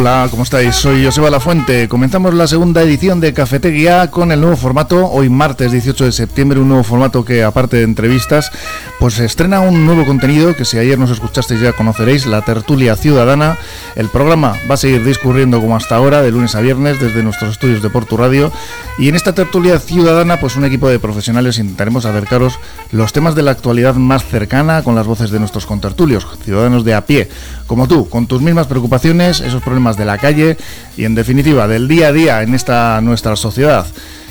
Hola, 0.00 0.28
¿cómo 0.30 0.44
estáis? 0.44 0.76
Soy 0.76 1.04
Joseba 1.04 1.28
Lafuente. 1.28 1.86
Comenzamos 1.86 2.32
la 2.32 2.46
segunda 2.46 2.80
edición 2.80 3.20
de 3.20 3.34
Cafetería 3.34 4.10
con 4.10 4.32
el 4.32 4.40
nuevo 4.40 4.56
formato. 4.56 5.06
Hoy 5.10 5.28
martes 5.28 5.72
18 5.72 6.06
de 6.06 6.12
septiembre, 6.12 6.58
un 6.58 6.68
nuevo 6.68 6.84
formato 6.84 7.22
que 7.22 7.44
aparte 7.44 7.76
de 7.76 7.82
entrevistas, 7.82 8.50
pues 8.98 9.18
estrena 9.18 9.60
un 9.60 9.84
nuevo 9.84 10.06
contenido 10.06 10.56
que 10.56 10.64
si 10.64 10.78
ayer 10.78 10.98
nos 10.98 11.10
escuchasteis 11.10 11.60
ya 11.60 11.74
conoceréis, 11.74 12.24
la 12.24 12.40
tertulia 12.40 12.96
ciudadana. 12.96 13.58
El 13.94 14.08
programa 14.08 14.56
va 14.70 14.76
a 14.76 14.78
seguir 14.78 15.04
discurriendo 15.04 15.60
como 15.60 15.76
hasta 15.76 15.96
ahora, 15.96 16.22
de 16.22 16.30
lunes 16.30 16.54
a 16.54 16.62
viernes, 16.62 16.98
desde 16.98 17.22
nuestros 17.22 17.50
estudios 17.50 17.82
de 17.82 17.90
Portu 17.90 18.16
Radio. 18.16 18.50
Y 18.98 19.10
en 19.10 19.16
esta 19.16 19.34
tertulia 19.34 19.78
ciudadana, 19.80 20.40
pues 20.40 20.56
un 20.56 20.64
equipo 20.64 20.88
de 20.88 20.98
profesionales 20.98 21.58
intentaremos 21.58 22.06
acercaros 22.06 22.58
los 22.90 23.12
temas 23.12 23.34
de 23.34 23.42
la 23.42 23.50
actualidad 23.50 23.96
más 23.96 24.24
cercana 24.24 24.82
con 24.82 24.94
las 24.94 25.06
voces 25.06 25.30
de 25.30 25.40
nuestros 25.40 25.66
contertulios, 25.66 26.26
ciudadanos 26.42 26.86
de 26.86 26.94
a 26.94 27.04
pie, 27.04 27.28
como 27.66 27.86
tú, 27.86 28.08
con 28.08 28.26
tus 28.26 28.40
mismas 28.40 28.66
preocupaciones, 28.66 29.40
esos 29.40 29.62
problemas 29.62 29.89
de 29.96 30.04
la 30.04 30.18
calle 30.18 30.56
y 30.96 31.04
en 31.04 31.14
definitiva 31.14 31.68
del 31.68 31.88
día 31.88 32.08
a 32.08 32.12
día 32.12 32.42
en 32.42 32.54
esta 32.54 33.00
nuestra 33.00 33.36
sociedad. 33.36 33.86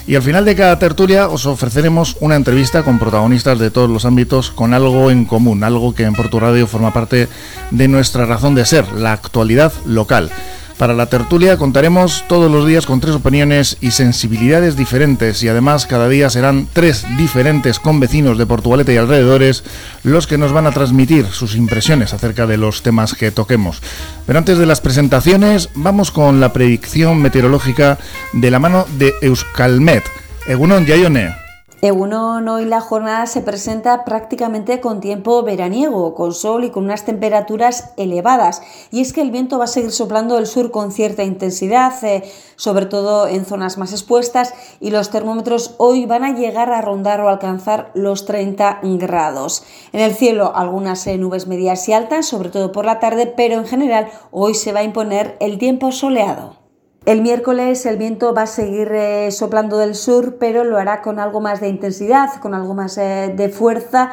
Y 0.07 0.15
al 0.15 0.23
final 0.23 0.43
de 0.43 0.55
cada 0.55 0.79
tertulia 0.79 1.27
os 1.27 1.45
ofreceremos 1.45 2.17
una 2.19 2.35
entrevista 2.35 2.81
con 2.81 2.97
protagonistas 2.97 3.59
de 3.59 3.69
todos 3.69 3.89
los 3.89 4.05
ámbitos 4.05 4.49
con 4.49 4.73
algo 4.73 5.11
en 5.11 5.25
común, 5.25 5.63
algo 5.63 5.93
que 5.93 6.03
en 6.03 6.15
Porto 6.15 6.39
Radio 6.39 6.65
forma 6.65 6.91
parte 6.91 7.27
de 7.69 7.87
nuestra 7.87 8.25
razón 8.25 8.55
de 8.55 8.65
ser, 8.65 8.91
la 8.93 9.13
actualidad 9.13 9.71
local. 9.85 10.31
Para 10.79 10.93
la 10.93 11.07
tertulia 11.07 11.57
contaremos 11.57 12.23
todos 12.29 12.49
los 12.49 12.65
días 12.65 12.85
con 12.85 13.01
tres 13.01 13.13
opiniones 13.13 13.75
y 13.81 13.91
sensibilidades 13.91 14.77
diferentes 14.77 15.43
y 15.43 15.49
además 15.49 15.85
cada 15.85 16.07
día 16.07 16.29
serán 16.29 16.69
tres 16.71 17.05
diferentes 17.17 17.79
convecinos 17.79 18.37
de 18.37 18.45
Portugalete 18.45 18.93
y 18.93 18.97
alrededores 18.97 19.65
los 20.03 20.25
que 20.25 20.37
nos 20.37 20.53
van 20.53 20.67
a 20.67 20.71
transmitir 20.71 21.25
sus 21.25 21.57
impresiones 21.57 22.13
acerca 22.13 22.47
de 22.47 22.55
los 22.55 22.81
temas 22.81 23.13
que 23.13 23.29
toquemos. 23.29 23.81
Pero 24.25 24.39
antes 24.39 24.57
de 24.57 24.65
las 24.65 24.79
presentaciones 24.79 25.67
vamos 25.75 26.11
con 26.11 26.39
la 26.39 26.53
predicción 26.53 27.21
meteorológica 27.21 27.97
de 28.31 28.49
la 28.49 28.59
mano 28.59 28.85
de 28.97 29.13
Euskalmet. 29.21 30.05
Egunon 30.47 30.85
Yayone. 30.85 31.48
Egunon, 31.81 32.45
hoy 32.49 32.65
la 32.65 32.81
jornada 32.81 33.25
se 33.25 33.39
presenta 33.39 34.03
prácticamente 34.03 34.81
con 34.81 34.99
tiempo 34.99 35.43
veraniego, 35.43 36.13
con 36.13 36.33
sol 36.33 36.65
y 36.65 36.71
con 36.71 36.83
unas 36.83 37.05
temperaturas 37.05 37.93
elevadas. 37.95 38.61
Y 38.91 38.99
es 38.99 39.13
que 39.13 39.21
el 39.21 39.31
viento 39.31 39.57
va 39.57 39.63
a 39.63 39.67
seguir 39.67 39.93
soplando 39.93 40.35
del 40.35 40.45
sur 40.45 40.71
con 40.71 40.91
cierta 40.91 41.23
intensidad, 41.23 41.93
eh, 42.03 42.29
sobre 42.57 42.85
todo 42.85 43.29
en 43.29 43.45
zonas 43.45 43.77
más 43.77 43.93
expuestas, 43.93 44.53
y 44.81 44.91
los 44.91 45.09
termómetros 45.09 45.75
hoy 45.77 46.05
van 46.05 46.25
a 46.25 46.37
llegar 46.37 46.69
a 46.69 46.81
rondar 46.81 47.21
o 47.21 47.29
alcanzar 47.29 47.91
los 47.93 48.25
30 48.25 48.81
grados. 48.83 49.63
En 49.93 50.01
el 50.01 50.13
cielo 50.13 50.51
algunas 50.53 51.07
nubes 51.07 51.47
medias 51.47 51.87
y 51.87 51.93
altas, 51.93 52.25
sobre 52.25 52.49
todo 52.49 52.73
por 52.73 52.83
la 52.83 52.99
tarde, 52.99 53.25
pero 53.25 53.55
en 53.55 53.65
general 53.65 54.09
hoy 54.31 54.53
se 54.53 54.73
va 54.73 54.81
a 54.81 54.83
imponer 54.83 55.37
el 55.39 55.57
tiempo 55.57 55.93
soleado. 55.93 56.58
El 57.05 57.21
miércoles 57.21 57.85
el 57.85 57.97
viento 57.97 58.33
va 58.33 58.43
a 58.43 58.47
seguir 58.47 58.91
eh, 58.91 59.31
soplando 59.31 59.77
del 59.77 59.95
sur, 59.95 60.35
pero 60.37 60.63
lo 60.63 60.77
hará 60.77 61.01
con 61.01 61.19
algo 61.19 61.39
más 61.39 61.61
de 61.61 61.69
intensidad, 61.69 62.39
con 62.41 62.53
algo 62.53 62.73
más 62.73 62.97
eh, 62.97 63.33
de 63.35 63.49
fuerza 63.49 64.11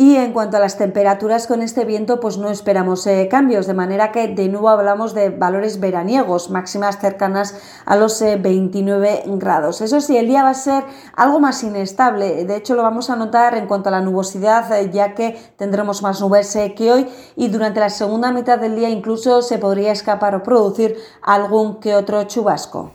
y 0.00 0.16
en 0.16 0.32
cuanto 0.32 0.56
a 0.56 0.60
las 0.60 0.78
temperaturas 0.78 1.46
con 1.46 1.60
este 1.60 1.84
viento, 1.84 2.20
pues 2.20 2.38
no 2.38 2.48
esperamos 2.48 3.06
eh, 3.06 3.28
cambios, 3.30 3.66
de 3.66 3.74
manera 3.74 4.12
que 4.12 4.28
de 4.28 4.48
nuevo 4.48 4.70
hablamos 4.70 5.12
de 5.12 5.28
valores 5.28 5.78
veraniegos, 5.78 6.48
máximas 6.48 6.98
cercanas 6.98 7.54
a 7.84 7.96
los 7.96 8.18
29 8.18 9.10
eh, 9.10 9.22
grados. 9.26 9.82
Eso 9.82 10.00
sí, 10.00 10.16
el 10.16 10.26
día 10.26 10.42
va 10.42 10.48
a 10.48 10.54
ser 10.54 10.84
algo 11.14 11.38
más 11.38 11.62
inestable, 11.64 12.46
de 12.46 12.56
hecho 12.56 12.76
lo 12.76 12.82
vamos 12.82 13.10
a 13.10 13.16
notar 13.16 13.54
en 13.58 13.66
cuanto 13.66 13.90
a 13.90 13.92
la 13.92 14.00
nubosidad, 14.00 14.72
eh, 14.72 14.88
ya 14.90 15.14
que 15.14 15.38
tendremos 15.58 16.00
más 16.00 16.18
nubes 16.22 16.56
que 16.74 16.90
hoy 16.90 17.06
y 17.36 17.48
durante 17.48 17.80
la 17.80 17.90
segunda 17.90 18.32
mitad 18.32 18.58
del 18.58 18.76
día 18.76 18.88
incluso 18.88 19.42
se 19.42 19.58
podría 19.58 19.92
escapar 19.92 20.34
o 20.34 20.42
producir 20.42 20.96
algún 21.20 21.78
que 21.78 21.94
otro 21.94 22.24
chubasco. 22.24 22.90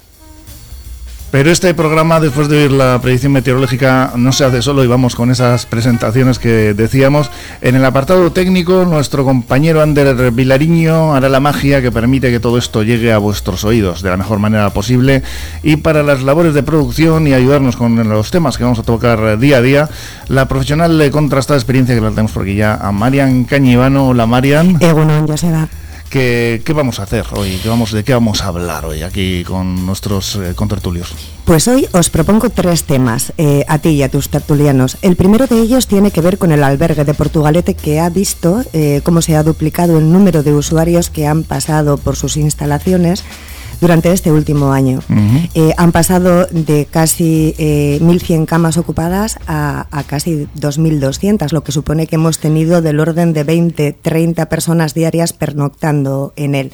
Pero 1.31 1.51
este 1.51 1.73
programa, 1.73 2.21
después 2.21 2.47
de 2.47 2.63
oír 2.63 2.71
la 2.71 2.99
predicción 3.01 3.33
meteorológica, 3.33 4.13
no 4.15 4.31
se 4.31 4.45
hace 4.45 4.61
solo 4.61 4.83
y 4.83 4.87
vamos 4.87 5.15
con 5.15 5.31
esas 5.31 5.65
presentaciones 5.65 6.39
que 6.39 6.73
decíamos. 6.73 7.29
En 7.61 7.75
el 7.75 7.83
apartado 7.83 8.31
técnico, 8.31 8.85
nuestro 8.85 9.25
compañero 9.25 9.81
Ander 9.81 10.31
Vilariño 10.31 11.13
hará 11.13 11.27
la 11.27 11.41
magia 11.41 11.81
que 11.81 11.91
permite 11.91 12.31
que 12.31 12.39
todo 12.39 12.57
esto 12.57 12.83
llegue 12.83 13.11
a 13.11 13.17
vuestros 13.17 13.65
oídos 13.65 14.01
de 14.01 14.11
la 14.11 14.17
mejor 14.17 14.39
manera 14.39 14.69
posible. 14.69 15.23
Y 15.61 15.75
para 15.75 16.03
las 16.03 16.23
labores 16.23 16.53
de 16.53 16.63
producción 16.63 17.27
y 17.27 17.33
ayudarnos 17.33 17.75
con 17.75 18.07
los 18.07 18.31
temas 18.31 18.57
que 18.57 18.63
vamos 18.63 18.79
a 18.79 18.83
tocar 18.83 19.37
día 19.37 19.57
a 19.57 19.61
día, 19.61 19.89
la 20.29 20.47
profesional 20.47 20.97
de 20.97 21.11
contrastada 21.11 21.57
experiencia 21.57 21.95
que 21.95 22.01
la 22.01 22.11
tenemos 22.11 22.31
por 22.31 22.43
aquí 22.43 22.55
ya, 22.55 22.75
a 22.75 22.91
Marian 22.93 23.43
Cañivano. 23.43 24.07
Hola 24.07 24.25
Marian. 24.25 24.77
Eh, 24.79 24.93
bueno, 24.93 25.25
¿Qué, 26.09 26.61
vamos 26.73 26.99
a 26.99 27.03
hacer 27.03 27.25
hoy? 27.31 27.59
¿Qué 27.61 27.67
vamos, 27.67 27.91
¿De 27.91 28.03
qué 28.03 28.13
vamos 28.13 28.41
a 28.41 28.47
hablar 28.47 28.85
hoy 28.85 29.01
aquí 29.01 29.43
con 29.43 29.85
nuestros 29.85 30.35
eh, 30.35 30.53
contertulios? 30.55 31.13
Pues 31.43 31.67
hoy 31.67 31.87
os 31.91 32.09
propongo 32.09 32.49
tres 32.49 32.83
temas, 32.83 33.33
eh, 33.37 33.65
a 33.67 33.79
ti 33.79 33.89
y 33.89 34.03
a 34.03 34.09
tus 34.09 34.29
tertulianos. 34.29 34.97
El 35.01 35.15
primero 35.15 35.47
de 35.47 35.59
ellos 35.59 35.87
tiene 35.87 36.11
que 36.11 36.21
ver 36.21 36.37
con 36.37 36.51
el 36.51 36.63
albergue 36.63 37.03
de 37.03 37.13
Portugalete 37.13 37.73
que 37.73 37.99
ha 37.99 38.09
visto 38.09 38.63
eh, 38.73 39.01
cómo 39.03 39.21
se 39.21 39.35
ha 39.35 39.43
duplicado 39.43 39.97
el 39.97 40.11
número 40.11 40.41
de 40.41 40.53
usuarios 40.53 41.09
que 41.09 41.27
han 41.27 41.43
pasado 41.43 41.97
por 41.97 42.15
sus 42.15 42.37
instalaciones 42.37 43.23
durante 43.81 44.11
este 44.11 44.31
último 44.31 44.71
año. 44.71 45.01
Eh, 45.53 45.73
han 45.77 45.91
pasado 45.91 46.47
de 46.47 46.87
casi 46.89 47.53
1.100 47.57 48.43
eh, 48.43 48.45
camas 48.45 48.77
ocupadas 48.77 49.37
a, 49.47 49.87
a 49.91 50.03
casi 50.03 50.47
2.200, 50.57 51.51
lo 51.51 51.63
que 51.63 51.71
supone 51.71 52.07
que 52.07 52.15
hemos 52.15 52.39
tenido 52.39 52.81
del 52.81 52.99
orden 52.99 53.33
de 53.33 53.43
20, 53.43 53.93
30 53.93 54.49
personas 54.49 54.93
diarias 54.93 55.33
pernoctando 55.33 56.33
en 56.35 56.55
él. 56.55 56.71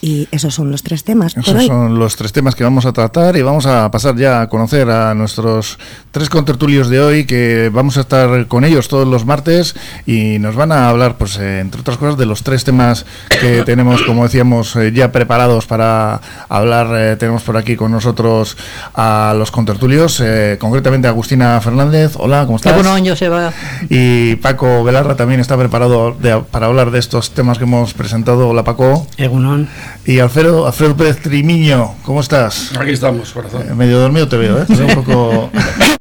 Y 0.02 0.28
esos 0.32 0.54
son 0.54 0.72
los 0.72 0.82
tres 0.82 1.04
temas. 1.04 1.36
Esos 1.36 1.66
son 1.66 2.00
los 2.00 2.16
tres 2.16 2.32
temas 2.32 2.56
que 2.56 2.64
vamos 2.64 2.86
a 2.86 2.94
tratar 2.94 3.36
y 3.36 3.42
vamos 3.42 3.66
a 3.66 3.92
pasar 3.92 4.16
ya 4.16 4.42
a 4.42 4.50
conocer 4.50 4.90
a 4.90 5.14
nuestros 5.14 5.78
tres 6.12 6.30
contertulios 6.30 6.90
de 6.90 7.02
hoy, 7.02 7.26
que 7.26 7.70
vamos 7.74 7.98
a 7.98 8.02
estar 8.02 8.48
con 8.48 8.64
ellos 8.64 8.88
todos 8.88 9.08
los 9.08 9.26
martes 9.26 9.76
y 10.06 10.40
nos 10.40 10.56
van 10.56 10.72
a 10.72 10.90
hablar, 10.90 11.18
pues 11.18 11.38
eh, 11.38 11.60
entre 11.60 11.82
otras 11.82 11.98
cosas, 11.98 12.18
de 12.18 12.26
los 12.26 12.44
tres 12.44 12.64
temas 12.64 13.06
que 13.42 13.64
tenemos, 13.66 14.02
como 14.04 14.24
decíamos, 14.24 14.76
eh, 14.78 14.92
ya 14.94 15.12
preparados 15.12 15.66
para 15.66 16.22
hablar. 16.48 16.88
Eh, 16.98 17.16
tenemos 17.18 17.44
por 17.44 17.58
aquí 17.58 17.76
con 17.76 17.92
nosotros 17.92 18.56
a 18.96 19.34
los 19.38 19.52
contertulios, 19.52 20.24
concretamente 20.60 21.08
Agustina 21.08 21.60
Fernández. 21.60 22.14
Hola, 22.16 22.46
¿cómo 22.46 22.56
estás? 22.56 22.74
Bueno, 22.74 22.96
Joseba. 23.06 23.52
Y 23.90 24.36
Paco 24.38 24.84
Velarra 24.84 25.16
también 25.16 25.42
está 25.42 25.58
preparado 25.58 26.16
para 26.52 26.68
hablar 26.68 26.92
de 26.92 27.00
estos 27.00 27.32
temas 27.32 27.58
que 27.58 27.66
hemos 27.66 27.94
presentado. 27.94 28.50
Hola, 28.50 28.64
Paco. 28.64 29.08
Egunon. 29.18 29.68
Y 30.06 30.20
Alfredo, 30.20 30.66
Alfredo 30.68 30.96
Pérez 30.96 31.22
Trimiño, 31.22 31.96
¿cómo 32.04 32.22
estás? 32.22 32.76
Aquí 32.78 32.92
estamos, 32.92 33.32
corazón. 33.32 33.64
Eh, 33.70 33.74
medio 33.76 34.00
dormido 34.00 34.28
te 34.28 34.38
veo, 34.38 34.62
¿eh? 34.62 34.66
un 34.70 35.04
poco... 35.04 35.50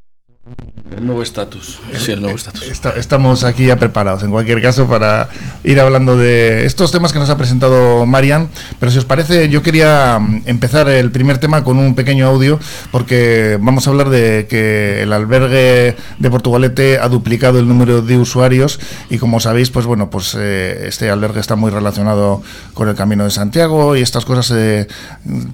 El 0.96 1.06
nuevo 1.06 1.22
estatus. 1.22 1.78
El 2.08 2.22
nuevo 2.22 2.36
estatus. 2.36 2.62
estamos 2.96 3.44
aquí 3.44 3.66
ya 3.66 3.76
preparados, 3.76 4.22
en 4.22 4.30
cualquier 4.30 4.62
caso, 4.62 4.86
para 4.86 5.28
ir 5.62 5.78
hablando 5.80 6.16
de 6.16 6.64
estos 6.64 6.90
temas 6.90 7.12
que 7.12 7.18
nos 7.18 7.28
ha 7.28 7.36
presentado 7.36 8.06
Marian. 8.06 8.48
Pero 8.80 8.90
si 8.90 8.98
os 8.98 9.04
parece, 9.04 9.48
yo 9.48 9.62
quería 9.62 10.18
mm, 10.18 10.42
empezar 10.46 10.88
el 10.88 11.10
primer 11.10 11.38
tema 11.38 11.62
con 11.62 11.78
un 11.78 11.94
pequeño 11.94 12.26
audio, 12.26 12.58
porque 12.90 13.58
vamos 13.60 13.86
a 13.86 13.90
hablar 13.90 14.08
de 14.08 14.46
que 14.48 15.02
el 15.02 15.12
albergue 15.12 15.94
de 16.18 16.30
Portugalete 16.30 16.98
ha 16.98 17.08
duplicado 17.08 17.58
el 17.58 17.68
número 17.68 18.00
de 18.00 18.16
usuarios 18.16 18.80
y 19.10 19.18
como 19.18 19.40
sabéis, 19.40 19.70
pues 19.70 19.84
bueno, 19.84 20.08
pues 20.10 20.34
eh, 20.38 20.86
este 20.88 21.10
albergue 21.10 21.40
está 21.40 21.54
muy 21.54 21.70
relacionado 21.70 22.42
con 22.72 22.88
el 22.88 22.94
Camino 22.94 23.24
de 23.24 23.30
Santiago 23.30 23.94
y 23.94 24.00
estas 24.00 24.24
cosas 24.24 24.46
se, 24.46 24.88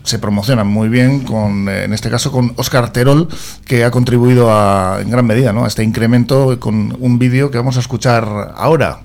se 0.05 0.19
promocionan 0.19 0.69
muy 0.69 0.89
bien, 0.89 1.21
con, 1.21 1.69
en 1.69 1.93
este 1.93 2.09
caso 2.09 2.31
con 2.31 2.53
Oscar 2.57 2.93
Terol, 2.93 3.29
que 3.67 3.85
ha 3.85 3.91
contribuido 3.91 4.53
a, 4.53 4.99
en 5.01 5.11
gran 5.11 5.24
medida 5.25 5.53
¿no? 5.53 5.67
este 5.67 5.83
incremento 5.83 6.59
con 6.61 6.97
un 7.01 7.19
vídeo 7.19 7.51
que 7.51 7.59
vamos 7.59 7.77
a 7.77 7.81
escuchar 7.81 8.25
ahora. 8.57 9.01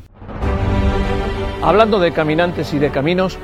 Hablando 1.62 2.00
de 2.00 2.12
caminantes 2.12 2.74
y 2.74 2.80
de 2.80 2.90
caminos, 2.90 3.38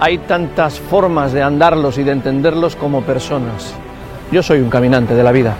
hay 0.00 0.18
tantas 0.18 0.80
formas 0.80 1.32
de 1.32 1.42
andarlos 1.42 1.98
y 1.98 2.02
de 2.02 2.12
entenderlos 2.12 2.76
como 2.76 3.02
personas. 3.02 3.74
Yo 4.30 4.42
soy 4.42 4.60
un 4.60 4.70
caminante 4.70 5.14
de 5.14 5.22
la 5.22 5.32
vida. 5.32 5.54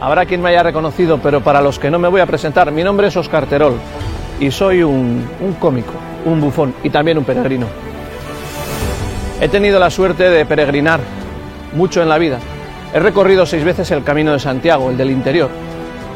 Habrá 0.00 0.26
quien 0.26 0.40
me 0.42 0.50
haya 0.50 0.62
reconocido, 0.62 1.18
pero 1.18 1.40
para 1.42 1.60
los 1.60 1.78
que 1.78 1.90
no 1.90 1.98
me 1.98 2.08
voy 2.08 2.20
a 2.20 2.26
presentar, 2.26 2.70
mi 2.70 2.84
nombre 2.84 3.08
es 3.08 3.16
Oscar 3.16 3.46
Terol 3.46 3.74
y 4.38 4.50
soy 4.50 4.82
un, 4.82 5.24
un 5.40 5.54
cómico, 5.54 5.92
un 6.24 6.40
bufón 6.40 6.74
y 6.84 6.90
también 6.90 7.18
un 7.18 7.24
peregrino. 7.24 7.66
He 9.40 9.48
tenido 9.48 9.80
la 9.80 9.90
suerte 9.90 10.30
de 10.30 10.46
peregrinar 10.46 11.00
mucho 11.74 12.02
en 12.02 12.08
la 12.08 12.18
vida 12.18 12.38
He 12.92 13.00
recorrido 13.00 13.44
seis 13.44 13.64
veces 13.64 13.90
el 13.90 14.02
camino 14.02 14.32
de 14.32 14.38
Santiago, 14.38 14.90
el 14.90 14.96
del 14.96 15.10
interior. 15.10 15.50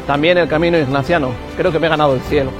También 0.07 0.39
el 0.39 0.47
camino 0.47 0.77
ignaciano. 0.77 1.29
Creo 1.55 1.71
que 1.71 1.79
me 1.79 1.85
he 1.85 1.89
ganado 1.89 2.15
el 2.15 2.21
cielo. 2.21 2.51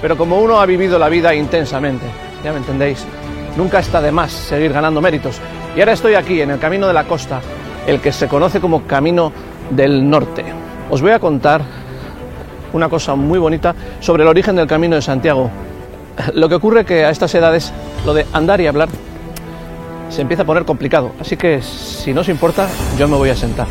Pero 0.00 0.16
como 0.16 0.38
uno 0.38 0.60
ha 0.60 0.66
vivido 0.66 0.98
la 0.98 1.08
vida 1.08 1.34
intensamente, 1.34 2.06
ya 2.44 2.52
me 2.52 2.58
entendéis, 2.58 3.04
nunca 3.56 3.80
está 3.80 4.00
de 4.00 4.12
más 4.12 4.30
seguir 4.30 4.72
ganando 4.72 5.00
méritos. 5.00 5.40
Y 5.76 5.80
ahora 5.80 5.92
estoy 5.92 6.14
aquí, 6.14 6.40
en 6.40 6.50
el 6.50 6.58
camino 6.58 6.86
de 6.86 6.92
la 6.92 7.04
costa, 7.04 7.40
el 7.86 8.00
que 8.00 8.12
se 8.12 8.28
conoce 8.28 8.60
como 8.60 8.86
Camino 8.86 9.32
del 9.70 10.08
Norte. 10.08 10.44
Os 10.88 11.02
voy 11.02 11.10
a 11.10 11.18
contar 11.18 11.62
una 12.72 12.88
cosa 12.88 13.16
muy 13.16 13.38
bonita 13.38 13.74
sobre 13.98 14.22
el 14.22 14.28
origen 14.28 14.56
del 14.56 14.68
Camino 14.68 14.94
de 14.94 15.02
Santiago. 15.02 15.50
Lo 16.34 16.48
que 16.48 16.54
ocurre 16.54 16.84
que 16.84 17.04
a 17.04 17.10
estas 17.10 17.34
edades, 17.34 17.72
lo 18.06 18.14
de 18.14 18.26
andar 18.32 18.60
y 18.60 18.68
hablar 18.68 18.88
se 20.10 20.22
empieza 20.22 20.42
a 20.42 20.46
poner 20.46 20.64
complicado. 20.64 21.12
Así 21.18 21.36
que, 21.36 21.62
si 21.62 22.12
no 22.12 22.20
os 22.20 22.28
importa, 22.28 22.68
yo 22.98 23.08
me 23.08 23.16
voy 23.16 23.30
a 23.30 23.36
sentar. 23.36 23.66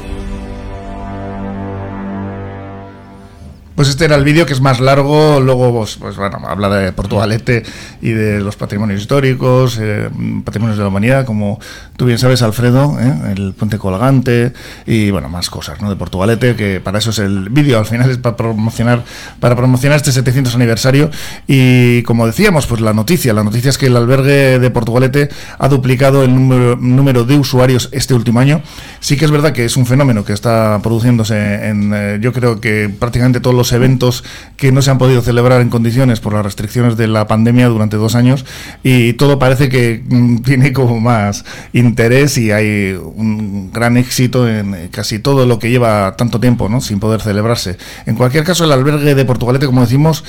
Pues 3.79 3.87
este 3.87 4.03
era 4.03 4.17
el 4.17 4.25
vídeo 4.25 4.45
que 4.45 4.51
es 4.51 4.59
más 4.59 4.81
largo, 4.81 5.39
luego 5.39 5.71
pues, 5.71 5.95
pues 5.95 6.17
bueno, 6.17 6.41
habla 6.45 6.67
de 6.67 6.91
Portugalete 6.91 7.63
y 8.01 8.09
de 8.09 8.41
los 8.41 8.57
patrimonios 8.57 8.99
históricos, 8.99 9.77
eh, 9.79 10.09
patrimonios 10.43 10.77
de 10.77 10.83
la 10.83 10.89
humanidad, 10.89 11.23
como 11.23 11.61
tú 11.95 12.03
bien 12.03 12.17
sabes, 12.17 12.41
Alfredo, 12.41 12.97
eh, 12.99 13.35
el 13.37 13.53
puente 13.53 13.77
colgante 13.77 14.51
y 14.85 15.11
bueno, 15.11 15.29
más 15.29 15.49
cosas, 15.49 15.81
¿no? 15.81 15.89
De 15.89 15.95
Portugalete, 15.95 16.57
que 16.57 16.81
para 16.81 16.97
eso 16.97 17.11
es 17.11 17.19
el 17.19 17.47
vídeo, 17.51 17.79
al 17.79 17.85
final 17.85 18.11
es 18.11 18.17
para 18.17 18.35
promocionar, 18.35 19.05
para 19.39 19.55
promocionar 19.55 19.95
este 19.95 20.11
700 20.11 20.55
aniversario 20.55 21.09
y 21.47 22.03
como 22.03 22.27
decíamos, 22.27 22.67
pues 22.67 22.81
la 22.81 22.91
noticia, 22.91 23.33
la 23.33 23.45
noticia 23.45 23.69
es 23.69 23.77
que 23.77 23.85
el 23.85 23.95
albergue 23.95 24.59
de 24.59 24.69
Portugalete 24.71 25.29
ha 25.57 25.69
duplicado 25.69 26.25
el 26.25 26.35
número, 26.35 26.75
número 26.75 27.23
de 27.23 27.37
usuarios 27.37 27.87
este 27.93 28.13
último 28.13 28.41
año. 28.41 28.61
Sí 28.99 29.15
que 29.15 29.23
es 29.23 29.31
verdad 29.31 29.53
que 29.53 29.63
es 29.63 29.77
un 29.77 29.85
fenómeno 29.85 30.25
que 30.25 30.33
está 30.33 30.81
produciéndose 30.83 31.69
en, 31.69 31.93
eh, 31.95 32.17
yo 32.19 32.33
creo 32.33 32.59
que 32.59 32.89
prácticamente 32.89 33.39
todos 33.39 33.55
los 33.55 33.68
eventos 33.71 34.23
que 34.57 34.71
no 34.71 34.81
se 34.81 34.91
han 34.91 34.97
podido 34.97 35.21
celebrar 35.21 35.61
en 35.61 35.69
condiciones 35.69 36.19
por 36.19 36.33
las 36.33 36.43
restricciones 36.43 36.97
de 36.97 37.07
la 37.07 37.27
pandemia 37.27 37.67
durante 37.67 37.97
dos 37.97 38.15
años 38.15 38.45
y 38.83 39.13
todo 39.13 39.39
parece 39.39 39.69
que 39.69 40.03
mm, 40.07 40.37
tiene 40.43 40.73
como 40.73 40.99
más 40.99 41.45
interés 41.73 42.37
y 42.37 42.51
hay 42.51 42.99
un 43.15 43.71
gran 43.71 43.97
éxito 43.97 44.47
en 44.47 44.89
casi 44.91 45.19
todo 45.19 45.45
lo 45.45 45.59
que 45.59 45.69
lleva 45.69 46.15
tanto 46.15 46.39
tiempo 46.39 46.69
¿no? 46.69 46.81
sin 46.81 46.99
poder 46.99 47.21
celebrarse. 47.21 47.77
En 48.05 48.15
cualquier 48.15 48.43
caso, 48.43 48.65
el 48.65 48.71
albergue 48.71 49.15
de 49.15 49.25
Portugalete, 49.25 49.65
como 49.65 49.81
decimos, 49.81 50.23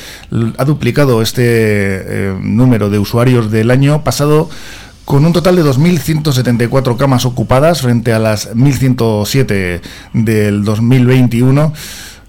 ha 0.58 0.64
duplicado 0.64 1.22
este 1.22 1.42
eh, 1.44 2.36
número 2.40 2.90
de 2.90 2.98
usuarios 2.98 3.50
del 3.50 3.70
año 3.70 4.04
pasado 4.04 4.48
con 5.04 5.24
un 5.24 5.32
total 5.32 5.56
de 5.56 5.64
2.174 5.64 6.96
camas 6.96 7.24
ocupadas 7.24 7.82
frente 7.82 8.12
a 8.12 8.18
las 8.18 8.54
1.107 8.54 9.80
del 10.12 10.64
2021 10.64 11.72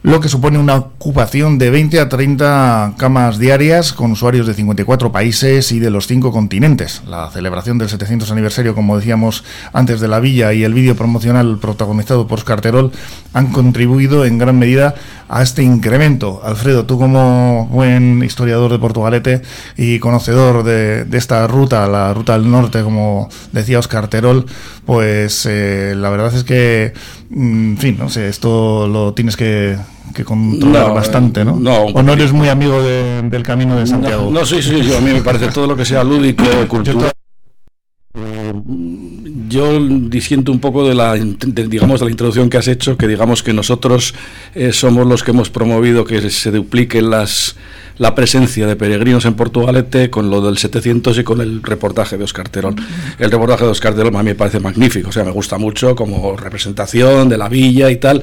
lo 0.04 0.20
que 0.20 0.30
supone 0.30 0.58
una 0.58 0.78
ocupación 0.78 1.60
de 1.60 1.70
20 1.70 2.00
a 2.00 2.10
30 2.10 2.96
camas 2.98 3.38
diarias 3.38 3.94
con 3.94 4.12
usuarios 4.12 4.48
de 4.48 4.56
54 4.56 5.12
países 5.12 5.72
y 5.72 5.80
de 5.80 5.92
los 5.92 6.08
cinco 6.08 6.32
continentes. 6.32 7.04
La 7.08 7.30
celebración 7.30 7.78
del 7.78 7.90
700 7.90 8.32
aniversario, 8.32 8.74
como 8.74 8.98
decíamos 8.98 9.44
antes 9.74 10.00
de 10.00 10.08
la 10.08 10.20
villa, 10.20 10.54
y 10.54 10.64
el 10.64 10.74
vídeo 10.74 10.96
promocional 10.96 11.60
protagonizado 11.60 12.26
por 12.26 12.40
Scarterol 12.40 12.92
han 13.34 13.52
contribuido 13.52 14.26
en 14.26 14.40
gran 14.40 14.58
medida 14.58 14.96
a 15.30 15.44
este 15.44 15.62
incremento. 15.62 16.42
Alfredo, 16.44 16.86
tú 16.86 16.98
como 16.98 17.68
buen 17.68 18.24
historiador 18.24 18.72
de 18.72 18.80
Portugalete 18.80 19.42
y 19.78 20.00
conocedor 20.00 20.64
de, 20.64 21.06
esta 21.12 21.46
ruta, 21.48 21.88
la 21.88 22.14
ruta 22.14 22.34
del 22.34 22.50
norte, 22.50 22.82
como 22.82 23.30
decía 23.52 23.80
Oscar 23.80 24.08
Terol, 24.08 24.46
pues 24.86 25.46
eh, 25.46 25.94
la 25.96 26.10
verdad 26.10 26.34
es 26.36 26.44
que, 26.44 26.94
en 27.34 27.78
fin, 27.78 27.98
no 27.98 28.10
sé, 28.10 28.28
esto 28.28 28.88
lo 28.88 29.14
tienes 29.14 29.38
que, 29.38 29.78
controlar 30.26 30.94
bastante, 30.94 31.46
¿no? 31.46 31.58
no 31.60 31.84
¿O 31.86 32.04
no 32.04 32.14
eres 32.14 32.34
muy 32.34 32.50
amigo 32.50 32.82
del 32.84 33.44
camino 33.44 33.78
de 33.78 33.88
Santiago? 33.88 34.30
No, 34.32 34.46
sí, 34.46 34.62
sí, 34.62 34.82
yo, 34.82 34.98
a 34.98 35.02
mí 35.02 35.12
me 35.12 35.22
parece 35.22 35.48
todo 35.48 35.68
lo 35.68 35.76
que 35.76 35.86
sea 35.86 36.04
lúdico, 36.04 36.44
cultural 36.68 37.12
yo 39.52 39.80
disiento 39.80 40.52
un 40.52 40.60
poco 40.60 40.88
de 40.88 40.96
la, 40.96 41.14
digamos, 41.16 42.00
de 42.00 42.06
la 42.06 42.12
introducción 42.12 42.50
que 42.50 42.58
has 42.58 42.68
hecho, 42.68 42.98
que 42.98 43.08
digamos 43.08 43.44
que 43.44 43.54
nosotros 43.54 44.16
eh, 44.56 44.72
somos 44.72 45.06
los 45.06 45.24
que 45.24 45.32
hemos 45.32 45.50
promovido 45.50 46.06
que 46.06 46.30
se 46.30 46.52
dupliquen 46.52 47.10
las 47.10 47.58
la 47.98 48.16
presencia 48.16 48.68
de 48.68 48.76
peregrinos 48.76 49.26
en 49.26 49.34
Portugalete 49.34 50.10
con 50.10 50.30
lo 50.30 50.42
del 50.42 50.58
700 50.58 51.18
y 51.18 51.24
con 51.24 51.42
el 51.42 51.62
reportaje 51.62 52.18
de 52.18 52.24
Oscar 52.24 52.50
Terol. 52.50 52.76
El 53.20 53.32
reportaje 53.32 53.66
de 53.66 53.72
Oscar 53.72 53.94
Terol 53.94 54.16
a 54.16 54.24
mí 54.24 54.30
me 54.30 54.36
parece 54.36 54.60
magnífico, 54.60 55.10
o 55.10 55.12
sea, 55.12 55.24
me 55.24 55.32
gusta 55.32 55.58
mucho 55.58 55.96
como 55.96 56.36
representación 56.36 57.30
de 57.30 57.38
la 57.38 57.50
villa 57.50 57.90
y 57.90 57.98
tal. 57.98 58.22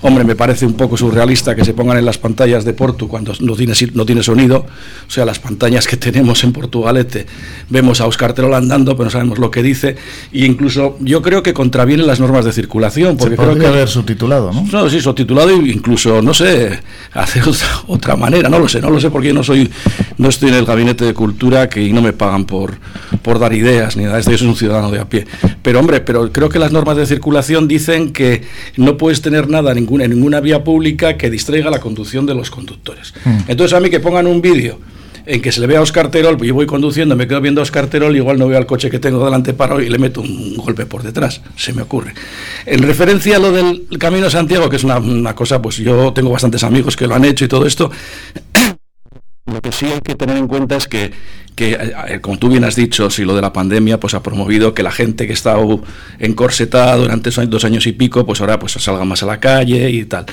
Hombre, 0.00 0.22
me 0.22 0.36
parece 0.36 0.64
un 0.64 0.74
poco 0.74 0.96
surrealista 0.96 1.56
que 1.56 1.64
se 1.64 1.74
pongan 1.74 1.98
en 1.98 2.04
las 2.04 2.18
pantallas 2.18 2.64
de 2.64 2.72
Porto 2.72 3.08
cuando 3.08 3.32
no 3.40 3.56
tiene, 3.56 3.74
no 3.94 4.06
tiene 4.06 4.22
sonido, 4.22 4.58
o 5.06 5.10
sea, 5.10 5.24
las 5.24 5.40
pantallas 5.40 5.88
que 5.88 5.96
tenemos 5.96 6.44
en 6.44 6.52
Portugalete, 6.52 7.26
vemos 7.68 8.00
a 8.00 8.06
Oscar 8.06 8.32
Terol 8.32 8.54
andando, 8.54 8.92
pero 8.92 9.06
no 9.06 9.10
sabemos 9.10 9.38
lo 9.38 9.50
que 9.50 9.60
dice, 9.60 9.96
e 10.32 10.46
incluso 10.46 10.96
yo 11.00 11.20
creo 11.20 11.42
que 11.42 11.52
contravienen 11.52 12.06
las 12.06 12.20
normas 12.20 12.44
de 12.44 12.52
circulación. 12.52 13.16
Porque 13.16 13.36
se 13.36 13.42
creo 13.42 13.58
que 13.58 13.66
haber 13.66 13.88
subtitulado, 13.88 14.52
¿no? 14.52 14.64
No, 14.70 14.88
sí, 14.88 15.00
subtitulado 15.00 15.50
e 15.50 15.68
incluso, 15.68 16.22
no 16.22 16.32
sé, 16.32 16.78
hacer 17.12 17.42
otra, 17.48 17.66
otra 17.88 18.16
manera, 18.16 18.48
no 18.48 18.60
lo 18.60 18.68
sé, 18.68 18.80
no 18.80 18.90
lo 18.90 19.00
sé 19.00 19.10
porque 19.18 19.30
yo 19.30 19.34
no 19.34 19.42
soy, 19.42 19.68
no 20.16 20.28
estoy 20.28 20.50
en 20.50 20.54
el 20.54 20.64
gabinete 20.64 21.04
de 21.04 21.12
cultura 21.12 21.68
que 21.68 21.92
no 21.92 22.00
me 22.00 22.12
pagan 22.12 22.44
por, 22.44 22.78
por 23.20 23.40
dar 23.40 23.52
ideas 23.52 23.96
ni 23.96 24.04
nada. 24.04 24.20
Esto 24.20 24.30
yo 24.30 24.38
soy 24.38 24.46
un 24.46 24.54
ciudadano 24.54 24.92
de 24.92 25.00
a 25.00 25.08
pie. 25.08 25.26
Pero 25.60 25.80
hombre, 25.80 26.00
pero 26.02 26.30
creo 26.30 26.48
que 26.48 26.60
las 26.60 26.70
normas 26.70 26.96
de 26.96 27.04
circulación 27.04 27.66
dicen 27.66 28.12
que 28.12 28.42
no 28.76 28.96
puedes 28.96 29.20
tener 29.20 29.48
nada 29.48 29.74
ninguna, 29.74 30.04
en 30.04 30.12
ninguna 30.12 30.38
vía 30.38 30.62
pública 30.62 31.16
que 31.16 31.30
distraiga 31.30 31.68
la 31.68 31.80
conducción 31.80 32.26
de 32.26 32.36
los 32.36 32.48
conductores. 32.48 33.12
Mm. 33.24 33.38
Entonces 33.48 33.76
a 33.76 33.80
mí 33.80 33.90
que 33.90 33.98
pongan 33.98 34.28
un 34.28 34.40
vídeo 34.40 34.78
en 35.26 35.42
que 35.42 35.50
se 35.50 35.60
le 35.60 35.66
vea 35.66 35.80
a 35.80 35.82
Oscar 35.82 36.12
Terol, 36.12 36.40
yo 36.40 36.54
voy 36.54 36.66
conduciendo, 36.66 37.16
me 37.16 37.26
quedo 37.26 37.40
viendo 37.40 37.60
a 37.60 37.64
Oscar 37.64 37.88
Terol, 37.88 38.14
igual 38.14 38.38
no 38.38 38.46
veo 38.46 38.56
al 38.56 38.66
coche 38.66 38.88
que 38.88 39.00
tengo 39.00 39.24
delante 39.24 39.52
paro 39.52 39.80
y 39.80 39.88
le 39.88 39.98
meto 39.98 40.20
un 40.20 40.56
golpe 40.56 40.86
por 40.86 41.02
detrás, 41.02 41.42
se 41.56 41.72
me 41.72 41.82
ocurre. 41.82 42.14
En 42.64 42.82
referencia 42.82 43.34
a 43.34 43.40
lo 43.40 43.50
del 43.50 43.88
Camino 43.98 44.30
Santiago, 44.30 44.70
que 44.70 44.76
es 44.76 44.84
una, 44.84 44.98
una 44.98 45.34
cosa, 45.34 45.60
pues 45.60 45.76
yo 45.76 46.12
tengo 46.12 46.30
bastantes 46.30 46.62
amigos 46.62 46.96
que 46.96 47.08
lo 47.08 47.16
han 47.16 47.24
hecho 47.24 47.44
y 47.44 47.48
todo 47.48 47.66
esto, 47.66 47.90
Lo 49.52 49.62
que 49.62 49.72
sí 49.72 49.86
hay 49.86 50.00
que 50.00 50.14
tener 50.14 50.36
en 50.36 50.46
cuenta 50.46 50.76
es 50.76 50.88
que, 50.88 51.10
que, 51.54 51.72
eh, 51.72 52.20
como 52.20 52.38
tú 52.38 52.50
bien 52.50 52.64
has 52.64 52.76
dicho, 52.76 53.08
si 53.08 53.24
lo 53.24 53.34
de 53.34 53.40
la 53.40 53.52
pandemia 53.52 53.98
pues 53.98 54.12
ha 54.12 54.22
promovido 54.22 54.74
que 54.74 54.82
la 54.82 54.90
gente 54.90 55.26
que 55.26 55.32
está 55.32 55.56
encorsetada 56.18 56.96
durante 56.96 57.30
dos 57.30 57.64
años 57.64 57.86
y 57.86 57.92
pico, 57.92 58.26
pues 58.26 58.40
ahora 58.42 58.58
pues 58.58 58.72
salga 58.72 59.04
más 59.04 59.22
a 59.22 59.26
la 59.26 59.40
calle 59.40 59.90
y 59.90 60.04
tal. 60.04 60.26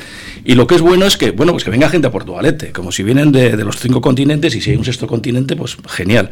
Y 0.43 0.55
lo 0.55 0.67
que 0.67 0.75
es 0.75 0.81
bueno 0.81 1.05
es 1.05 1.15
que, 1.15 1.31
bueno, 1.31 1.53
pues 1.53 1.63
que 1.63 1.72
venga 1.72 1.89
gente 1.89 2.07
a 2.07 2.12
Portugalete, 2.12 2.74
como 2.74 2.91
si 2.91 3.03
vienen 3.03 3.31
de, 3.31 3.55
los 3.63 3.79
cinco 3.79 4.01
continentes 4.01 4.53
y 4.53 4.62
si 4.62 4.72
hay 4.72 4.77
un 4.77 4.86
sexto 4.86 5.07
continente, 5.07 5.55
pues 5.55 5.77
genial. 5.88 6.29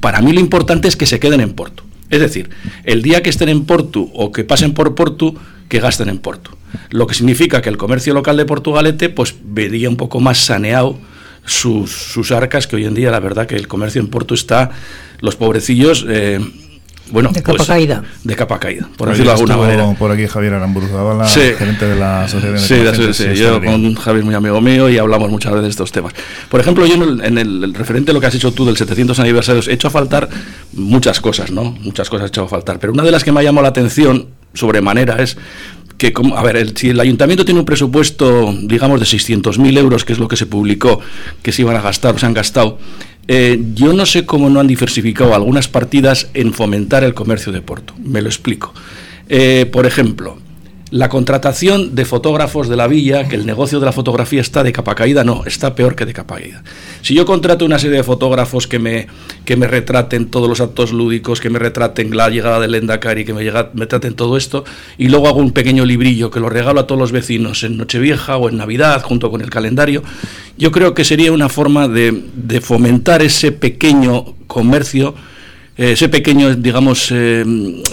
Para 0.00 0.22
mí 0.22 0.32
lo 0.32 0.40
importante 0.40 0.88
es 0.88 0.96
que 0.96 1.06
se 1.06 1.20
queden 1.20 1.40
en 1.40 1.52
Porto. 1.52 1.84
Es 2.08 2.20
decir, 2.20 2.48
el 2.84 3.02
día 3.02 3.22
que 3.22 3.30
estén 3.30 3.50
en 3.50 3.64
Porto 3.66 4.00
o 4.00 4.32
que 4.32 4.44
pasen 4.44 4.72
por 4.72 4.94
Porto, 4.94 5.34
que 5.68 5.80
gasten 5.80 6.08
en 6.08 6.18
Porto. 6.18 6.56
Lo 6.90 7.06
que 7.06 7.14
significa 7.14 7.60
que 7.60 7.68
el 7.68 7.76
comercio 7.76 8.14
local 8.14 8.36
de 8.36 8.44
Portugalete 8.46 9.08
pues 9.10 9.34
vería 9.44 9.88
un 9.88 9.96
poco 9.96 10.20
más 10.20 10.38
saneado 10.38 10.98
sus, 11.44 11.90
sus, 11.90 12.32
arcas, 12.32 12.66
que 12.66 12.76
hoy 12.76 12.84
en 12.84 12.94
día 12.94 13.10
la 13.10 13.20
verdad 13.20 13.46
que 13.46 13.56
el 13.56 13.68
comercio 13.68 14.00
en 14.00 14.08
Porto 14.08 14.34
está, 14.34 14.70
los 15.20 15.36
pobrecillos... 15.36 16.04
Eh, 16.08 16.40
bueno, 17.10 17.30
de 17.32 17.42
capa 17.42 17.58
pues, 17.58 17.68
caída. 17.68 18.02
De 18.22 18.34
capa 18.34 18.58
caída, 18.58 18.88
por 18.96 19.10
decirlo 19.10 19.32
de 19.32 19.36
alguna 19.36 19.56
manera. 19.58 19.92
Por 19.92 20.10
aquí 20.10 20.26
Javier 20.26 20.54
Aramburuzabala, 20.54 21.28
gerente 21.28 21.86
de 21.86 21.96
la 21.96 22.24
Asociación 22.24 22.84
de 22.84 23.12
Sí, 23.12 23.24
sí, 23.24 23.34
yo 23.36 23.62
con 23.62 23.94
Javier 23.94 24.24
muy 24.24 24.34
amigo 24.34 24.60
mío 24.62 24.88
y 24.88 24.96
hablamos 24.96 25.30
muchas 25.30 25.52
veces 25.52 25.64
de 25.64 25.70
estos 25.70 25.92
temas. 25.92 26.14
Por 26.48 26.60
ejemplo, 26.60 26.86
yo 26.86 26.94
en 26.94 27.38
el, 27.38 27.74
referente 27.74 28.10
a 28.10 28.14
lo 28.14 28.20
que 28.20 28.26
has 28.26 28.34
hecho 28.34 28.52
tú 28.52 28.64
del 28.64 28.78
700 28.78 29.18
aniversarios, 29.18 29.68
he 29.68 29.74
hecho 29.74 29.88
a 29.88 29.90
faltar 29.90 30.30
muchas 30.72 31.20
cosas, 31.20 31.50
¿no? 31.50 31.72
Muchas 31.82 32.08
cosas 32.08 32.26
he 32.26 32.28
hecho 32.28 32.44
a 32.44 32.48
faltar. 32.48 32.78
Pero 32.78 32.94
una 32.94 33.02
de 33.02 33.10
las 33.10 33.22
que 33.22 33.32
me 33.32 33.40
ha 33.40 33.42
llamado 33.42 33.64
la 33.64 33.68
atención 33.68 34.28
sobremanera 34.54 35.22
es 35.22 35.36
que, 35.98 36.12
a 36.34 36.42
ver, 36.42 36.72
si 36.76 36.90
el 36.90 37.00
ayuntamiento 37.00 37.44
tiene 37.44 37.60
un 37.60 37.66
presupuesto, 37.66 38.54
digamos, 38.62 39.00
de 39.00 39.06
600.000 39.06 39.78
euros, 39.78 40.04
que 40.04 40.12
es 40.12 40.18
lo 40.18 40.28
que 40.28 40.36
se 40.36 40.46
publicó, 40.46 41.00
que 41.42 41.52
se 41.52 41.62
iban 41.62 41.76
a 41.76 41.80
gastar 41.80 42.14
o 42.14 42.18
se 42.18 42.26
han 42.26 42.34
gastado, 42.34 42.78
eh, 43.26 43.60
yo 43.74 43.92
no 43.92 44.04
sé 44.04 44.26
cómo 44.26 44.50
no 44.50 44.60
han 44.60 44.66
diversificado 44.66 45.34
algunas 45.34 45.68
partidas 45.68 46.28
en 46.34 46.52
fomentar 46.52 47.04
el 47.04 47.14
comercio 47.14 47.52
de 47.52 47.62
Porto. 47.62 47.94
Me 48.02 48.20
lo 48.20 48.28
explico. 48.28 48.74
Eh, 49.28 49.66
por 49.72 49.86
ejemplo, 49.86 50.38
la 50.94 51.08
contratación 51.08 51.96
de 51.96 52.04
fotógrafos 52.04 52.68
de 52.68 52.76
la 52.76 52.86
villa, 52.86 53.26
que 53.26 53.34
el 53.34 53.46
negocio 53.46 53.80
de 53.80 53.86
la 53.86 53.90
fotografía 53.90 54.40
está 54.40 54.62
de 54.62 54.72
capa 54.72 54.94
caída, 54.94 55.24
no, 55.24 55.42
está 55.44 55.74
peor 55.74 55.96
que 55.96 56.06
de 56.06 56.12
capa 56.12 56.36
caída. 56.36 56.62
Si 57.02 57.14
yo 57.14 57.26
contrato 57.26 57.64
una 57.64 57.80
serie 57.80 57.96
de 57.96 58.04
fotógrafos 58.04 58.68
que 58.68 58.78
me, 58.78 59.08
que 59.44 59.56
me 59.56 59.66
retraten 59.66 60.26
todos 60.30 60.48
los 60.48 60.60
actos 60.60 60.92
lúdicos, 60.92 61.40
que 61.40 61.50
me 61.50 61.58
retraten 61.58 62.16
la 62.16 62.30
llegada 62.30 62.60
de 62.60 62.68
Lendakari, 62.68 63.24
que 63.24 63.34
me, 63.34 63.42
llega, 63.42 63.70
me 63.74 63.86
traten 63.86 64.14
todo 64.14 64.36
esto, 64.36 64.64
y 64.96 65.08
luego 65.08 65.26
hago 65.26 65.40
un 65.40 65.50
pequeño 65.50 65.84
librillo 65.84 66.30
que 66.30 66.38
lo 66.38 66.48
regalo 66.48 66.78
a 66.78 66.86
todos 66.86 67.00
los 67.00 67.10
vecinos 67.10 67.64
en 67.64 67.76
Nochevieja 67.76 68.36
o 68.36 68.48
en 68.48 68.56
Navidad, 68.56 69.02
junto 69.02 69.32
con 69.32 69.40
el 69.40 69.50
calendario, 69.50 70.04
yo 70.58 70.70
creo 70.70 70.94
que 70.94 71.04
sería 71.04 71.32
una 71.32 71.48
forma 71.48 71.88
de, 71.88 72.22
de 72.36 72.60
fomentar 72.60 73.20
ese 73.20 73.50
pequeño 73.50 74.36
comercio 74.46 75.16
ese 75.76 76.08
pequeño, 76.08 76.54
digamos, 76.54 77.10
eh, 77.10 77.44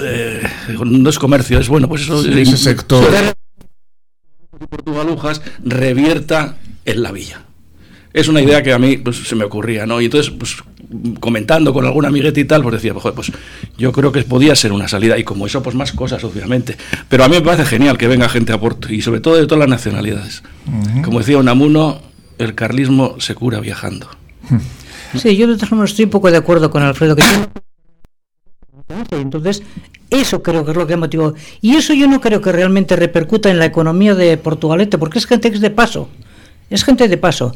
eh, 0.03 0.47
no 0.85 1.09
es 1.09 1.17
comercio, 1.17 1.59
es 1.59 1.67
bueno, 1.67 1.87
pues 1.87 2.03
eso. 2.03 2.25
ese 2.27 2.57
sector. 2.57 3.05
Portugalujas 4.69 5.41
revierta 5.63 6.57
en 6.85 7.01
la 7.01 7.11
villa. 7.11 7.41
Es 8.13 8.27
una 8.27 8.41
idea 8.41 8.61
que 8.61 8.73
a 8.73 8.79
mí 8.79 8.97
pues, 8.97 9.27
se 9.27 9.35
me 9.35 9.43
ocurría, 9.43 9.85
¿no? 9.85 10.01
Y 10.01 10.05
entonces, 10.05 10.31
pues 10.31 10.57
comentando 11.19 11.73
con 11.73 11.85
alguna 11.85 12.09
amigueta 12.09 12.39
y 12.39 12.45
tal, 12.45 12.61
pues 12.61 12.73
decía, 12.73 12.93
pues, 12.93 13.13
pues 13.15 13.31
yo 13.77 13.91
creo 13.91 14.11
que 14.11 14.21
podía 14.23 14.55
ser 14.55 14.71
una 14.73 14.87
salida. 14.87 15.17
Y 15.17 15.23
como 15.23 15.47
eso, 15.47 15.63
pues 15.63 15.75
más 15.75 15.93
cosas, 15.93 16.23
obviamente. 16.23 16.77
Pero 17.07 17.23
a 17.23 17.29
mí 17.29 17.35
me 17.35 17.41
parece 17.41 17.65
genial 17.65 17.97
que 17.97 18.07
venga 18.07 18.29
gente 18.29 18.51
a 18.51 18.59
Porto 18.59 18.91
y 18.93 19.01
sobre 19.01 19.21
todo 19.21 19.37
de 19.37 19.45
todas 19.45 19.59
las 19.59 19.69
nacionalidades. 19.69 20.43
Como 21.03 21.19
decía 21.19 21.37
Unamuno, 21.37 22.01
el 22.37 22.53
carlismo 22.53 23.15
se 23.19 23.33
cura 23.35 23.59
viajando. 23.59 24.07
Sí, 25.15 25.35
yo 25.35 25.47
de 25.47 25.55
todas 25.55 25.69
formas 25.69 25.91
estoy 25.91 26.05
un 26.05 26.11
poco 26.11 26.29
de 26.29 26.37
acuerdo 26.37 26.69
con 26.69 26.83
Alfredo, 26.83 27.15
que 27.15 27.23
entonces, 29.11 29.63
eso 30.09 30.43
creo 30.43 30.65
que 30.65 30.71
es 30.71 30.77
lo 30.77 30.87
que 30.87 30.93
ha 30.93 30.97
motivado. 30.97 31.35
Y 31.61 31.75
eso 31.75 31.93
yo 31.93 32.07
no 32.07 32.21
creo 32.21 32.41
que 32.41 32.51
realmente 32.51 32.95
repercuta 32.95 33.49
en 33.49 33.59
la 33.59 33.65
economía 33.65 34.15
de 34.15 34.37
Portugalete, 34.37 34.97
porque 34.97 35.19
es 35.19 35.25
gente 35.25 35.49
que 35.49 35.55
es 35.55 35.61
de 35.61 35.69
paso. 35.69 36.09
Es 36.69 36.83
gente 36.83 37.07
de 37.07 37.17
paso. 37.17 37.53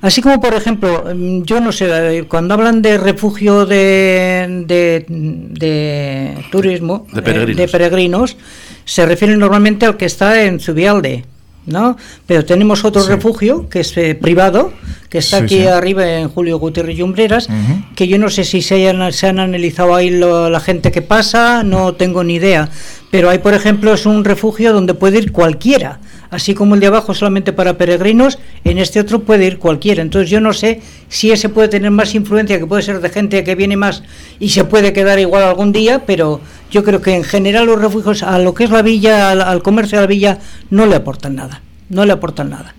Así 0.00 0.20
como, 0.20 0.38
por 0.40 0.54
ejemplo, 0.54 1.04
mm, 1.14 1.42
yo 1.44 1.60
no 1.60 1.72
sé, 1.72 2.26
cuando 2.28 2.54
hablan 2.54 2.82
de 2.82 2.98
refugio 2.98 3.64
de, 3.64 4.64
de, 4.66 6.44
turismo, 6.50 7.06
de 7.12 7.22
peregrinos. 7.22 7.56
de 7.56 7.68
peregrinos, 7.68 8.36
se 8.84 9.06
refieren 9.06 9.38
normalmente 9.38 9.86
al 9.86 9.96
que 9.96 10.04
está 10.04 10.44
en 10.44 10.60
Zubialde. 10.60 11.24
¿No? 11.66 11.96
Pero 12.26 12.44
tenemos 12.44 12.84
otro 12.84 13.06
refugio 13.06 13.68
que 13.68 13.80
es 13.80 13.96
eh, 13.96 14.14
privado, 14.14 14.72
que 15.08 15.18
está 15.18 15.38
aquí 15.38 15.66
arriba 15.66 16.18
en 16.18 16.28
Julio 16.28 16.58
Gutiérrez 16.58 16.98
y 16.98 17.02
Umbreras, 17.02 17.48
que 17.94 18.08
yo 18.08 18.18
no 18.18 18.28
sé 18.30 18.44
si 18.44 18.62
se, 18.62 18.74
hayan, 18.74 19.12
se 19.12 19.28
han 19.28 19.38
analizado 19.38 19.94
ahí 19.94 20.10
la 20.10 20.60
gente 20.60 20.90
que 20.90 21.02
pasa, 21.02 21.62
no 21.62 21.94
tengo 21.94 22.24
ni 22.24 22.34
idea. 22.34 22.68
Pero 23.10 23.30
hay, 23.30 23.38
por 23.38 23.54
ejemplo, 23.54 23.94
es 23.94 24.06
un 24.06 24.24
refugio 24.24 24.72
donde 24.72 24.92
puede 24.94 25.18
ir 25.18 25.30
cualquiera. 25.30 26.00
Así 26.30 26.52
como 26.52 26.74
el 26.74 26.80
de 26.80 26.88
abajo 26.88 27.14
solamente 27.14 27.52
para 27.52 27.78
peregrinos, 27.78 28.40
en 28.64 28.78
este 28.78 28.98
otro 28.98 29.20
puede 29.20 29.46
ir 29.46 29.58
cualquiera. 29.60 30.02
Entonces 30.02 30.28
yo 30.28 30.40
no 30.40 30.52
sé 30.52 30.80
si 31.08 31.30
ese 31.30 31.48
puede 31.48 31.68
tener 31.68 31.92
más 31.92 32.12
influencia, 32.16 32.58
que 32.58 32.66
puede 32.66 32.82
ser 32.82 33.00
de 33.00 33.08
gente 33.08 33.44
que 33.44 33.54
viene 33.54 33.76
más 33.76 34.02
y 34.40 34.48
se 34.48 34.64
puede 34.64 34.92
quedar 34.92 35.20
igual 35.20 35.44
algún 35.44 35.70
día, 35.70 36.02
pero 36.04 36.40
yo 36.74 36.82
creo 36.82 37.00
que 37.00 37.14
en 37.14 37.22
general 37.22 37.66
los 37.66 37.80
refugios 37.80 38.24
a 38.24 38.36
lo 38.40 38.52
que 38.52 38.64
es 38.64 38.70
la 38.70 38.82
villa, 38.82 39.30
al, 39.30 39.62
comercio 39.62 39.98
de 39.98 40.02
la 40.02 40.08
villa, 40.08 40.38
no 40.70 40.86
le 40.86 40.96
aportan 40.96 41.36
nada. 41.36 41.60
No 41.88 42.04
le 42.04 42.12
aportan 42.12 42.50
nada. 42.50 42.74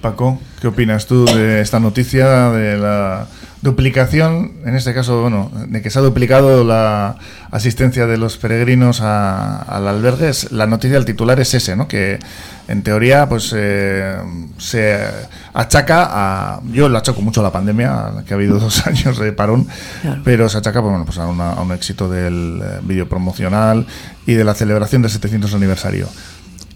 Paco, 0.00 0.40
¿qué 0.62 0.68
opinas 0.68 1.06
tú 1.06 1.26
de 1.26 1.60
esta 1.60 1.78
noticia 1.78 2.50
de 2.50 2.78
la 2.78 3.26
duplicación, 3.64 4.52
en 4.66 4.76
este 4.76 4.92
caso, 4.92 5.22
bueno, 5.22 5.50
de 5.68 5.80
que 5.80 5.88
se 5.88 5.98
ha 5.98 6.02
duplicado 6.02 6.64
la 6.64 7.16
asistencia 7.50 8.06
de 8.06 8.18
los 8.18 8.36
peregrinos 8.36 9.00
al 9.00 9.88
albergue? 9.88 10.30
La 10.50 10.66
noticia 10.66 10.96
del 10.98 11.06
titular 11.06 11.40
es 11.40 11.54
ese, 11.54 11.74
¿no? 11.74 11.88
Que 11.88 12.18
en 12.68 12.82
teoría, 12.82 13.26
pues 13.26 13.54
eh, 13.56 14.18
se 14.58 15.00
achaca 15.54 16.08
a. 16.10 16.60
Yo 16.72 16.90
lo 16.90 16.98
achaco 16.98 17.22
mucho 17.22 17.40
a 17.40 17.44
la 17.44 17.52
pandemia, 17.52 18.24
que 18.26 18.34
ha 18.34 18.36
habido 18.36 18.58
dos 18.60 18.86
años 18.86 19.18
de 19.18 19.32
parón, 19.32 19.66
pero 20.24 20.50
se 20.50 20.58
achaca 20.58 20.82
pues, 20.82 20.90
bueno, 20.90 21.06
pues 21.06 21.16
a, 21.16 21.26
un 21.26 21.72
éxito 21.72 22.10
del 22.10 22.60
eh, 22.62 22.80
vídeo 22.82 23.08
promocional 23.08 23.86
y 24.26 24.34
de 24.34 24.44
la 24.44 24.52
celebración 24.52 25.00
del 25.00 25.10
700 25.10 25.54
aniversario. 25.54 26.06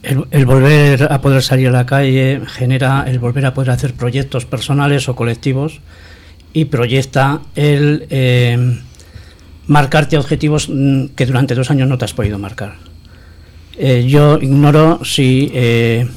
El, 0.02 0.47
volver 0.47 1.12
a 1.12 1.21
poder 1.21 1.42
salir 1.42 1.68
a 1.68 1.73
la 1.73 1.85
calle 1.85 2.40
genera 2.47 3.04
el 3.07 3.18
volver 3.18 3.45
a 3.45 3.52
poder 3.52 3.73
hacer 3.73 3.92
proyectos 3.92 4.47
personales 4.47 5.07
o 5.11 5.16
colectivos 5.16 5.83
y 6.59 6.65
proyecta 6.65 7.43
el 7.55 8.09
eh, 8.11 8.81
marcarte 9.69 10.19
objetivos 10.19 10.69
mm, 10.69 11.15
que 11.15 11.25
durante 11.25 11.55
dos 11.55 11.71
años 11.71 11.88
no 11.88 11.97
te 11.97 12.05
has 12.05 12.12
podido 12.12 12.37
marcar. 12.37 12.75
Eh, 13.77 14.05
yo 14.09 14.41
ignoro 14.43 15.05
si 15.05 15.53
eh, 15.55 16.09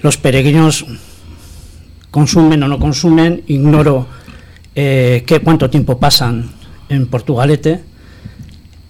los 0.00 0.16
peregrinos 0.16 0.86
consumen 2.10 2.62
o 2.62 2.68
no 2.68 2.78
consumen, 2.78 3.42
ignoro 3.48 4.06
qué, 4.74 5.42
cuánto 5.44 5.68
tiempo 5.68 6.00
pasan 6.00 6.52
en 6.88 7.06
Portugalete, 7.06 7.82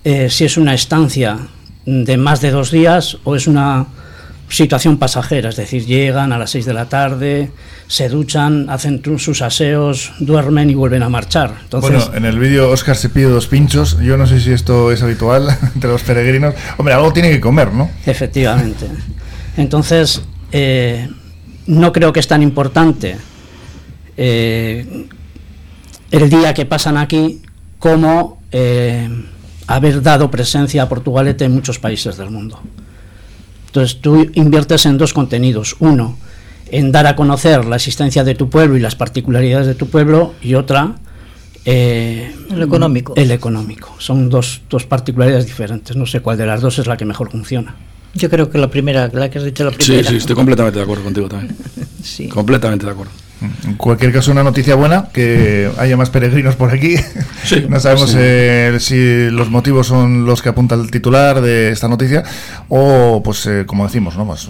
si 0.05 0.45
es 0.45 0.57
una 0.57 0.73
estancia 0.73 1.37
de 1.85 2.17
más 2.17 2.41
de 2.41 2.53
dos 2.53 2.71
días 2.71 3.19
o 3.25 3.35
es 3.35 3.49
una 3.49 3.87
situación 4.51 4.99
pasajera, 4.99 5.49
es 5.49 5.57
decir, 5.57 5.87
llegan 5.87 6.33
a 6.33 6.39
las 6.39 6.51
seis 6.51 6.67
de 6.67 6.75
la 6.75 6.89
tarde, 6.89 7.51
se 7.87 8.09
duchan, 8.09 8.69
hacen 8.69 9.03
sus 9.19 9.43
aseos, 9.43 10.13
duermen 10.19 10.71
y 10.71 10.75
vuelven 10.75 11.03
a 11.03 11.09
marchar. 11.09 11.55
bueno, 11.71 12.11
en 12.15 12.25
el 12.25 12.39
vídeo 12.39 12.71
Oscar 12.71 12.97
se 12.97 13.09
pide 13.09 13.29
dos 13.29 13.47
pinchos, 13.47 13.99
yo 14.01 14.17
no 14.17 14.27
sé 14.27 14.41
si 14.41 14.53
esto 14.53 14.93
es 14.93 15.03
habitual 15.03 15.49
entre 15.75 15.91
los 15.91 16.03
peregrinos. 16.03 16.55
Hombre, 16.77 16.95
algo 16.95 17.13
tiene 17.13 17.31
que 17.31 17.41
comer, 17.41 17.73
¿no? 17.73 17.91
Efectivamente. 18.05 18.87
Entonces, 19.57 20.23
eh, 20.53 21.09
no 21.67 21.93
creo 21.93 22.13
que 22.13 22.21
es 22.21 22.29
tan 22.29 22.43
importante 22.43 23.17
eh, 24.17 25.07
el 26.11 26.29
día 26.29 26.53
que 26.53 26.67
pasan 26.67 26.97
aquí 26.97 27.41
como 27.79 28.43
eh, 28.53 29.09
haber 29.67 30.03
dado 30.03 30.31
presencia 30.31 30.83
a 30.83 30.89
Portugalete 30.89 31.45
en 31.45 31.53
muchos 31.53 31.79
países 31.79 32.17
del 32.17 32.31
mundo. 32.31 32.61
Entonces 33.71 34.01
tú 34.01 34.29
inviertes 34.35 34.85
en 34.87 34.99
dos 34.99 35.13
contenidos. 35.13 35.77
Uno, 35.79 36.19
en 36.73 36.91
dar 36.91 37.07
a 37.07 37.15
conocer 37.15 37.65
la 37.67 37.77
existencia 37.77 38.25
de 38.25 38.35
tu 38.35 38.51
pueblo 38.51 38.77
y 38.77 38.81
las 38.81 38.97
particularidades 38.97 39.69
de 39.69 39.77
tu 39.77 39.87
pueblo 39.87 40.35
y 40.43 40.55
otra, 40.55 40.97
eh, 41.65 42.35
el 42.51 42.63
económico. 42.63 43.13
El 43.15 43.31
económico. 43.31 43.95
Son 43.99 44.29
dos, 44.29 44.63
dos 44.69 44.87
particularidades 44.87 45.47
diferentes. 45.47 45.95
No 45.95 46.05
sé 46.05 46.19
cuál 46.19 46.37
de 46.37 46.47
las 46.47 46.61
dos 46.61 46.81
es 46.81 46.89
la 46.89 46.97
que 46.97 47.05
mejor 47.05 47.31
funciona. 47.31 47.77
Yo 48.13 48.29
creo 48.29 48.51
que 48.51 48.59
la 48.59 48.69
primera, 48.69 49.09
la 49.13 49.31
que 49.31 49.39
has 49.39 49.45
dicho 49.45 49.63
la 49.63 49.71
primera. 49.71 50.03
Sí, 50.03 50.09
sí, 50.09 50.17
estoy 50.17 50.35
completamente 50.35 50.81
de 50.81 50.83
acuerdo 50.83 51.05
contigo 51.05 51.29
también. 51.29 51.57
sí. 52.03 52.29
Completamente 52.29 52.87
de 52.87 52.91
acuerdo. 52.91 53.13
En 53.41 53.75
cualquier 53.75 54.13
caso, 54.13 54.31
una 54.31 54.43
noticia 54.43 54.75
buena, 54.75 55.09
que 55.13 55.71
haya 55.79 55.97
más 55.97 56.11
peregrinos 56.11 56.57
por 56.57 56.71
aquí. 56.71 56.97
no 57.69 57.81
sabemos 57.81 58.15
eh, 58.19 58.77
si 58.81 59.31
los 59.31 59.51
motivos 59.51 59.87
son 59.87 60.27
los 60.27 60.43
que 60.43 60.51
apunta 60.51 60.75
el 60.75 60.91
titular 60.91 61.41
de 61.41 61.71
esta 61.71 61.89
noticia 61.89 62.23
o, 62.69 63.23
pues, 63.23 63.47
eh, 63.47 63.65
como 63.67 63.85
decimos, 63.85 64.17
¿no? 64.17 64.27
Pues, 64.27 64.45
eh, 64.45 64.49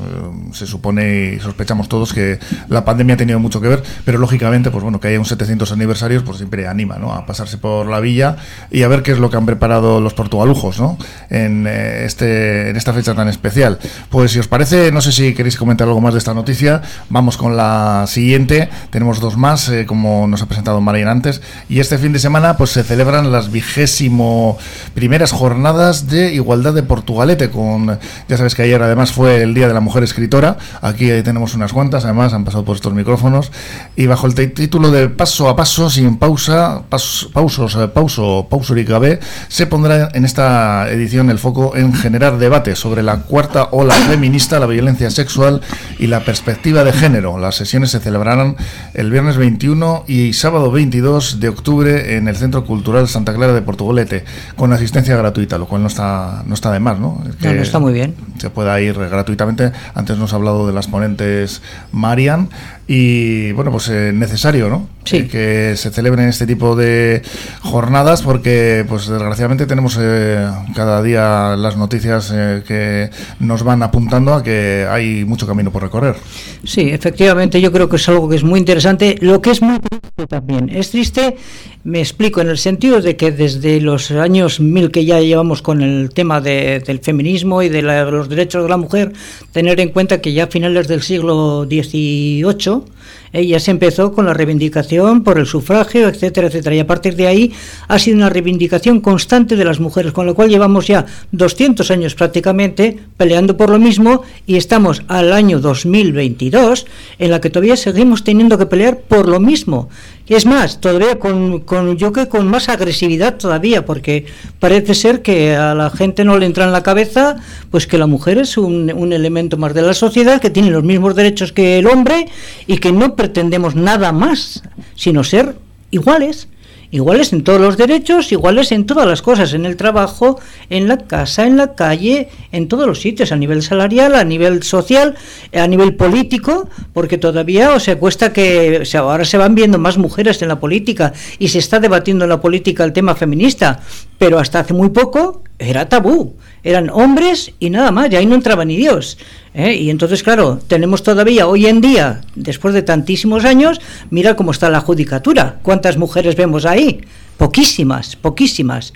se 0.53 0.67
supone 0.67 1.35
y 1.37 1.41
sospechamos 1.41 1.89
todos 1.89 2.13
que 2.13 2.41
la 2.69 2.85
pandemia 2.85 3.15
ha 3.15 3.19
tenido 3.19 3.39
mucho 3.39 3.61
que 3.61 3.69
ver, 3.69 3.83
pero 4.05 4.19
lógicamente, 4.19 4.71
pues 4.71 4.83
bueno, 4.83 4.99
que 4.99 5.09
haya 5.09 5.19
un 5.19 5.25
700 5.25 5.71
aniversarios, 5.71 6.25
pues 6.25 6.39
siempre 6.39 6.67
anima, 6.67 6.97
¿no? 6.97 7.13
A 7.13 7.27
pasarse 7.27 7.59
por 7.59 7.87
la 7.87 8.01
villa 8.01 8.37
y 8.71 8.83
a 8.83 8.89
ver 8.89 9.03
qué 9.03 9.13
es 9.13 9.19
lo 9.19 9.31
que 9.31 9.37
han 9.37 9.47
preparado 9.47 10.01
los 10.01 10.15
portugalujos, 10.15 10.81
¿no? 10.81 10.99
En, 11.29 11.67
este, 11.67 12.71
en 12.71 12.77
esta 12.77 12.93
fecha 12.93 13.15
tan 13.15 13.29
especial. 13.29 13.79
Pues 14.09 14.33
si 14.33 14.41
os 14.41 14.49
parece, 14.49 14.91
no 14.91 15.01
sé 15.01 15.13
si 15.13 15.35
queréis 15.35 15.57
comentar 15.57 15.87
algo 15.87 16.01
más 16.01 16.15
de 16.15 16.19
esta 16.19 16.35
noticia, 16.35 16.83
vamos 17.09 17.37
con 17.37 17.57
la 17.57 18.05
siguiente 18.09 18.69
tenemos 18.91 19.21
dos 19.21 19.37
más, 19.37 19.69
eh, 19.69 19.87
como 19.87 20.27
nos 20.27 20.43
ha 20.43 20.47
presentado 20.47 20.81
Marian 20.81 21.09
antes. 21.09 21.43
Y 21.69 21.81
este 21.81 21.99
fin 21.99 22.13
de 22.13 22.19
semana 22.19 22.57
pues 22.57 22.71
se 22.71 22.83
celebran 22.83 23.31
las 23.33 23.51
vigésimo 23.51 24.59
primeras 24.95 25.33
jornadas 25.33 26.09
de 26.09 26.33
igualdad 26.35 26.75
de 26.75 26.83
Portugalete. 26.83 27.51
Con, 27.51 27.99
ya 28.29 28.37
sabes 28.37 28.55
que 28.55 28.63
ayer 28.63 28.83
además 28.83 29.13
fue 29.13 29.43
el 29.43 29.55
Día 29.55 29.69
de 29.69 29.75
la 29.75 29.81
Mujer 29.81 30.03
Escritora. 30.03 30.57
Aquí 30.81 31.07
tenemos 31.23 31.55
unas 31.55 31.73
cuantas, 31.73 32.05
además 32.05 32.33
han 32.33 32.45
pasado 32.45 32.65
por 32.65 32.77
estos 32.77 32.95
micrófonos. 32.95 33.53
Y 33.97 34.07
bajo 34.07 34.27
el 34.27 34.35
título 34.35 34.91
de 34.91 35.09
Paso 35.09 35.49
a 35.49 35.57
Paso, 35.57 35.91
sin 35.91 36.17
pausa, 36.19 36.83
pausos, 36.89 37.77
pauso, 37.93 38.47
pauso 38.49 38.77
y 38.77 38.85
cabe, 38.85 39.21
se 39.49 39.67
pondrá 39.67 40.11
en 40.15 40.25
esta 40.25 40.91
edición 40.91 41.31
el 41.31 41.39
foco 41.39 41.77
en 41.77 41.93
generar 41.93 42.39
debate 42.39 42.77
sobre 42.77 43.03
la 43.03 43.19
cuarta 43.19 43.69
ola 43.73 43.95
feminista, 43.95 44.59
la 44.61 44.67
violencia 44.67 45.11
sexual 45.11 45.61
y 45.99 46.07
la 46.07 46.21
perspectiva 46.21 46.85
de 46.85 46.93
género. 46.93 47.39
Las 47.39 47.57
sesiones 47.57 47.91
se 47.91 48.01
celebrarán 48.01 48.57
el 48.95 49.11
viernes 49.11 49.37
21 49.37 50.05
y 50.07 50.33
sábado 50.33 50.71
22 50.71 51.41
de 51.41 51.49
octubre 51.49 52.17
en 52.17 52.29
el 52.29 52.37
Centro 52.37 52.65
Cultural 52.65 53.09
Santa 53.09 53.35
Clara 53.35 53.53
de 53.53 53.63
Portugalete, 53.63 54.25
con 54.57 54.73
asistencia 54.73 55.17
gratuita, 55.17 55.59
lo 55.59 55.67
cual 55.67 55.83
no 55.83 55.89
está, 55.89 56.43
no 56.47 56.55
está 56.55 56.73
de 56.73 56.81
más, 56.81 56.99
¿no? 56.99 57.23
no, 57.41 57.55
no 57.55 57.63
está 57.63 57.79
muy 57.79 57.93
bien. 57.93 58.15
Se 58.39 58.51
pueda 58.51 58.81
ir 58.81 58.95
gratuitamente. 58.95 59.73
Antes 59.95 60.17
nos 60.19 60.33
ha 60.33 60.37
hablado 60.37 60.67
de 60.67 60.73
las 60.73 60.89
ponentes 60.89 61.63
Marian 61.93 62.49
y 62.87 63.53
bueno, 63.53 63.71
pues 63.71 63.89
eh, 63.89 64.13
necesario, 64.13 64.69
¿no? 64.69 64.89
Sí. 65.11 65.17
Eh, 65.17 65.29
que 65.29 65.77
se 65.77 65.91
celebren 65.91 66.29
este 66.29 66.47
tipo 66.47 66.77
de 66.77 67.23
jornadas 67.63 68.23
porque 68.23 68.85
pues 68.89 69.09
desgraciadamente 69.09 69.67
tenemos 69.67 69.99
eh, 70.01 70.49
cada 70.75 71.03
día 71.03 71.57
las 71.57 71.77
noticias 71.77 72.33
que 72.67 73.11
nos 73.41 73.65
van 73.65 73.83
apuntando 73.83 74.35
a 74.35 74.43
que 74.43 74.87
hay 74.89 75.25
mucho 75.25 75.47
camino 75.47 75.73
por 75.73 75.83
recorrer. 75.83 76.17
Sí, 76.65 76.91
efectivamente 76.91 77.61
yo 77.61 77.73
creo 77.73 77.89
que 77.89 77.97
es 77.97 78.09
algo 78.09 78.29
que 78.29 78.37
es 78.37 78.45
muy 78.45 78.61
interesante, 78.61 79.17
lo 79.21 79.41
que 79.41 79.51
es 79.51 79.63
muy 79.63 79.81
triste 79.81 80.27
también. 80.29 80.69
Es 80.69 80.91
triste, 80.91 81.37
me 81.83 81.99
explico, 81.99 82.41
en 82.41 82.49
el 82.49 82.59
sentido 82.59 83.01
de 83.01 83.17
que 83.17 83.33
desde 83.33 83.81
los 83.81 84.11
años 84.13 84.61
1000 84.61 84.91
que 84.91 85.05
ya 85.05 85.21
llevamos 85.21 85.63
con 85.63 85.83
el 85.83 86.11
tema 86.11 86.41
del 86.41 87.01
feminismo 87.01 87.63
y 87.63 87.69
de 87.69 87.83
los 87.83 88.29
derechos 88.29 88.63
de 88.63 88.69
la 88.69 88.77
mujer, 88.77 89.13
tener 89.53 89.81
en 89.81 89.89
cuenta 89.89 90.21
que 90.21 90.33
ya 90.33 90.45
a 90.45 90.47
finales 90.47 90.87
del 90.89 91.03
siglo 91.03 91.67
XVIII 91.69 92.85
ella 93.33 93.61
se 93.61 93.71
empezó 93.71 94.13
con 94.13 94.27
la 94.27 94.35
reivindicación 94.35 95.23
por 95.23 95.39
el 95.39 95.47
sufragio, 95.47 96.09
etcétera, 96.09 96.49
etcétera. 96.49 96.75
Y 96.77 96.81
a 96.81 96.87
partir 96.87 97.17
de 97.17 97.27
ahí 97.27 97.53
ha 97.89 97.99
sido 97.99 98.17
una 98.17 98.31
reivindicación 98.31 99.01
constante 99.01 99.57
de 99.57 99.65
las 99.65 99.81
mujeres, 99.81 100.13
con 100.13 100.27
lo 100.27 100.35
cual 100.35 100.49
llevamos 100.49 100.87
ya 100.87 101.07
200 101.33 101.91
años 101.91 102.15
prácticamente 102.15 102.99
peleando 103.17 103.57
por 103.57 103.71
lo 103.71 103.79
mismo 103.79 104.23
y 104.47 104.57
estamos 104.57 105.03
al 105.09 105.33
año 105.33 105.61
2022 105.61 106.87
en 107.19 107.31
la 107.31 107.41
que 107.41 107.51
todavía 107.51 107.77
seguimos 107.77 108.25
teniendo 108.25 108.59
que 108.59 108.67
pelear 108.67 108.99
por 108.99 109.29
lo 109.29 109.41
mismo. 109.41 109.89
Es 110.31 110.47
más, 110.47 110.81
todavía 110.81 111.19
con, 111.19 111.59
con, 111.61 111.97
yo 111.97 112.13
que 112.13 112.29
con 112.29 112.47
más 112.47 112.69
agresividad 112.69 113.35
todavía, 113.37 113.85
porque 113.85 114.27
parece 114.61 114.95
ser 114.95 115.23
que 115.23 115.57
a 115.57 115.75
la 115.75 115.91
gente 115.91 116.25
no 116.25 116.39
le 116.39 116.47
entra 116.47 116.65
en 116.65 116.71
la 116.71 116.85
cabeza 116.85 117.39
pues 117.73 117.89
que 117.89 117.99
la 117.99 118.07
mujer 118.07 118.39
es 118.39 118.57
un, 118.57 118.93
un 118.95 119.13
elemento 119.13 119.57
más 119.57 119.75
de 119.75 119.83
la 119.83 119.93
sociedad, 119.93 120.41
que 120.41 120.51
tiene 120.51 120.71
los 120.71 120.85
mismos 120.85 121.17
derechos 121.17 121.53
que 121.53 121.81
el 121.81 121.89
hombre 121.89 122.29
y 122.69 122.79
que 122.79 122.93
no 122.93 123.17
pretendemos 123.21 123.75
nada 123.75 124.13
más, 124.13 124.63
sino 124.95 125.25
ser 125.25 125.57
iguales. 125.91 126.49
Iguales 126.91 127.35
en 127.35 127.45
todos 127.45 127.61
los 127.61 127.77
derechos, 127.77 128.33
iguales 128.33 128.73
en 128.73 128.87
todas 128.87 129.07
las 129.07 129.21
cosas, 129.21 129.53
en 129.53 129.67
el 129.67 129.77
trabajo, 129.77 130.41
en 130.71 130.89
la 130.89 130.97
casa, 130.97 131.47
en 131.47 131.59
la 131.59 131.75
calle, 131.75 132.31
en 132.51 132.67
todos 132.67 132.87
los 132.87 133.01
sitios, 133.03 133.31
a 133.31 133.37
nivel 133.37 133.63
salarial, 133.63 134.15
a 134.15 134.25
nivel 134.25 134.63
social, 134.63 135.17
a 135.55 135.67
nivel 135.69 135.95
político, 135.97 136.71
porque 136.95 137.19
todavía 137.19 137.75
o 137.75 137.79
sea, 137.79 137.99
cuesta 137.99 138.33
que 138.33 138.83
ahora 138.95 139.27
se 139.27 139.37
van 139.37 139.55
viendo 139.55 139.79
más 139.79 139.99
mujeres 139.99 140.41
en 140.41 140.49
la 140.49 140.59
política 140.59 141.13
y 141.39 141.49
se 141.49 141.59
está 141.59 141.79
debatiendo 141.79 142.25
en 142.25 142.31
la 142.31 142.41
política 142.41 142.85
el 142.85 142.95
tema 142.95 143.15
feminista, 143.15 143.81
pero 144.17 144.39
hasta 144.39 144.61
hace 144.61 144.73
muy 144.73 144.89
poco 144.89 145.43
era 145.61 145.89
tabú, 145.89 146.35
eran 146.65 146.91
hombres 146.91 147.53
y 147.61 147.71
nada 147.71 147.91
más, 147.91 148.11
y 148.11 148.17
ahí 148.17 148.27
no 148.27 148.35
entraba 148.35 148.65
ni 148.65 148.77
Dios. 148.77 149.19
¿eh? 149.55 149.75
Y 149.75 149.91
entonces, 149.91 150.23
claro, 150.23 150.59
tenemos 150.67 151.03
todavía 151.03 151.47
hoy 151.47 151.67
en 151.67 151.81
día, 151.81 152.23
después 152.35 152.75
de 152.75 152.83
tantísimos 152.83 153.45
años, 153.45 153.81
mira 154.11 154.35
cómo 154.35 154.51
está 154.51 154.71
la 154.71 154.81
judicatura, 154.81 155.59
cuántas 155.63 155.99
mujeres 155.99 156.35
vemos 156.35 156.65
ahí, 156.65 157.03
poquísimas, 157.37 158.17
poquísimas. 158.17 158.93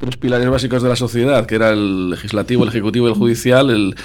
Los 0.00 0.16
pilares 0.16 0.48
básicos 0.48 0.82
de 0.82 0.88
la 0.88 0.96
sociedad, 0.96 1.44
que 1.44 1.56
era 1.56 1.70
el 1.70 2.10
legislativo, 2.10 2.62
el 2.62 2.68
ejecutivo 2.68 3.08
el 3.08 3.14
judicial, 3.14 3.70
el 3.70 3.96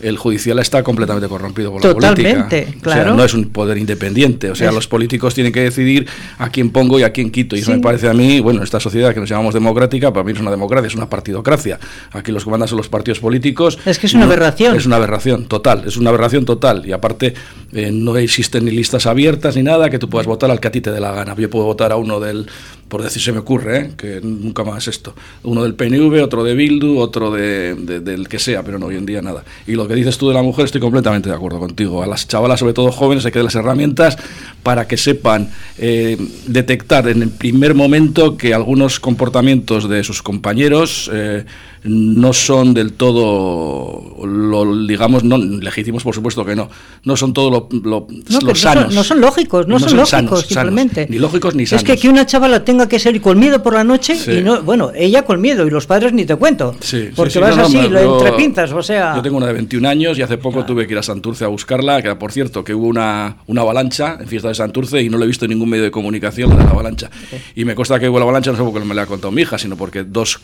el 0.00 0.16
judicial 0.16 0.58
está 0.58 0.82
completamente 0.82 1.28
corrompido 1.28 1.72
por 1.72 1.84
la 1.84 1.94
política. 1.94 2.48
claro. 2.80 3.00
O 3.00 3.04
sea, 3.04 3.14
no 3.14 3.24
es 3.24 3.34
un 3.34 3.48
poder 3.50 3.78
independiente. 3.78 4.50
O 4.50 4.54
sea, 4.54 4.72
los 4.72 4.86
políticos 4.86 5.34
tienen 5.34 5.52
que 5.52 5.60
decidir 5.60 6.06
a 6.38 6.50
quién 6.50 6.70
pongo 6.70 6.98
y 6.98 7.02
a 7.02 7.12
quién 7.12 7.30
quito. 7.30 7.56
Y 7.56 7.60
eso 7.60 7.72
me 7.72 7.78
parece 7.78 8.08
a 8.08 8.14
mí, 8.14 8.40
bueno, 8.40 8.62
esta 8.62 8.80
sociedad 8.80 9.12
que 9.14 9.20
nos 9.20 9.28
llamamos 9.28 9.54
democrática, 9.54 10.12
para 10.12 10.24
mí 10.24 10.32
es 10.32 10.40
una 10.40 10.50
democracia, 10.50 10.86
es 10.86 10.94
una 10.94 11.08
partidocracia. 11.08 11.78
Aquí 12.12 12.32
los 12.32 12.44
que 12.44 12.50
mandan 12.50 12.68
son 12.68 12.78
los 12.78 12.88
partidos 12.88 13.20
políticos. 13.20 13.78
Es 13.84 13.98
que 13.98 14.06
es 14.06 14.14
una 14.14 14.24
aberración. 14.24 14.76
Es 14.76 14.86
una 14.86 14.96
aberración 14.96 15.46
total, 15.46 15.84
es 15.86 15.96
una 15.96 16.10
aberración 16.10 16.44
total. 16.44 16.86
Y 16.86 16.92
aparte, 16.92 17.34
eh, 17.72 17.90
no 17.92 18.16
existen 18.16 18.64
ni 18.64 18.70
listas 18.70 19.06
abiertas 19.06 19.56
ni 19.56 19.62
nada 19.62 19.90
que 19.90 19.98
tú 19.98 20.08
puedas 20.08 20.26
votar 20.26 20.50
al 20.50 20.60
que 20.60 20.68
a 20.68 20.70
ti 20.70 20.80
te 20.80 20.90
dé 20.90 21.00
la 21.00 21.12
gana. 21.12 21.34
Yo 21.36 21.50
puedo 21.50 21.64
votar 21.64 21.92
a 21.92 21.96
uno 21.96 22.20
del, 22.20 22.46
por 22.88 23.02
decir 23.02 23.22
se 23.22 23.32
me 23.32 23.38
ocurre, 23.38 23.78
¿eh? 23.78 23.90
que 23.96 24.20
nunca 24.22 24.64
más 24.64 24.88
esto. 24.88 25.14
Uno 25.42 25.62
del 25.62 25.74
PNV, 25.74 26.22
otro 26.22 26.42
de 26.44 26.54
Bildu, 26.54 26.98
otro 26.98 27.30
de, 27.30 27.74
del 27.74 28.28
que 28.28 28.38
sea, 28.38 28.62
pero 28.62 28.78
no, 28.78 28.86
hoy 28.86 28.96
en 28.96 29.06
día 29.06 29.22
nada. 29.22 29.44
Y 29.66 29.72
lo 29.72 29.86
que 29.86 29.94
dices 29.94 30.18
tú 30.18 30.28
de 30.28 30.34
la 30.34 30.42
mujer, 30.42 30.64
estoy 30.64 30.80
completamente 30.80 31.28
de 31.28 31.34
acuerdo 31.34 31.58
contigo. 31.58 32.02
A 32.02 32.06
las 32.06 32.26
chavalas, 32.26 32.60
sobre 32.60 32.72
todo 32.72 32.90
jóvenes, 32.90 33.24
hay 33.26 33.32
que 33.32 33.38
darles 33.38 33.54
herramientas 33.54 34.16
para 34.62 34.88
que 34.88 34.96
sepan 34.96 35.50
eh, 35.78 36.16
detectar 36.46 37.08
en 37.08 37.22
el 37.22 37.30
primer 37.30 37.74
momento 37.74 38.36
que 38.36 38.54
algunos 38.54 39.00
comportamientos 39.00 39.88
de 39.88 40.02
sus 40.04 40.22
compañeros 40.22 41.10
eh, 41.12 41.44
no 41.88 42.32
son 42.32 42.74
del 42.74 42.92
todo, 42.92 44.16
lo, 44.24 44.86
digamos, 44.86 45.24
no 45.24 45.38
legítimos, 45.38 46.02
por 46.02 46.14
supuesto 46.14 46.44
que 46.44 46.54
no, 46.54 46.68
no 47.04 47.16
son 47.16 47.32
todo 47.32 47.50
lo, 47.50 47.68
no, 47.70 48.54
sanos. 48.54 48.94
no 48.94 49.04
son 49.04 49.20
lógicos, 49.20 49.66
no, 49.66 49.78
son, 49.78 49.96
lógicos, 49.96 50.46
simplemente. 50.46 51.06
ni 51.08 51.18
lógicos 51.18 51.54
ni 51.54 51.66
sanos. 51.66 51.82
Es 51.82 51.86
que 51.86 51.92
aquí 51.92 52.08
una 52.08 52.26
chavala 52.26 52.64
tenga 52.64 52.88
que 52.88 52.98
ser 52.98 53.20
con 53.20 53.38
miedo 53.38 53.62
por 53.62 53.74
la 53.74 53.84
noche 53.84 54.16
y 54.38 54.42
no, 54.42 54.62
bueno, 54.62 54.92
ella 54.94 55.22
con 55.22 55.40
miedo 55.40 55.66
y 55.66 55.70
los 55.70 55.86
padres 55.86 56.12
ni 56.12 56.24
te 56.24 56.36
cuento. 56.36 56.74
porque 57.14 57.38
vas 57.38 57.56
así, 57.58 57.88
lo 57.88 58.18
entre 58.18 58.32
pinzas, 58.32 58.72
o 58.72 58.82
sea. 58.82 59.16
Yo 59.16 59.22
tengo 59.22 59.36
una 59.36 59.46
de 59.46 59.54
21 59.54 59.88
años 59.88 60.18
y 60.18 60.22
hace 60.22 60.38
poco 60.38 60.64
tuve 60.64 60.86
que 60.86 60.92
ir 60.92 60.98
a 60.98 61.02
Santurce 61.02 61.44
a 61.44 61.48
buscarla, 61.48 62.02
que 62.02 62.14
por 62.16 62.32
cierto 62.32 62.64
que 62.64 62.74
hubo 62.74 62.86
una, 62.86 63.36
una 63.46 63.62
avalancha 63.62 64.18
en 64.20 64.28
fiesta 64.28 64.48
de 64.48 64.54
Santurce 64.54 65.02
y 65.02 65.08
no 65.08 65.18
lo 65.18 65.24
he 65.24 65.26
visto 65.26 65.44
en 65.44 65.50
ningún 65.50 65.68
medio 65.68 65.84
de 65.84 65.90
comunicación 65.90 66.56
la 66.56 66.64
avalancha. 66.64 67.10
Y 67.54 67.64
me 67.64 67.74
consta 67.74 67.98
que 67.98 68.08
hubo 68.08 68.18
la 68.18 68.24
avalancha 68.24 68.50
no 68.50 68.56
solo 68.56 68.72
porque 68.72 68.86
me 68.86 68.94
la 68.94 69.02
ha 69.02 69.06
contado 69.06 69.30
mi 69.30 69.42
hija, 69.42 69.58
sino 69.58 69.76
porque 69.76 70.04
dos, 70.04 70.40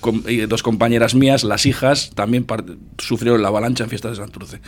dos 0.49 0.63
compañeras 0.63 1.15
mías 1.15 1.34
las 1.43 1.67
hijas, 1.67 2.11
también 2.15 2.47
sufrieron 2.99 3.43
la 3.43 3.49
avalancha 3.49 3.83
en 3.83 3.91
fiestas 3.91 4.13
de 4.13 4.17
Santurce. 4.19 4.61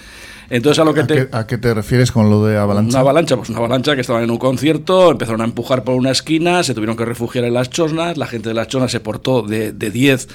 Entonces, 0.51 0.81
a 0.81 0.85
lo 0.85 0.95
que 0.95 1.05
te... 1.05 1.29
¿A 1.31 1.47
qué 1.47 1.59
te 1.59 1.73
refieres 1.75 2.11
con 2.11 2.31
lo 2.31 2.45
de 2.45 2.57
avalancha? 2.57 2.97
Una 2.97 3.01
avalancha, 3.01 3.37
pues 3.37 3.51
una 3.51 3.59
avalancha 3.59 3.95
que 3.95 4.01
estaban 4.01 4.25
en 4.25 4.31
un 4.31 4.39
concierto, 4.39 5.13
empezaron 5.13 5.43
a 5.43 5.45
empujar 5.45 5.85
por 5.85 5.95
una 5.95 6.11
esquina, 6.11 6.65
se 6.65 6.75
tuvieron 6.75 6.97
que 6.97 7.05
refugiar 7.05 7.45
en 7.45 7.55
las 7.55 7.71
chosnas, 7.71 8.17
la 8.17 8.27
gente 8.27 8.49
de 8.49 8.55
las 8.55 8.67
chosnas 8.67 8.91
se 8.91 8.99
portó 8.99 9.43
de 9.43 9.73
10 9.73 10.29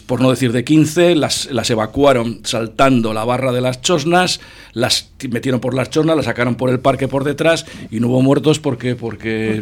por 0.00 0.20
no 0.22 0.30
decir 0.30 0.52
de 0.52 0.64
15, 0.64 1.14
las, 1.14 1.50
las 1.52 1.68
evacuaron 1.70 2.40
saltando 2.44 3.12
la 3.12 3.24
barra 3.24 3.52
de 3.52 3.60
las 3.60 3.82
chosnas, 3.82 4.40
las 4.72 5.10
metieron 5.30 5.60
por 5.60 5.74
las 5.74 5.90
chosnas, 5.90 6.16
las 6.16 6.24
sacaron 6.24 6.54
por 6.54 6.70
el 6.70 6.80
parque 6.80 7.08
por 7.08 7.24
detrás 7.24 7.66
y 7.90 8.00
no 8.00 8.08
hubo 8.08 8.22
muertos 8.22 8.58
porque 8.58 8.96
porque, 8.96 9.60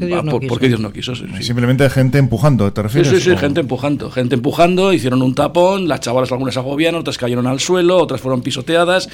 porque 0.49 0.69
Dios 0.69 0.81
no 0.81 0.93
quiso. 0.93 1.15
Simplemente 1.41 1.91
gente 1.91 2.19
empujando, 2.19 2.73
¿te 2.73 2.83
refieres? 2.83 3.11
Sí, 3.11 3.21
sí, 3.21 3.31
sí, 3.31 3.37
gente 3.37 3.61
empujando, 3.61 4.11
gente 4.11 4.37
empujando, 4.37 4.93
hicieron 4.93 5.23
un 5.23 5.35
tapón, 5.35 5.89
las 5.89 6.01
chavalas 6.01 6.31
algunas 6.31 6.57
agobiaron, 6.57 7.01
otras 7.01 7.19
cayeron 7.19 7.47
al 7.47 7.59
suelo, 7.59 7.99
otras 7.99 8.21
fueron 8.21 8.43
pisoteadas 8.43 9.09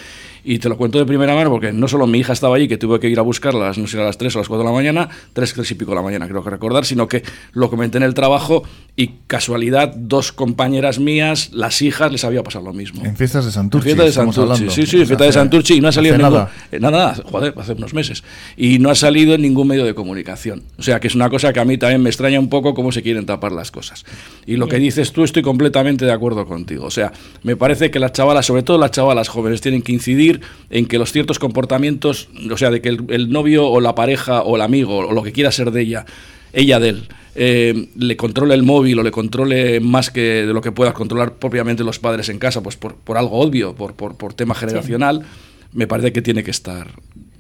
y 0.44 0.59
te 0.59 0.68
lo 0.68 0.76
cuento 0.76 0.98
de 0.98 1.07
primera 1.07 1.35
mano 1.35 1.50
porque 1.50 1.72
no 1.72 1.88
solo 1.88 2.07
mi 2.07 2.18
hija 2.18 2.33
estaba 2.33 2.57
allí, 2.57 2.68
que 2.68 2.76
tuve 2.76 3.00
que 3.00 3.09
ir 3.09 3.18
a 3.18 3.22
buscarlas, 3.22 3.79
no 3.79 3.87
sé, 3.87 4.00
a 4.00 4.05
las 4.05 4.18
3 4.18 4.37
o 4.37 4.38
a 4.38 4.40
las 4.42 4.48
4 4.48 4.62
de 4.62 4.70
la 4.70 4.74
mañana, 4.74 5.09
3, 5.33 5.55
3 5.55 5.70
y 5.70 5.74
pico 5.74 5.90
de 5.92 5.96
la 5.96 6.02
mañana 6.02 6.29
creo 6.29 6.44
que 6.44 6.50
recordar, 6.50 6.85
sino 6.85 7.09
que 7.09 7.22
lo 7.52 7.70
comenté 7.70 7.98
en 7.98 8.05
el 8.05 8.14
trabajo 8.14 8.62
y 8.94 9.11
casualidad, 9.26 9.94
dos 9.96 10.33
compañeras 10.33 10.98
mías, 10.98 11.06
las 11.53 11.83
hijas, 11.83 12.12
les 12.12 12.25
había 12.25 12.42
pasado 12.42 12.64
lo 12.64 12.73
mismo. 12.73 13.05
En 13.05 13.16
fiestas 13.16 13.45
de 13.45 13.53
Santurchi. 13.53 13.90
En 13.90 13.97
fiestas 13.97 14.07
de 14.07 14.12
Santurchi, 14.12 14.71
sí, 14.71 14.87
sí, 14.87 15.01
en 15.01 15.07
fiestas 15.07 15.27
de 15.29 15.33
Santurchi 15.33 15.75
y 15.75 15.81
no 15.81 15.88
ha 15.88 15.92
salido 15.92 16.16
ningún, 16.16 16.33
nada. 16.33 16.51
Eh, 16.73 16.81
nada, 16.81 16.99
nada, 16.99 17.23
joder, 17.31 17.55
hace 17.57 17.73
unos 17.73 17.95
meses. 17.95 18.25
Y 18.57 18.79
no 18.79 18.90
ha 18.90 18.95
salido 18.95 19.35
en 19.35 19.42
ningún 19.42 19.69
medio 19.69 19.85
de 19.85 19.95
comunicación. 19.95 20.62
O 20.79 20.83
sea, 20.83 21.01
que 21.01 21.09
es 21.09 21.14
una 21.14 21.31
cosa 21.31 21.53
que 21.53 21.61
a 21.61 21.64
mí 21.64 21.79
también 21.79 22.03
me 22.03 22.11
extraña 22.11 22.40
un 22.40 22.49
poco 22.49 22.75
cómo 22.75 22.92
se 22.92 23.03
quieren 23.03 23.27
tapar 23.27 23.53
las 23.53 23.71
cosas. 23.71 24.05
Y 24.47 24.57
lo 24.57 24.69
que 24.69 24.79
dices 24.79 25.12
tú, 25.12 25.25
estoy 25.25 25.42
completamente 25.42 26.05
de 26.05 26.12
acuerdo 26.12 26.47
contigo. 26.47 26.87
O 26.87 26.90
sea, 26.90 27.12
me 27.42 27.57
parece 27.57 27.90
que 27.90 27.99
las 27.99 28.12
chavalas, 28.12 28.47
sobre 28.47 28.62
todo 28.62 28.79
las 28.79 28.90
chavalas 28.90 29.29
jóvenes, 29.29 29.61
tienen 29.61 29.83
que 29.83 29.92
incidir 29.92 30.40
en 30.71 30.87
que 30.87 30.99
los 30.99 31.12
ciertos 31.12 31.38
comportamientos, 31.38 32.29
o 32.51 32.57
sea, 32.57 32.71
de 32.71 32.81
que 32.81 32.88
el, 32.88 33.05
el 33.09 33.31
novio 33.31 33.66
o 33.69 33.81
la 33.81 33.95
pareja 33.95 34.42
o 34.42 34.57
el 34.57 34.62
amigo 34.62 34.99
o 34.99 35.12
lo 35.12 35.23
que 35.23 35.33
quiera 35.33 35.53
ser 35.53 35.71
de 35.71 35.83
ella, 35.83 36.07
ella 36.53 36.81
de 36.81 36.88
él, 36.90 37.09
eh, 37.38 37.90
le 37.96 38.16
controle 38.16 38.55
el 38.55 38.62
móvil 38.62 38.99
o 38.99 39.03
le 39.03 39.11
controle 39.11 39.81
más 39.81 40.11
que 40.11 40.46
de 40.46 40.53
lo 40.53 40.62
que 40.62 40.72
puedan 40.72 40.94
controlar 40.94 41.35
propiamente 41.35 41.85
los 41.85 41.99
padres 41.99 42.29
en 42.31 42.38
casa, 42.38 42.62
pues 42.62 42.77
por, 42.77 42.96
por 42.96 43.18
algo 43.18 43.38
obvio, 43.40 43.75
por, 43.75 43.94
por, 43.94 44.16
por 44.16 44.33
tema 44.33 44.55
generacional, 44.55 45.27
me 45.72 45.87
parece 45.87 46.12
que 46.12 46.22
tiene 46.22 46.42
que 46.42 46.51
estar, 46.51 46.88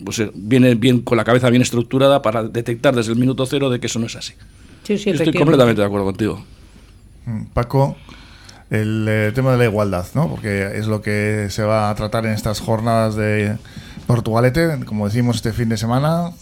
pues, 0.04 0.22
viene 0.34 0.74
bien 0.74 1.00
con 1.00 1.16
la 1.16 1.24
cabeza 1.24 1.48
bien 1.48 1.62
estructurada 1.62 2.20
para 2.20 2.42
detectar 2.44 2.94
desde 2.94 3.12
el 3.12 3.18
minuto 3.18 3.46
cero 3.46 3.70
de 3.70 3.80
que 3.80 3.86
eso 3.86 3.98
no 3.98 4.06
es 4.06 4.16
así. 4.16 4.34
Sí, 4.82 4.98
sí, 4.98 5.10
Estoy 5.10 5.32
completamente 5.32 5.80
de 5.80 5.86
acuerdo 5.86 6.04
contigo. 6.04 6.44
Mm, 7.24 7.44
Paco, 7.54 7.96
el 8.70 9.06
eh, 9.08 9.32
tema 9.34 9.52
de 9.52 9.58
la 9.58 9.64
igualdad, 9.64 10.06
¿no? 10.14 10.28
Porque 10.28 10.72
es 10.74 10.86
lo 10.86 11.00
que 11.00 11.46
se 11.48 11.62
va 11.62 11.88
a 11.88 11.94
tratar 11.94 12.26
en 12.26 12.32
estas 12.32 12.60
jornadas 12.60 13.16
de 13.16 13.56
Portugalete, 14.06 14.78
como 14.84 15.06
decimos 15.06 15.36
este 15.36 15.52
fin 15.52 15.70
de 15.70 15.78
semana, 15.78 16.32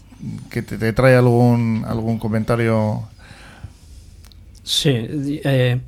que 0.51 0.63
te, 0.63 0.77
te 0.77 0.93
trae 0.93 1.15
algún 1.15 1.85
algún 1.87 2.19
comentario 2.19 3.05
Sí, 4.65 4.91
eh, 5.45 5.79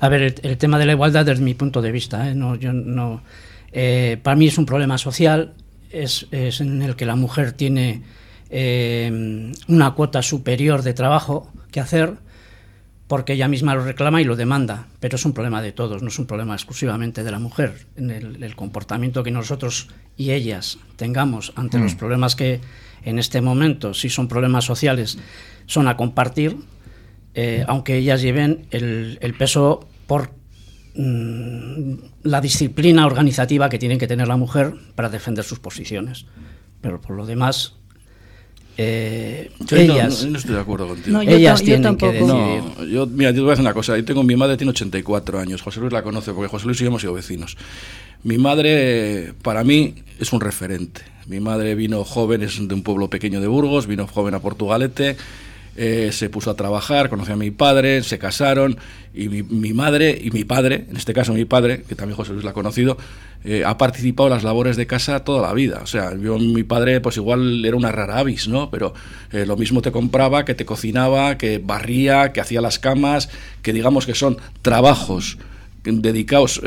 a 0.00 0.08
ver, 0.08 0.22
el, 0.22 0.34
el, 0.42 0.58
tema 0.58 0.76
de 0.78 0.86
la 0.86 0.92
igualdad 0.92 1.24
desde 1.24 1.42
mi 1.42 1.54
punto 1.54 1.80
de 1.80 1.92
vista, 1.92 2.28
¿eh? 2.28 2.34
no, 2.34 2.56
yo 2.56 2.72
no, 2.72 3.22
eh, 3.72 4.18
para 4.22 4.36
mí 4.36 4.48
es 4.48 4.58
un 4.58 4.66
problema 4.66 4.98
social, 4.98 5.54
es, 5.90 6.26
es 6.32 6.60
en 6.60 6.82
el 6.82 6.96
que 6.96 7.06
la 7.06 7.14
mujer 7.14 7.52
tiene 7.52 8.02
eh, 8.50 9.52
una 9.68 9.94
cuota 9.94 10.22
superior 10.22 10.82
de 10.82 10.94
trabajo 10.94 11.50
que 11.70 11.80
hacer 11.80 12.14
porque 13.06 13.34
ella 13.34 13.48
misma 13.48 13.74
lo 13.74 13.84
reclama 13.84 14.20
y 14.20 14.24
lo 14.24 14.34
demanda, 14.34 14.86
pero 14.98 15.16
es 15.16 15.24
un 15.24 15.32
problema 15.32 15.62
de 15.62 15.72
todos, 15.72 16.02
no 16.02 16.08
es 16.08 16.18
un 16.18 16.26
problema 16.26 16.54
exclusivamente 16.54 17.22
de 17.22 17.30
la 17.30 17.38
mujer. 17.38 17.86
En 17.96 18.10
el, 18.10 18.42
el 18.42 18.56
comportamiento 18.56 19.22
que 19.22 19.30
nosotros 19.30 19.88
y 20.16 20.30
ellas 20.30 20.78
tengamos 20.96 21.52
ante 21.54 21.78
mm. 21.78 21.82
los 21.82 21.94
problemas 21.94 22.34
que 22.34 22.60
en 23.04 23.18
este 23.18 23.40
momento, 23.40 23.92
si 23.92 24.08
son 24.08 24.28
problemas 24.28 24.64
sociales, 24.64 25.18
son 25.66 25.86
a 25.88 25.96
compartir, 25.96 26.56
eh, 27.34 27.64
aunque 27.66 27.96
ellas 27.96 28.22
lleven 28.22 28.66
el, 28.70 29.18
el 29.20 29.34
peso 29.34 29.88
por 30.06 30.30
mmm, 30.94 31.94
la 32.22 32.40
disciplina 32.40 33.06
organizativa 33.06 33.68
que 33.68 33.78
tienen 33.78 33.98
que 33.98 34.06
tener 34.06 34.28
la 34.28 34.36
mujer 34.36 34.74
para 34.94 35.08
defender 35.08 35.44
sus 35.44 35.58
posiciones. 35.58 36.26
Pero 36.80 37.00
por 37.00 37.16
lo 37.16 37.26
demás, 37.26 37.74
eh, 38.76 39.50
yo 39.60 39.76
ellas, 39.76 40.24
no, 40.24 40.30
no, 40.30 40.38
estoy 40.38 40.54
de 40.54 40.60
acuerdo 40.60 40.88
contigo. 40.88 41.16
No, 41.16 41.22
yo 41.22 41.30
ellas 41.30 41.60
yo 41.60 41.66
tienen 41.66 41.96
que 41.96 42.06
decidir. 42.06 42.26
No, 42.26 42.84
yo, 42.84 43.06
mira, 43.06 43.32
te 43.32 43.40
voy 43.40 43.48
a 43.48 43.50
decir 43.52 43.64
una 43.64 43.74
cosa. 43.74 43.96
Yo 43.96 44.04
tengo 44.04 44.22
mi 44.22 44.36
madre 44.36 44.56
tiene 44.56 44.70
84 44.70 45.38
años. 45.38 45.62
José 45.62 45.80
Luis 45.80 45.92
la 45.92 46.02
conoce 46.02 46.32
porque 46.32 46.48
José 46.48 46.66
Luis 46.66 46.80
y 46.80 46.84
yo 46.84 46.88
hemos 46.88 47.00
sido 47.00 47.14
vecinos. 47.14 47.56
Mi 48.22 48.38
madre, 48.38 49.32
para 49.42 49.64
mí, 49.64 49.94
es 50.18 50.32
un 50.32 50.40
referente. 50.40 51.02
Mi 51.26 51.40
madre 51.40 51.74
vino 51.74 52.04
joven, 52.04 52.42
es 52.42 52.66
de 52.66 52.74
un 52.74 52.82
pueblo 52.82 53.08
pequeño 53.08 53.40
de 53.40 53.46
Burgos, 53.46 53.86
vino 53.86 54.06
joven 54.06 54.34
a 54.34 54.40
Portugalete 54.40 55.16
eh, 55.76 56.10
se 56.12 56.30
puso 56.30 56.50
a 56.50 56.54
trabajar, 56.54 57.10
conoció 57.10 57.34
a 57.34 57.36
mi 57.36 57.50
padre, 57.50 58.04
se 58.04 58.16
casaron 58.16 58.76
y 59.12 59.28
mi, 59.28 59.72
madre 59.72 60.16
y 60.22 60.30
mi 60.30 60.44
padre, 60.44 60.86
en 60.88 60.96
este 60.96 61.12
caso 61.12 61.32
mi 61.32 61.44
padre, 61.44 61.82
que 61.82 61.96
también 61.96 62.16
José 62.16 62.32
Luis 62.32 62.44
la 62.44 62.50
ha 62.50 62.54
conocido, 62.54 62.96
eh, 63.44 63.64
ha 63.66 63.76
participado 63.76 64.28
en 64.28 64.34
las 64.34 64.44
labores 64.44 64.76
de 64.76 64.86
casa 64.86 65.24
toda 65.24 65.42
la 65.42 65.52
vida. 65.52 65.80
O 65.82 65.86
sea, 65.86 66.16
yo, 66.16 66.38
mi 66.38 66.62
padre 66.62 67.00
pues 67.00 67.16
igual 67.16 67.64
era 67.64 67.76
una 67.76 67.90
rara 67.90 68.18
avis, 68.18 68.46
¿no? 68.46 68.70
Pero 68.70 68.94
eh, 69.32 69.46
lo 69.46 69.56
mismo 69.56 69.82
te 69.82 69.90
compraba, 69.90 70.44
que 70.44 70.54
te 70.54 70.64
cocinaba, 70.64 71.38
que 71.38 71.58
barría, 71.58 72.32
que 72.32 72.40
hacía 72.40 72.60
las 72.60 72.78
camas, 72.78 73.28
que 73.62 73.72
digamos 73.72 74.06
que 74.06 74.14
son 74.14 74.36
trabajos 74.62 75.38
dedicados 75.82 76.62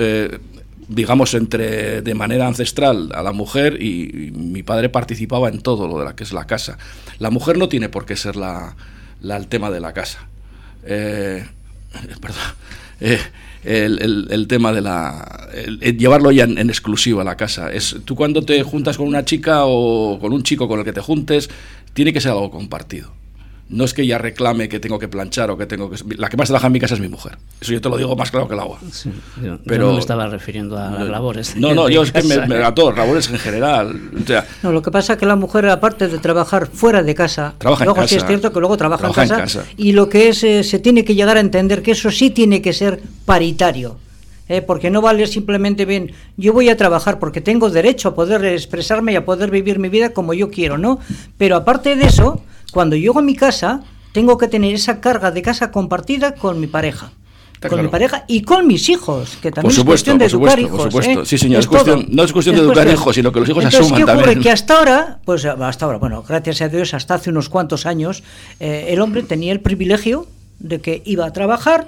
digamos, 0.90 1.34
entre 1.34 2.02
de 2.02 2.16
manera 2.16 2.48
ancestral 2.48 3.12
a 3.14 3.22
la 3.22 3.34
mujer 3.34 3.82
y, 3.82 4.28
y, 4.28 4.32
mi 4.32 4.64
padre 4.64 4.88
participaba 4.88 5.50
en 5.50 5.60
todo 5.60 5.86
lo 5.86 6.00
de 6.00 6.06
la 6.06 6.16
que 6.16 6.24
es 6.24 6.32
la 6.32 6.48
casa. 6.48 6.78
La 7.20 7.30
mujer 7.30 7.58
no 7.58 7.68
tiene 7.68 7.90
por 7.90 8.06
qué 8.06 8.16
ser 8.16 8.38
la, 8.38 8.74
la 9.22 9.38
el 9.38 9.48
tema 9.48 9.70
de 9.70 9.80
la 9.80 9.94
casa. 9.94 10.28
Eh, 10.84 11.46
perdón. 12.22 12.42
Eh, 13.00 13.20
el, 13.64 14.28
el, 14.30 14.48
tema 14.48 14.72
de 14.72 14.82
la. 14.82 15.50
El 15.54 15.98
llevarlo 15.98 16.32
ya 16.32 16.46
en, 16.46 16.58
en, 16.58 16.70
exclusiva 16.70 17.22
a 17.22 17.26
la 17.26 17.36
casa. 17.36 17.72
Es, 17.72 17.98
tú 18.06 18.16
cuando 18.16 18.42
te 18.44 18.64
juntas 18.64 18.98
con 18.98 19.08
una 19.08 19.26
chica 19.26 19.66
o 19.66 20.20
con 20.20 20.32
un 20.32 20.44
chico 20.44 20.68
con 20.68 20.80
el 20.80 20.86
que 20.86 20.94
te 20.94 21.02
juntes, 21.02 21.50
tiene 21.94 22.14
que 22.14 22.22
ser 22.22 22.32
algo 22.32 22.50
compartido 22.50 23.12
no 23.70 23.84
es 23.84 23.94
que 23.94 24.04
ella 24.04 24.18
reclame 24.18 24.70
que 24.70 24.80
tengo 24.80 24.98
que 24.98 25.08
planchar 25.08 25.52
o 25.52 25.58
que 25.58 25.66
tengo 25.66 25.90
que... 25.90 25.98
La 26.18 26.30
que 26.30 26.38
más 26.38 26.48
trabaja 26.48 26.68
en 26.68 26.74
mi 26.74 26.80
casa 26.80 26.94
es 26.94 27.00
mi 27.02 27.10
mujer. 27.10 27.38
Eso 27.60 27.74
yo 27.74 27.82
te 27.82 27.90
lo 27.90 27.98
digo 27.98 28.16
más 28.16 28.32
claro 28.32 28.48
que 28.48 28.54
el 28.54 28.60
agua. 28.60 28.80
Sí, 28.92 29.12
yo, 29.44 29.58
Pero, 29.66 29.84
yo 29.84 29.88
no 29.88 29.94
me 29.94 30.00
estaba 30.00 30.28
refiriendo 30.28 30.78
a 30.78 30.92
las 30.92 31.10
labores. 31.10 31.56
No, 31.58 31.74
no, 31.74 31.90
yo 31.90 32.04
es 32.04 32.12
que 32.12 32.24
me, 32.24 32.38
me, 32.48 32.64
a 32.64 32.74
todos, 32.74 32.96
labores 32.96 33.30
en 33.30 33.38
general. 33.38 34.00
O 34.24 34.26
sea, 34.26 34.46
no, 34.64 34.72
lo 34.72 34.82
que 34.82 34.92
pasa 34.92 35.14
es 35.14 35.20
que 35.20 35.26
la 35.26 35.36
mujer, 35.36 35.68
aparte 35.68 36.08
de 36.08 36.18
trabajar 36.20 36.68
fuera 36.68 37.04
de 37.04 37.14
casa, 37.14 37.56
trabaja 37.58 37.84
luego 37.84 38.00
en 38.00 38.04
casa, 38.04 38.10
sí 38.10 38.16
es 38.16 38.26
cierto 38.26 38.54
que 38.54 38.60
luego 38.60 38.78
trabaja, 38.78 39.02
trabaja 39.02 39.24
en, 39.24 39.30
casa, 39.30 39.60
en, 39.60 39.64
casa, 39.64 39.74
y 39.76 39.92
lo 39.92 40.08
que 40.08 40.30
es, 40.30 40.44
eh, 40.44 40.64
se 40.64 40.80
tiene 40.80 41.04
que 41.04 41.16
llegar 41.16 41.38
a 41.38 41.42
entender 41.42 41.84
que 41.84 41.92
eso 41.92 42.10
sí 42.10 42.30
tiene 42.30 42.62
que 42.62 42.74
ser 42.74 43.02
paritario. 43.26 43.98
Eh, 44.50 44.62
porque 44.62 44.90
no 44.90 45.02
vale 45.02 45.28
simplemente 45.28 45.84
bien, 45.84 46.14
yo 46.38 46.54
voy 46.54 46.70
a 46.70 46.78
trabajar 46.78 47.20
porque 47.20 47.42
tengo 47.42 47.70
derecho 47.70 48.10
a 48.10 48.16
poder 48.16 48.46
expresarme 48.46 49.12
y 49.12 49.16
a 49.18 49.26
poder 49.26 49.52
vivir 49.52 49.78
mi 49.78 49.90
vida 49.90 50.12
como 50.12 50.34
yo 50.34 50.50
quiero, 50.50 50.78
¿no? 50.78 51.00
Pero 51.38 51.58
aparte 51.58 51.98
de 51.98 52.06
eso, 52.06 52.42
cuando 52.72 52.96
llego 52.96 53.20
a 53.20 53.22
mi 53.22 53.36
casa, 53.36 53.82
tengo 54.12 54.38
que 54.38 54.48
tener 54.48 54.74
esa 54.74 55.00
carga 55.00 55.32
de 55.32 55.42
casa 55.42 55.72
compartida 55.72 56.36
con 56.36 56.60
mi 56.60 56.68
pareja. 56.68 57.12
Está 57.54 57.70
con 57.70 57.78
claro. 57.78 57.88
mi 57.88 57.92
pareja 57.92 58.24
y 58.28 58.44
con 58.44 58.68
mis 58.68 58.88
hijos, 58.88 59.38
que 59.42 59.52
también 59.52 59.64
por 59.64 59.74
supuesto, 59.74 60.12
es 60.12 60.16
cuestión 60.16 60.18
de 60.20 60.26
por 60.26 60.32
supuesto, 60.32 60.60
educar 60.60 60.60
hijos. 60.60 60.94
Por 60.94 61.04
supuesto. 61.04 61.22
¿eh? 61.24 61.26
Sí, 61.26 61.38
señor, 61.40 61.60
es 61.60 61.66
es 61.66 61.70
cuestión, 61.70 62.02
todo. 62.06 62.16
no 62.16 62.24
es 62.24 62.32
cuestión 62.34 62.56
de 62.56 62.62
educar 62.62 62.76
cuestión. 62.76 63.02
hijos, 63.02 63.16
sino 63.16 63.32
que 63.32 63.40
los 63.40 63.50
hijos 63.50 63.64
Entonces, 63.64 63.80
asuman 63.82 63.98
¿qué 63.98 64.04
ocurre? 64.04 64.24
también. 64.26 64.44
Que 64.44 64.52
hasta 64.52 64.78
ahora, 64.78 65.20
pues 65.26 65.44
hasta 65.46 65.86
ahora, 65.86 65.98
bueno, 65.98 66.24
gracias 66.28 66.62
a 66.62 66.70
Dios, 66.70 66.94
hasta 66.94 67.16
hace 67.16 67.32
unos 67.32 67.50
cuantos 67.50 67.88
años, 67.88 68.24
eh, 68.60 68.90
el 68.90 69.02
hombre 69.02 69.24
tenía 69.24 69.52
el 69.54 69.60
privilegio 69.60 70.28
de 70.60 70.82
que 70.82 71.02
iba 71.06 71.26
a 71.26 71.34
trabajar, 71.34 71.88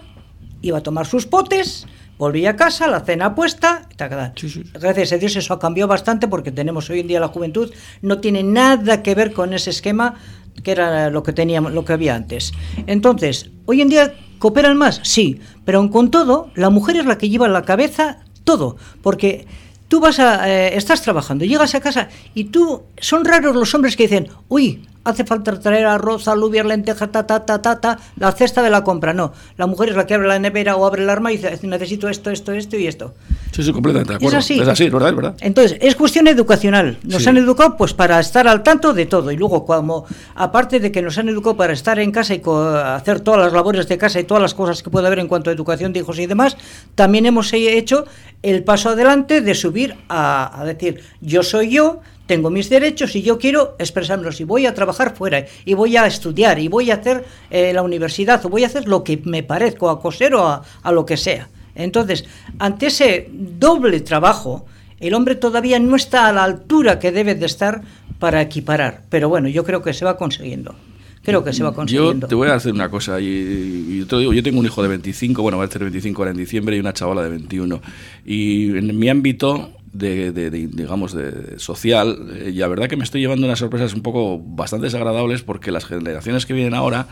iba 0.64 0.80
a 0.80 0.82
tomar 0.82 1.06
sus 1.06 1.28
potes, 1.28 1.86
volvía 2.20 2.52
a 2.52 2.56
casa, 2.58 2.88
la 2.88 3.00
cena 3.00 3.34
puesta, 3.34 3.88
sí, 4.36 4.50
sí. 4.50 4.64
gracias 4.74 5.14
a 5.14 5.18
Dios 5.18 5.38
eso 5.38 5.54
ha 5.54 5.60
cambiado 5.60 5.88
bastante 5.88 6.28
porque 6.28 6.52
tenemos 6.52 6.90
hoy 6.90 7.00
en 7.00 7.08
día 7.08 7.20
la 7.22 7.30
juventud, 7.30 7.72
no 8.02 8.20
tiene 8.20 8.44
nada 8.44 9.02
que 9.02 9.16
ver 9.16 9.32
con 9.32 9.54
ese 9.54 9.70
esquema 9.70 10.16
que 10.62 10.72
era 10.72 11.10
lo 11.10 11.24
que 11.24 11.32
teníamos, 11.32 11.72
lo 11.72 11.86
que 11.86 11.94
había 11.94 12.16
antes. 12.16 12.52
Entonces, 12.88 13.50
hoy 13.66 13.82
en 13.82 13.88
día 13.88 14.14
cooperan 14.38 14.78
más, 14.78 15.00
sí, 15.04 15.40
pero 15.64 15.78
aun 15.78 15.88
con 15.88 16.12
todo, 16.12 16.52
la 16.56 16.70
mujer 16.70 16.98
es 16.98 17.06
la 17.06 17.18
que 17.18 17.30
lleva 17.30 17.46
en 17.48 17.54
la 17.54 17.64
cabeza 17.64 18.20
todo, 18.44 18.76
porque 19.02 19.48
tú 19.88 20.02
vas 20.02 20.20
a, 20.20 20.50
eh, 20.50 20.76
estás 20.76 21.02
trabajando, 21.02 21.46
llegas 21.46 21.74
a 21.74 21.80
casa 21.80 22.10
y 22.34 22.46
tú, 22.46 22.84
son 22.98 23.24
raros 23.24 23.56
los 23.56 23.74
hombres 23.74 23.96
que 23.96 24.04
dicen, 24.04 24.28
uy, 24.50 24.86
hace 25.04 25.24
falta 25.24 25.60
traer 25.60 25.86
arroz, 25.86 26.28
alubias, 26.28 26.66
lentejas, 26.66 27.12
ta, 27.12 27.26
ta, 27.26 27.46
ta, 27.46 27.62
ta, 27.62 27.80
ta, 27.80 28.00
la 28.18 28.32
cesta 28.32 28.62
de 28.62 28.70
la 28.70 28.84
compra. 28.84 29.14
No, 29.14 29.34
la 29.58 29.68
mujer 29.68 29.90
es 29.90 29.96
la 29.96 30.06
que 30.06 30.14
abre 30.14 30.28
la 30.28 30.40
nevera 30.40 30.76
o 30.76 30.86
abre 30.86 31.04
el 31.04 31.10
arma 31.10 31.32
y 31.32 31.38
dice, 31.38 31.60
necesito 31.68 32.10
esto, 32.10 32.30
esto, 32.30 32.52
esto 32.52 32.78
y 32.78 32.88
esto. 32.88 33.14
Sí, 33.52 33.64
sí, 33.64 33.72
completamente 33.72 34.14
de 34.14 34.16
acuerdo. 34.18 34.38
Es 34.38 34.44
así. 34.44 34.60
Es 34.60 34.68
así, 34.68 34.90
¿verdad? 34.90 35.10
Es 35.10 35.16
verdad. 35.16 35.36
Entonces, 35.42 35.78
es 35.82 35.96
cuestión 35.96 36.28
educacional. 36.28 36.98
Nos 37.04 37.24
sí. 37.24 37.30
han 37.30 37.38
educado 37.38 37.78
pues 37.78 37.94
para 37.94 38.20
estar 38.20 38.48
al 38.48 38.64
tanto 38.64 38.94
de 38.94 39.06
todo. 39.06 39.32
Y 39.32 39.38
luego, 39.38 39.66
como 39.66 40.06
aparte 40.36 40.80
de 40.80 40.92
que 40.92 41.02
nos 41.02 41.18
han 41.18 41.30
educado 41.30 41.58
para 41.58 41.74
estar 41.74 42.00
en 42.00 42.12
casa 42.12 42.36
y 42.36 42.42
hacer 42.46 43.22
todas 43.22 43.40
las 43.40 43.54
labores 43.54 43.88
de 43.88 43.98
casa 43.98 44.20
y 44.20 44.24
todas 44.24 44.42
las 44.42 44.54
cosas 44.54 44.84
que 44.84 44.90
puede 44.90 45.08
haber 45.08 45.20
en 45.20 45.28
cuanto 45.28 45.50
a 45.50 45.54
educación 45.54 45.94
de 45.94 46.00
hijos 46.00 46.20
y 46.20 46.26
demás, 46.26 46.58
también 46.96 47.26
hemos 47.26 47.52
hecho 47.54 48.06
el 48.42 48.64
paso 48.64 48.90
adelante 48.90 49.42
de 49.42 49.56
subir 49.56 49.96
a, 50.08 50.62
a 50.62 50.66
decir, 50.66 51.04
yo 51.22 51.44
soy 51.44 51.72
yo, 51.72 52.02
tengo 52.30 52.52
mis 52.52 52.70
derechos 52.70 53.16
y 53.16 53.24
yo 53.24 53.40
quiero 53.40 53.76
expresármelos 53.80 54.40
y 54.40 54.44
voy 54.44 54.68
a 54.68 54.76
trabajar 54.76 55.16
fuera 55.16 55.48
y 55.66 55.74
voy 55.74 55.98
a 55.98 56.06
estudiar 56.06 56.60
y 56.60 56.68
voy 56.68 56.92
a 56.92 56.94
hacer 56.94 57.26
eh, 57.50 57.74
la 57.74 57.82
universidad 57.82 58.46
o 58.46 58.50
voy 58.50 58.64
a 58.64 58.68
hacer 58.68 58.88
lo 58.88 59.04
que 59.04 59.20
me 59.26 59.42
parezca 59.42 59.90
a 59.90 60.00
coser 60.00 60.36
o 60.36 60.48
a, 60.48 60.62
a 60.84 60.92
lo 60.92 61.08
que 61.08 61.18
sea. 61.18 61.50
Entonces, 61.74 62.26
ante 62.60 62.86
ese 62.86 63.32
doble 63.34 64.00
trabajo, 64.02 64.68
el 65.00 65.16
hombre 65.16 65.34
todavía 65.34 65.80
no 65.80 65.96
está 65.96 66.28
a 66.28 66.32
la 66.32 66.44
altura 66.44 67.00
que 67.00 67.12
debe 67.12 67.34
de 67.34 67.48
estar 67.48 67.82
para 68.20 68.44
equiparar. 68.44 69.06
Pero 69.10 69.28
bueno, 69.28 69.50
yo 69.50 69.64
creo 69.64 69.82
que 69.82 69.94
se 69.94 70.06
va 70.06 70.16
consiguiendo. 70.16 70.76
Creo 71.24 71.44
que 71.44 71.52
se 71.52 71.64
va 71.64 71.74
consiguiendo. 71.74 72.28
Yo 72.28 72.30
te 72.30 72.36
voy 72.36 72.50
a 72.50 72.54
hacer 72.54 72.74
una 72.74 72.90
cosa, 72.90 73.20
y, 73.20 73.26
y 73.26 74.06
te 74.06 74.16
lo 74.16 74.20
digo, 74.20 74.34
yo 74.34 74.44
tengo 74.44 74.60
un 74.60 74.68
hijo 74.68 74.84
de 74.84 74.90
25, 74.90 75.42
bueno, 75.42 75.58
va 75.58 75.64
a 75.64 75.68
ser 75.68 75.82
25 75.82 76.22
ahora 76.22 76.32
en 76.32 76.38
diciembre, 76.38 76.78
y 76.78 76.80
una 76.80 76.94
chavala 76.94 77.24
de 77.24 77.30
21. 77.30 77.82
Y 78.26 78.78
en 78.78 78.98
mi 79.00 79.10
ámbito, 79.10 79.72
de, 79.94 80.32
de, 80.32 80.50
de, 80.50 80.68
digamos 80.68 81.14
de 81.14 81.60
social 81.60 82.30
eh, 82.36 82.52
y 82.54 82.58
la 82.58 82.68
verdad 82.68 82.88
que 82.88 82.98
me 82.98 83.04
estoy 83.04 83.22
llevando 83.22 83.46
unas 83.46 83.60
sorpresas 83.60 83.94
un 83.94 84.02
poco 84.02 84.40
bastante 84.40 84.86
desagradables 84.86 85.42
porque 85.42 85.72
las 85.72 85.86
generaciones 85.86 86.46
que 86.46 86.54
vienen 86.54 86.74
ahora 86.74 87.08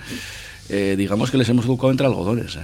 eh, 0.69 0.95
digamos 0.97 1.31
que 1.31 1.37
les 1.37 1.49
hemos 1.49 1.65
educado 1.65 1.91
entre 1.91 2.05
algodones 2.05 2.55
¿eh? 2.55 2.61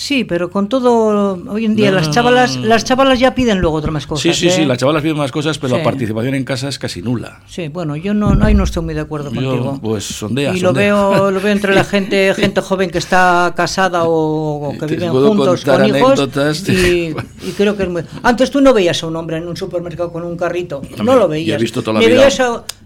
Sí, 0.00 0.22
pero 0.22 0.48
con 0.48 0.68
todo 0.68 1.36
hoy 1.50 1.64
en 1.64 1.74
día 1.74 1.90
No, 1.90 1.96
las 1.96 2.12
chavalas, 2.12 2.54
no, 2.54 2.62
no. 2.62 2.68
las 2.68 2.84
chavalas 2.84 3.18
ya 3.18 3.34
piden 3.34 3.58
luego 3.58 3.78
otras 3.78 3.92
más 3.92 4.06
cosas. 4.06 4.22
Sí, 4.22 4.32
sí, 4.42 4.46
¿eh? 4.46 4.50
sí, 4.52 4.64
las 4.64 4.78
chavalas 4.78 5.02
piden 5.02 5.16
más 5.16 5.32
cosas, 5.32 5.58
pero 5.58 5.72
Sí. 5.74 5.78
la 5.78 5.82
participación 5.82 6.36
en 6.36 6.44
casa 6.44 6.68
es 6.68 6.78
casi 6.78 7.02
nula. 7.02 7.40
Sí, 7.48 7.66
bueno, 7.66 7.96
yo 7.96 8.14
no, 8.14 8.32
no, 8.36 8.44
ahí 8.46 8.54
no 8.54 8.62
estoy 8.62 8.84
muy 8.84 8.94
de 8.94 9.00
acuerdo 9.00 9.32
Yo, 9.32 9.40
contigo. 9.50 9.80
pues 9.82 10.04
sondea, 10.04 10.50
y 10.54 10.60
lo 10.60 10.68
sondea. 10.68 10.94
veo, 10.94 11.30
lo 11.32 11.40
veo 11.40 11.50
entre 11.52 11.74
la 11.74 11.82
gente, 11.84 12.32
gente 12.36 12.60
joven 12.60 12.90
que 12.90 12.98
está 12.98 13.52
casada 13.56 14.04
o, 14.04 14.68
o 14.68 14.78
que 14.78 14.86
viven 14.86 15.10
juntos 15.10 15.64
con 15.64 15.84
hijos 15.84 16.28
y, 16.68 16.72
y 17.42 17.52
creo 17.56 17.76
que 17.76 17.82
es 17.82 17.88
muy... 17.88 18.02
Antes 18.22 18.52
tú 18.52 18.60
no 18.60 18.72
veías 18.72 19.02
a 19.02 19.06
un 19.08 19.16
hombre 19.16 19.38
en 19.38 19.48
un 19.48 19.56
supermercado 19.56 20.12
con 20.12 20.22
un 20.22 20.36
carrito, 20.36 20.80
no 21.02 21.14
lo 21.16 21.22
Yo 21.22 21.28
veías. 21.28 21.58
he 21.58 21.60
visto 21.60 21.82
toda 21.82 21.94
la 22.00 22.06
vida. 22.06 22.28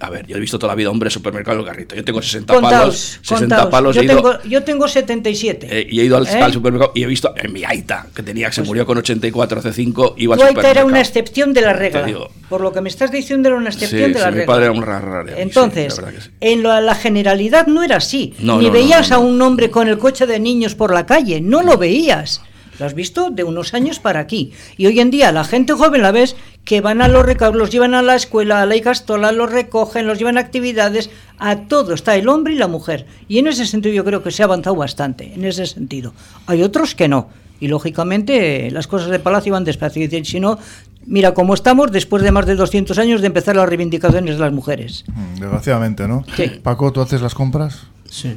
a- 0.00 0.08
ver, 0.10 0.26
yo 0.26 0.36
he 0.38 0.40
visto 0.40 0.58
toda 0.58 0.72
la 0.72 0.76
vida 0.76 0.88
hombre 0.88 1.10
supermercado 1.10 1.60
en 1.60 1.66
carrito. 1.66 1.94
Yo 1.94 2.04
tengo 2.04 2.22
60 2.22 2.54
Contaos, 2.54 2.72
palos. 2.80 3.18
60 3.22 3.38
contaos. 3.56 3.70
palos. 3.70 3.96
Yo, 3.96 4.00
he 4.00 4.04
ido- 4.06 4.16
tengo, 4.16 4.42
yo 4.44 4.62
tengo 4.64 4.88
77. 4.88 5.68
eh, 5.70 5.86
y 5.90 6.00
he 6.00 6.04
ido 6.04 6.16
al, 6.16 6.26
¿Eh? 6.26 6.40
al 6.40 6.52
supermercado 6.54 6.92
y 6.94 7.01
he 7.04 7.06
visto 7.08 7.34
en 7.36 7.52
mi 7.52 7.64
Aita, 7.64 8.06
que 8.14 8.22
tenía 8.22 8.48
que 8.48 8.54
se 8.54 8.62
murió 8.62 8.84
con 8.86 8.98
84 8.98 9.58
hace 9.60 9.72
5, 9.72 10.14
iba 10.18 10.36
Tu 10.36 10.42
Aita 10.42 10.70
era 10.70 10.84
una 10.84 11.00
excepción 11.00 11.52
de 11.52 11.60
la 11.62 11.72
regla. 11.72 12.02
Digo. 12.04 12.28
Por 12.48 12.60
lo 12.60 12.72
que 12.72 12.80
me 12.80 12.88
estás 12.88 13.10
diciendo 13.10 13.48
era 13.48 13.56
una 13.56 13.70
excepción 13.70 14.08
Sí, 14.08 14.12
de 14.14 14.20
la 14.20 14.26
sí, 14.26 14.30
mi 14.32 14.38
regla. 14.38 14.46
padre 14.46 14.64
era 14.64 14.72
un 14.72 15.26
sí, 15.26 15.34
Entonces, 15.38 15.94
sí. 15.94 16.30
en 16.40 16.62
la, 16.62 16.80
la 16.80 16.94
generalidad 16.94 17.66
no 17.66 17.82
era 17.82 17.96
así. 17.96 18.34
No, 18.40 18.58
Ni 18.58 18.66
no, 18.66 18.72
veías 18.72 19.10
no. 19.10 19.16
a 19.16 19.18
un 19.20 19.40
hombre 19.42 19.70
con 19.70 19.88
el 19.88 19.98
coche 19.98 20.26
de 20.26 20.38
niños 20.40 20.74
por 20.74 20.92
la 20.92 21.06
calle, 21.06 21.40
no 21.40 21.62
lo 21.62 21.78
veías. 21.78 22.42
Lo 22.78 22.86
has 22.86 22.94
visto 22.94 23.30
de 23.30 23.44
unos 23.44 23.74
años 23.74 24.00
para 24.00 24.18
aquí. 24.20 24.52
Y 24.76 24.86
hoy 24.86 24.98
en 24.98 25.10
día 25.10 25.30
la 25.30 25.44
gente 25.44 25.72
joven 25.74 26.02
la 26.02 26.10
ves 26.10 26.36
que 26.64 26.80
van 26.80 27.02
a 27.02 27.08
los 27.08 27.26
recaudos, 27.26 27.58
los 27.58 27.70
llevan 27.70 27.94
a 27.94 28.02
la 28.02 28.14
escuela, 28.14 28.62
a 28.62 28.66
la 28.66 28.76
Icastola, 28.76 29.32
los 29.32 29.50
recogen, 29.50 30.06
los 30.06 30.18
llevan 30.18 30.38
a 30.38 30.42
actividades, 30.42 31.10
a 31.38 31.56
todo. 31.62 31.92
Está 31.92 32.14
el 32.16 32.28
hombre 32.28 32.54
y 32.54 32.56
la 32.56 32.68
mujer. 32.68 33.06
Y 33.28 33.38
en 33.38 33.48
ese 33.48 33.66
sentido 33.66 33.94
yo 33.94 34.04
creo 34.04 34.22
que 34.22 34.30
se 34.30 34.42
ha 34.42 34.46
avanzado 34.46 34.76
bastante, 34.76 35.34
en 35.34 35.44
ese 35.44 35.66
sentido. 35.66 36.14
Hay 36.46 36.62
otros 36.62 36.94
que 36.94 37.08
no. 37.08 37.28
Y 37.58 37.68
lógicamente 37.68 38.70
las 38.70 38.86
cosas 38.86 39.08
de 39.08 39.18
Palacio 39.18 39.52
van 39.52 39.64
despacio. 39.64 40.02
Y 40.02 40.06
dicen, 40.06 40.24
si 40.24 40.40
no, 40.40 40.58
mira 41.06 41.34
cómo 41.34 41.54
estamos 41.54 41.90
después 41.90 42.22
de 42.22 42.32
más 42.32 42.46
de 42.46 42.54
200 42.54 42.98
años 42.98 43.20
de 43.20 43.28
empezar 43.28 43.56
las 43.56 43.68
reivindicaciones 43.68 44.36
de 44.36 44.40
las 44.40 44.52
mujeres. 44.52 45.04
Mm, 45.08 45.40
Desgraciadamente, 45.40 46.06
¿no? 46.08 46.24
Sí. 46.36 46.60
Paco, 46.62 46.92
¿tú 46.92 47.00
haces 47.00 47.22
las 47.22 47.34
compras? 47.34 47.86
Sí, 48.14 48.36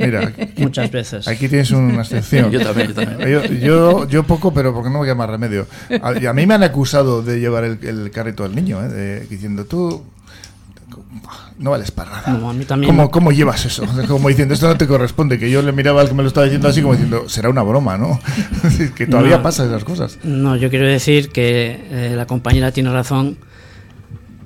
Mira, 0.00 0.20
aquí, 0.38 0.62
muchas 0.62 0.90
veces. 0.90 1.28
aquí 1.28 1.46
tienes 1.46 1.70
una 1.70 2.00
excepción. 2.00 2.50
Yo 2.50 2.60
también, 2.62 2.88
yo 2.88 2.94
también. 2.94 3.28
Yo, 3.30 3.44
yo, 3.44 4.08
yo 4.08 4.22
poco, 4.22 4.54
pero 4.54 4.72
porque 4.72 4.88
no 4.88 5.00
me 5.00 5.04
queda 5.04 5.14
más 5.14 5.28
remedio. 5.28 5.66
A, 6.02 6.18
y 6.18 6.24
a 6.24 6.32
mí 6.32 6.46
me 6.46 6.54
han 6.54 6.62
acusado 6.62 7.20
de 7.22 7.38
llevar 7.38 7.64
el, 7.64 7.78
el 7.84 8.10
carrito 8.10 8.42
al 8.42 8.54
niño, 8.54 8.82
¿eh? 8.82 8.88
de- 8.88 9.20
diciendo 9.26 9.66
tú 9.66 10.02
no 11.58 11.70
vales 11.70 11.90
para 11.90 12.10
nada. 12.10 12.32
No, 12.32 12.48
a 12.50 12.52
mí 12.54 12.64
también 12.64 12.96
¿Cómo, 13.10 13.32
llevas 13.32 13.64
eso? 13.66 13.84
Como 14.08 14.28
diciendo, 14.30 14.54
esto 14.54 14.66
no 14.66 14.76
te 14.76 14.86
corresponde. 14.86 15.38
Que 15.38 15.50
yo 15.50 15.60
le 15.62 15.72
miraba 15.72 16.00
al 16.00 16.08
que 16.08 16.14
me 16.14 16.22
lo 16.22 16.28
estaba 16.28 16.44
diciendo 16.44 16.68
así 16.68 16.80
como 16.80 16.94
diciendo, 16.94 17.28
será 17.28 17.50
una 17.50 17.62
broma, 17.62 17.98
¿no? 17.98 18.18
que 18.96 19.06
todavía 19.06 19.36
No. 19.36 19.42
pasa 19.42 19.64
esas 19.66 19.84
cosas. 19.84 20.18
No, 20.24 20.56
yo 20.56 20.70
quiero 20.70 20.86
decir 20.86 21.28
que 21.30 21.80
eh, 21.90 22.14
la 22.16 22.26
compañera 22.26 22.72
tiene 22.72 22.90
razón. 22.90 23.36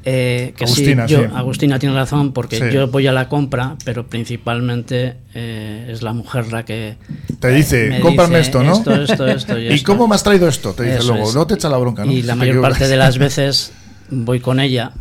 Eh, 0.09 0.55
que 0.57 0.67
sí, 0.69 0.73
Agustina, 0.73 1.07
yo- 1.07 1.19
sí. 1.25 1.29
Agustina 1.35 1.79
tiene 1.81 1.95
razón 1.97 2.33
porque 2.33 2.59
Sí. 2.59 2.65
yo 2.73 2.87
voy 2.87 3.09
a 3.09 3.13
la 3.13 3.29
compra, 3.29 3.75
pero 3.85 4.07
principalmente 4.07 5.17
eh, 5.35 5.89
es 5.91 6.01
la 6.03 6.13
mujer 6.13 6.53
la 6.53 6.65
que 6.65 6.97
Te 7.41 7.49
dice, 7.49 7.89
me 7.89 8.01
cómprame 8.01 8.39
dice 8.39 8.49
esto, 8.51 8.63
¿no? 8.63 8.73
Esto, 8.75 8.95
esto, 9.03 9.27
esto 9.27 9.59
y, 9.59 9.65
¿Y 9.65 9.69
esto. 9.75 9.93
cómo 9.93 10.07
me 10.07 10.15
has 10.15 10.23
traído 10.23 10.47
esto? 10.49 10.73
Te 10.75 10.85
dice 10.85 10.99
Eso 10.99 11.09
luego, 11.13 11.29
es. 11.29 11.35
no 11.35 11.47
te 11.47 11.55
echa 11.55 11.69
la 11.69 11.77
bronca, 11.79 12.05
¿no? 12.05 12.13
Y 12.13 12.23
la 12.23 12.37
mayor 12.37 12.61
parte 12.61 12.87
de 12.87 12.97
las 12.97 13.19
veces 13.27 13.73
voy 14.09 14.39
con 14.41 14.61
ella. 14.61 14.93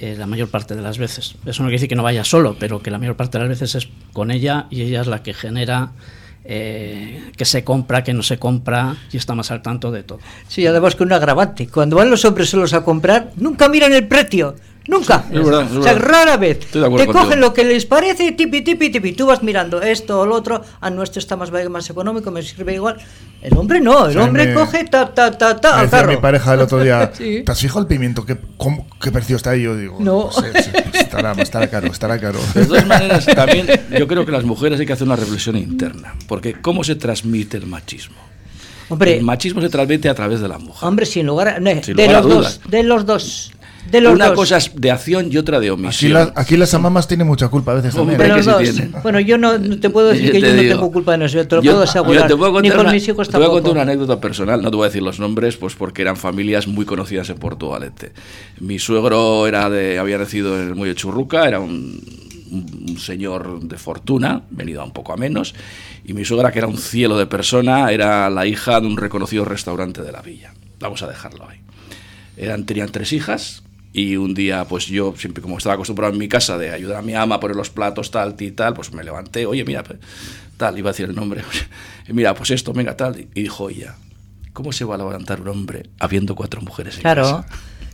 eh, 0.00 0.16
la 0.18 0.26
mayor 0.26 0.48
parte 0.48 0.74
de 0.74 0.82
las 0.82 0.98
veces. 0.98 1.36
Eso 1.46 1.62
no 1.62 1.68
quiere 1.68 1.74
decir 1.76 1.88
que 1.88 1.94
no 1.94 2.02
vaya 2.02 2.24
solo, 2.24 2.56
pero 2.58 2.82
que 2.82 2.90
la 2.90 2.98
mayor 2.98 3.14
parte 3.16 3.38
de 3.38 3.44
las 3.46 3.60
veces 3.60 3.76
es 3.76 3.88
con 4.12 4.32
ella 4.32 4.66
y 4.68 4.82
ella 4.82 5.00
es 5.00 5.06
la 5.06 5.22
que 5.22 5.32
genera 5.32 5.92
eh, 6.44 7.30
que 7.36 7.44
se 7.44 7.62
compra, 7.64 8.02
que 8.02 8.12
no 8.12 8.22
se 8.22 8.38
compra 8.38 8.96
y 9.12 9.16
está 9.16 9.34
más 9.34 9.50
al 9.50 9.62
tanto 9.62 9.90
de 9.90 10.02
todo. 10.02 10.20
Sí, 10.48 10.66
además 10.66 10.94
que 10.94 11.04
un 11.04 11.12
agravante. 11.12 11.68
Cuando 11.68 11.96
van 11.96 12.10
los 12.10 12.24
hombres 12.24 12.50
solos 12.50 12.72
a 12.74 12.84
comprar, 12.84 13.32
nunca 13.36 13.68
miran 13.68 13.92
el 13.92 14.06
precio. 14.08 14.56
Nunca. 14.88 15.24
es 15.30 15.44
verdad, 15.44 15.62
es 15.70 15.76
o 15.76 15.82
sea, 15.82 15.94
rara 15.94 16.36
vez. 16.36 16.58
Estoy 16.60 16.80
de 16.80 16.86
acuerdo 16.88 17.04
Te 17.06 17.12
contigo. 17.12 17.24
cogen 17.24 17.40
lo 17.40 17.54
que 17.54 17.64
les 17.64 17.86
parece, 17.86 18.32
tipi, 18.32 18.62
tipi, 18.62 18.90
tipi. 18.90 19.12
Tú 19.12 19.26
vas 19.26 19.42
mirando 19.42 19.80
esto 19.80 20.20
o 20.20 20.26
lo 20.26 20.34
otro. 20.34 20.60
A 20.80 20.90
nuestro 20.90 21.20
está 21.20 21.36
más, 21.36 21.50
más 21.70 21.88
económico, 21.90 22.30
me 22.32 22.42
sirve 22.42 22.74
igual. 22.74 22.96
El 23.42 23.56
hombre 23.56 23.80
no. 23.80 24.06
El 24.06 24.12
Sí, 24.14 24.18
hombre 24.18 24.46
me- 24.46 24.54
coge 24.54 24.84
ta, 24.84 25.14
ta, 25.14 25.30
ta, 25.38 25.60
ta, 25.60 25.76
Me 25.76 25.82
al 25.82 25.90
carro. 25.90 26.10
mi 26.10 26.16
pareja 26.16 26.54
el 26.54 26.60
otro 26.60 26.82
día, 26.82 27.12
Sí. 27.16 27.42
¿te 27.44 27.52
has 27.52 27.60
fijado 27.60 27.80
el 27.80 27.86
pimiento? 27.86 28.26
¿Qué, 28.26 28.36
cómo- 28.56 28.86
qué 29.00 29.12
precio 29.12 29.36
está 29.36 29.50
ahí? 29.50 29.62
Yo 29.62 29.76
digo, 29.76 29.96
No. 30.00 30.30
sé, 30.32 30.62
sí, 30.62 30.70
estará, 30.94 31.32
estará 31.32 31.68
caro, 31.70 31.86
estará 31.86 32.18
caro. 32.18 32.40
De 32.54 32.66
todas 32.66 32.86
maneras, 32.86 33.24
también 33.26 33.66
yo 33.96 34.06
creo 34.08 34.26
que 34.26 34.32
las 34.32 34.44
mujeres 34.44 34.80
hay 34.80 34.86
que 34.86 34.92
hacer 34.94 35.06
una 35.06 35.16
reflexión 35.16 35.56
interna. 35.56 36.14
Porque 36.26 36.54
¿cómo 36.60 36.82
se 36.82 36.96
transmite 36.96 37.56
el 37.56 37.66
machismo? 37.66 38.16
Hombre, 38.88 39.16
El 39.16 39.22
machismo 39.22 39.60
se 39.62 39.68
transmite 39.70 40.08
a 40.08 40.14
través 40.14 40.40
de 40.40 40.48
la 40.48 40.58
mujer. 40.58 40.86
hombre, 40.88 41.06
sin 41.06 41.24
lugar 41.26 41.48
a... 41.48 41.60
no, 41.60 41.70
Sin 41.82 41.96
de 41.96 42.02
lugar 42.06 42.16
a 42.16 42.20
los 42.20 42.30
dudas. 42.34 42.60
dos. 42.62 42.70
De 42.70 42.82
los 42.82 43.06
dos. 43.06 43.52
De 43.90 44.00
los 44.00 44.14
Una 44.14 44.28
dos. 44.28 44.36
cosa 44.36 44.56
es 44.58 44.70
de 44.74 44.90
acción 44.90 45.28
y 45.30 45.36
otra 45.36 45.58
de 45.60 45.66
Aquí, 45.66 45.72
omisión. 45.74 46.12
la- 46.14 46.32
aquí 46.36 46.56
las 46.56 46.72
amamas 46.72 47.08
tienen 47.08 47.26
mucha 47.26 47.48
culpa 47.48 47.72
a 47.72 47.74
veces 47.74 47.94
Hombre, 47.96 48.16
también. 48.16 48.38
De 48.40 48.42
los 48.44 48.56
que 48.58 48.66
sí 48.66 48.72
dos. 48.72 48.80
tiene. 48.88 49.02
Bueno, 49.02 49.20
yo 49.20 49.36
no, 49.38 49.58
no 49.58 49.80
te 49.80 49.90
puedo 49.90 50.08
decir 50.12 50.26
Yo 50.26 50.32
que 50.32 50.40
te 50.40 50.46
yo 50.48 50.62
no 50.62 50.68
tengo 50.76 50.92
culpa 50.92 51.14
en 51.14 51.22
eso, 51.22 51.46
te 51.46 51.56
lo 51.56 51.62
yo- 51.62 51.72
puedo 51.72 51.82
asegurar. 51.84 52.28
te 52.28 52.36
puedo 52.36 52.52
Ni 52.52 52.68
contar 52.68 52.76
con 52.76 52.86
una- 52.86 52.92
mis 52.94 53.08
hijos 53.08 53.28
te 53.28 53.36
voy 53.36 53.46
a 53.46 53.50
contar 53.50 53.72
una 53.72 53.82
anécdota 53.82 54.20
personal, 54.20 54.62
no 54.62 54.70
te 54.70 54.76
voy 54.76 54.84
a 54.84 54.88
decir 54.88 55.02
los 55.02 55.18
nombres, 55.20 55.56
pues 55.56 55.74
porque 55.74 56.00
eran 56.02 56.16
familias 56.16 56.66
muy 56.68 56.84
conocidas 56.86 57.28
en 57.30 57.38
Portugalete. 57.38 58.12
Mi 58.60 58.78
suegro 58.78 59.46
era 59.46 59.68
de, 59.68 59.98
había 59.98 60.16
nacido 60.16 60.60
en 60.60 60.68
el 60.68 60.74
Muelle 60.74 60.94
Churruca, 60.94 61.46
era 61.48 61.58
un, 61.60 62.00
un- 62.50 62.86
un 62.90 62.98
señor 62.98 63.60
de 63.62 63.76
fortuna, 63.78 64.42
venido 64.50 64.80
a 64.80 64.84
un 64.84 64.92
poco 64.92 65.12
a 65.12 65.16
menos, 65.16 65.54
y 66.04 66.12
mi 66.14 66.24
suegra, 66.24 66.52
que 66.52 66.60
era 66.60 66.68
un 66.68 66.78
cielo 66.78 67.18
de 67.18 67.26
persona, 67.26 67.90
era 67.90 68.30
la 68.30 68.46
hija 68.46 68.80
de 68.80 68.86
un 68.86 68.96
reconocido 68.96 69.44
restaurante 69.44 70.02
de 70.02 70.12
la 70.12 70.22
villa. 70.22 70.54
Vamos 70.80 71.02
a 71.02 71.08
dejarlo 71.08 71.48
ahí. 71.48 71.58
Eran, 72.36 72.64
tenían 72.64 72.88
tres 72.90 73.12
hijas 73.12 73.62
y 73.92 74.16
un 74.16 74.34
día, 74.34 74.64
pues 74.66 74.86
yo, 74.86 75.14
siempre 75.16 75.42
como 75.42 75.58
estaba 75.58 75.74
acostumbrado 75.74 76.12
en 76.12 76.18
mi 76.18 76.28
casa 76.28 76.56
de 76.58 76.70
ayudar 76.72 76.98
a 76.98 77.02
mi 77.02 77.14
ama 77.14 77.34
a 77.36 77.40
poner 77.40 77.56
los 77.56 77.70
platos, 77.70 78.10
tal, 78.10 78.34
y 78.38 78.50
tal, 78.52 78.74
pues 78.74 78.92
me 78.92 79.04
levanté, 79.04 79.44
oye, 79.46 79.64
mira, 79.64 79.82
pues, 79.84 79.98
tal, 80.56 80.78
iba 80.78 80.90
a 80.90 80.92
decir 80.92 81.08
el 81.08 81.14
nombre, 81.14 81.42
y 82.08 82.12
mira, 82.14 82.34
pues 82.34 82.50
esto, 82.50 82.72
venga, 82.72 82.96
tal, 82.96 83.26
y 83.34 83.42
dijo 83.42 83.68
ella, 83.68 83.96
¿cómo 84.52 84.72
se 84.72 84.84
va 84.84 84.94
a 84.94 84.98
levantar 84.98 85.40
un 85.40 85.48
hombre 85.48 85.90
habiendo 85.98 86.34
cuatro 86.34 86.60
mujeres 86.62 86.96
en 86.96 87.02
Claro, 87.02 87.22
casa? 87.22 87.46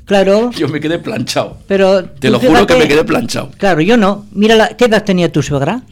claro. 0.05 0.51
Yo 0.57 0.69
me 0.69 0.81
quedé 0.81 0.99
planchado. 0.99 1.59
Pero 1.67 2.05
Te 2.05 2.31
lo 2.31 2.39
juro 2.39 2.67
que 2.67 2.77
me 2.77 2.87
quedé 2.89 3.05
planchado. 3.05 3.51
Claro, 3.59 3.81
yo 3.81 3.97
no. 3.97 4.27
Mira, 4.33 4.55
la, 4.55 4.69
¿qué 4.77 4.85
edad 4.87 5.05
tenía 5.05 5.31
tu 5.33 5.43
suegra? 5.43 5.83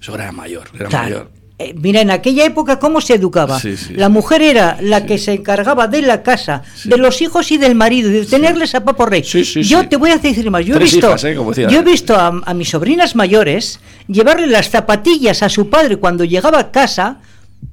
Eso 0.00 0.14
era 0.14 0.30
mayor, 0.32 0.68
era 0.74 0.88
Claro. 0.88 1.04
mayor. 1.04 1.30
Eh, 1.58 1.74
mira, 1.76 2.00
en 2.00 2.10
aquella 2.10 2.44
época, 2.44 2.78
¿cómo 2.78 3.00
se 3.00 3.14
educaba? 3.14 3.60
Sí, 3.60 3.76
sí. 3.76 3.94
la 3.94 4.08
mujer 4.08 4.42
era 4.42 4.78
la 4.80 5.06
que 5.06 5.18
se 5.18 5.32
encargaba 5.34 5.86
de 5.86 6.02
la 6.02 6.22
casa, 6.22 6.62
de 6.84 6.96
los 6.96 7.20
hijos 7.22 7.52
y 7.52 7.58
del 7.58 7.74
marido, 7.74 8.10
de 8.10 8.24
tenerles 8.24 8.74
a 8.74 8.84
papo 8.84 9.06
rey. 9.06 9.22
Yo 9.22 9.88
te 9.88 9.96
voy 9.96 10.10
a 10.10 10.18
decir 10.18 10.50
más, 10.50 10.64
yo 10.64 10.74
he 10.74 10.78
Tres 10.78 10.92
visto, 10.92 11.08
hijas, 11.08 11.24
¿eh? 11.24 11.34
Como 11.36 11.52
yo 11.52 11.78
he 11.78 11.84
visto 11.84 12.16
a, 12.16 12.28
a 12.44 12.54
mis 12.54 12.70
sobrinas 12.70 13.14
mayores 13.14 13.80
llevarle 14.08 14.46
las 14.46 14.70
zapatillas 14.70 15.42
a 15.42 15.48
su 15.48 15.68
padre 15.68 15.96
cuando 15.96 16.24
llegaba 16.24 16.58
a 16.58 16.70
casa 16.72 17.20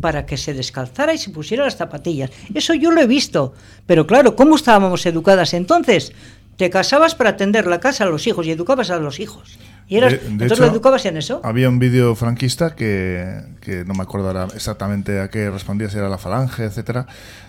para 0.01 0.25
que 0.25 0.37
se 0.37 0.53
descalzara 0.53 1.13
y 1.13 1.17
se 1.17 1.31
pusiera 1.31 1.63
las 1.63 1.77
zapatillas. 1.77 2.29
Eso 2.53 2.73
yo 2.73 2.91
lo 2.91 3.01
he 3.01 3.07
visto. 3.07 3.53
Pero 3.85 4.05
claro, 4.05 4.35
¿cómo 4.35 4.55
estábamos 4.55 5.05
educadas 5.05 5.53
entonces? 5.53 6.13
Te 6.57 6.69
casabas 6.69 7.15
para 7.15 7.31
atender 7.31 7.65
la 7.65 7.79
casa 7.79 8.03
a 8.03 8.07
los 8.07 8.27
hijos 8.27 8.45
y 8.45 8.51
educabas 8.51 8.89
a 8.91 8.99
los 8.99 9.19
hijos. 9.19 9.57
Y 9.89 9.97
eras, 9.97 10.11
De- 10.13 10.17
de 10.19 10.27
entonces 10.27 10.51
hecho, 10.59 10.65
lo 10.67 10.71
educabas 10.71 11.03
en 11.07 11.17
eso. 11.17 11.41
Había 11.43 11.67
un 11.67 11.79
vídeo 11.79 12.15
franquista 12.15 12.75
que, 12.75 13.41
que 13.59 13.83
no 13.85 13.95
me 13.95 14.03
acuerdo 14.03 14.27
ahora 14.27 14.47
exactamente 14.55 15.19
a 15.19 15.29
qué 15.29 15.49
respondía, 15.49 15.89
si 15.89 15.97
era 15.97 16.07
la 16.07 16.19
falange, 16.19 16.63
etcétera, 16.65 17.07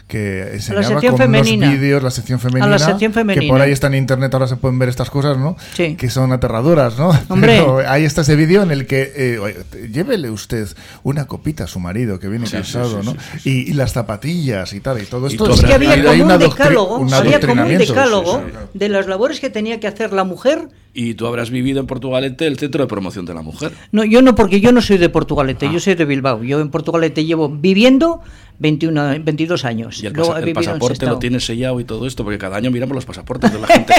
que 0.09 0.55
enseñaba 0.55 1.01
con 1.03 1.19
femenina. 1.19 1.67
unos 1.69 1.79
vídeos, 1.79 2.03
la 2.03 2.11
sección 2.11 2.41
femenina, 2.41 2.65
A 2.65 2.71
la 2.71 2.79
sección 2.79 3.13
que 3.13 3.19
femenina. 3.21 3.53
por 3.53 3.61
ahí 3.61 3.71
está 3.73 3.89
en 3.89 3.95
internet, 3.95 4.33
ahora 4.33 4.49
se 4.49 4.57
pueden 4.57 4.79
ver 4.79 4.89
estas 4.89 5.11
cosas, 5.11 5.37
¿no? 5.37 5.57
Sí. 5.75 5.97
Que 5.97 6.09
son 6.09 6.33
aterradoras, 6.33 6.99
¿no? 6.99 7.11
Hombre. 7.29 7.59
Pero 7.61 7.79
ahí 7.87 8.05
está 8.07 8.23
ese 8.23 8.35
vídeo 8.37 8.63
en 8.63 8.71
el 8.71 8.87
que, 8.87 9.13
eh, 9.15 9.89
llévele 9.93 10.31
usted 10.31 10.67
una 11.03 11.27
copita 11.27 11.65
a 11.65 11.67
su 11.67 11.79
marido 11.79 12.19
que 12.19 12.29
viene 12.29 12.47
Sí, 12.47 12.53
cansado, 12.53 13.03
sí, 13.03 13.07
¿no? 13.07 13.13
sí, 13.13 13.39
sí, 13.43 13.65
Y, 13.67 13.71
y 13.71 13.75
las 13.75 13.93
zapatillas 13.93 14.73
y 14.73 14.81
tal, 14.81 15.01
y 15.03 15.05
todo 15.05 15.29
Y 15.29 15.33
esto. 15.33 15.45
Pues 15.45 15.59
es 15.61 15.65
que 15.67 15.75
había 15.75 16.03
como 16.03 16.23
un 16.25 16.39
decálogo, 16.39 16.97
un 16.99 17.13
había 17.13 17.39
como 17.39 17.63
un 17.63 17.69
decálogo 17.79 18.39
Sí, 18.39 18.45
sí, 18.47 18.57
sí. 18.73 18.79
de 18.79 18.89
las 18.89 19.07
labores 19.07 19.41
que 19.41 19.51
tenía 19.51 19.79
que 19.79 19.87
hacer 19.87 20.13
la 20.15 20.25
mujer. 20.25 20.69
Y 20.93 21.15
tú 21.15 21.27
habrás 21.27 21.51
vivido 21.51 21.79
en 21.81 21.87
Portugalete 21.87 22.47
el 22.47 22.59
centro 22.59 22.83
de 22.83 22.89
promoción 22.89 23.25
de 23.25 23.33
la 23.35 23.43
mujer. 23.43 23.73
No, 23.93 24.05
yo 24.05 24.23
no, 24.23 24.35
porque 24.35 24.61
yo 24.61 24.73
no 24.73 24.81
soy 24.83 24.99
de 24.99 25.09
Portugalete, 25.09 25.67
Ah. 25.67 25.73
yo 25.73 25.79
soy 25.81 25.95
de 25.95 26.05
Bilbao. 26.05 26.43
Yo 26.43 26.61
en 26.61 26.71
Portugalete 26.71 27.25
llevo 27.25 27.49
viviendo 27.49 28.21
21, 28.61 29.25
22 29.25 29.65
años. 29.65 30.03
Y 30.03 30.07
el, 30.07 30.13
pasaporte 30.53 31.07
lo 31.07 31.19
tiene 31.19 31.41
sellado 31.41 31.81
y 31.81 31.85
todo 31.85 32.07
esto, 32.07 32.25
porque 32.25 32.39
cada 32.39 32.59
año 32.59 32.71
miramos 32.71 32.95
los 32.95 33.07
pasaportes 33.07 33.51
de 33.53 33.59
la 33.59 33.67
gente. 33.67 33.95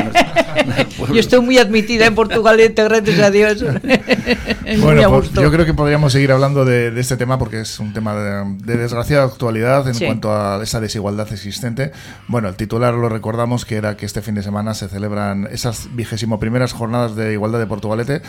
yo 1.13 1.19
estoy 1.19 1.41
muy 1.41 1.57
admitida 1.57 2.05
en 2.05 2.13
Portugal, 2.13 2.59
gracias 2.75 3.19
a 3.19 3.31
Dios. 3.31 3.63
bueno, 4.81 5.09
pues 5.09 5.33
yo 5.33 5.51
creo 5.51 5.65
que 5.65 5.73
podríamos 5.73 6.13
seguir 6.13 6.31
hablando 6.31 6.63
de, 6.63 6.91
este 6.99 7.17
tema 7.17 7.39
porque 7.39 7.61
es 7.61 7.79
un 7.79 7.91
tema 7.91 8.13
de, 8.13 8.77
desgraciada 8.77 9.25
actualidad 9.25 9.87
en 9.87 9.97
cuanto 9.97 10.31
a 10.31 10.61
esa 10.61 10.79
desigualdad 10.79 11.27
existente. 11.33 11.91
Bueno, 12.27 12.47
el 12.47 12.55
titular 12.55 12.93
lo 12.93 13.09
recordamos 13.09 13.65
que 13.65 13.77
era 13.77 13.97
que 13.97 14.05
este 14.05 14.21
fin 14.21 14.35
de 14.35 14.43
semana 14.43 14.75
se 14.75 14.87
celebran 14.89 15.47
esas 15.51 15.89
vigésimo 15.95 16.39
primeras 16.39 16.73
jornadas 16.73 17.15
de 17.15 17.33
igualdad 17.33 17.57
de 17.57 17.65
Portugalete, 17.65 18.21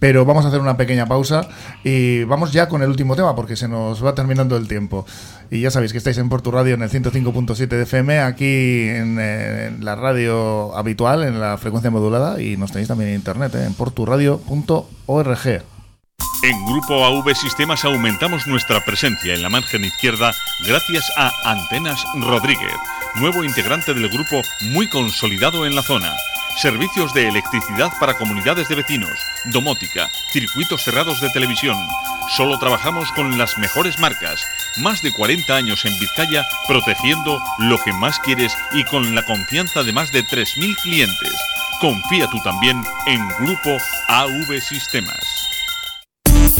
pero 0.00 0.24
vamos 0.24 0.44
a 0.44 0.48
hacer 0.48 0.60
una 0.60 0.76
pequeña 0.76 1.06
pausa 1.06 1.48
y 1.84 2.24
vamos 2.24 2.52
ya 2.52 2.68
con 2.68 2.82
el 2.82 2.88
último 2.88 3.14
tema 3.14 3.36
porque 3.36 3.54
se 3.54 3.68
nos 3.68 4.04
va 4.04 4.16
terminando 4.16 4.56
el 4.56 4.66
tiempo. 4.66 5.06
Y 5.50 5.62
ya 5.62 5.67
sabéis 5.70 5.92
que 5.92 5.98
estáis 5.98 6.18
en 6.18 6.28
Portu 6.28 6.50
Radio 6.50 6.74
en 6.74 6.82
el 6.82 6.90
105.7 6.90 7.66
de 7.68 7.82
FM, 7.82 8.20
aquí 8.20 8.44
eh, 8.44 8.98
en, 8.98 9.84
la 9.84 9.94
radio 9.96 10.76
habitual, 10.76 11.22
en 11.24 11.40
la 11.40 11.58
frecuencia 11.58 11.90
modulada, 11.90 12.40
y 12.40 12.56
nos 12.56 12.72
tenéis 12.72 12.88
también 12.88 13.10
en 13.10 13.16
internet, 13.16 13.54
eh, 13.54 13.64
en 13.64 13.74
porturadio.org. 13.74 15.46
En 16.42 16.66
Grupo 16.66 17.04
AV 17.04 17.34
Sistemas 17.34 17.84
aumentamos 17.84 18.46
nuestra 18.46 18.84
presencia 18.84 19.34
en 19.34 19.42
la 19.42 19.48
margen 19.48 19.84
izquierda 19.84 20.32
gracias 20.66 21.10
a 21.16 21.32
Antenas 21.44 22.04
Rodríguez, 22.14 22.74
nuevo 23.16 23.42
integrante 23.42 23.92
del 23.92 24.08
grupo 24.08 24.42
muy 24.72 24.88
consolidado 24.88 25.66
en 25.66 25.74
la 25.74 25.82
zona. 25.82 26.12
Servicios 26.56 27.14
de 27.14 27.28
electricidad 27.28 27.92
para 28.00 28.18
comunidades 28.18 28.68
de 28.68 28.76
vecinos, 28.76 29.18
domótica, 29.52 30.08
circuitos 30.32 30.82
cerrados 30.82 31.20
de 31.20 31.30
televisión. 31.30 31.76
Solo 32.36 32.58
trabajamos 32.58 33.10
con 33.12 33.38
las 33.38 33.58
mejores 33.58 33.98
marcas. 33.98 34.40
Más 34.78 35.02
de 35.02 35.12
40 35.12 35.54
años 35.54 35.84
en 35.84 35.98
Vizcaya 35.98 36.46
protegiendo 36.66 37.42
lo 37.58 37.78
que 37.78 37.92
más 37.92 38.18
quieres 38.20 38.56
y 38.72 38.84
con 38.84 39.14
la 39.14 39.24
confianza 39.24 39.82
de 39.82 39.92
más 39.92 40.12
de 40.12 40.24
3.000 40.24 40.76
clientes. 40.82 41.34
Confía 41.80 42.28
tú 42.28 42.38
también 42.42 42.82
en 43.06 43.28
Grupo 43.40 43.76
AV 44.08 44.60
Sistemas. 44.60 45.37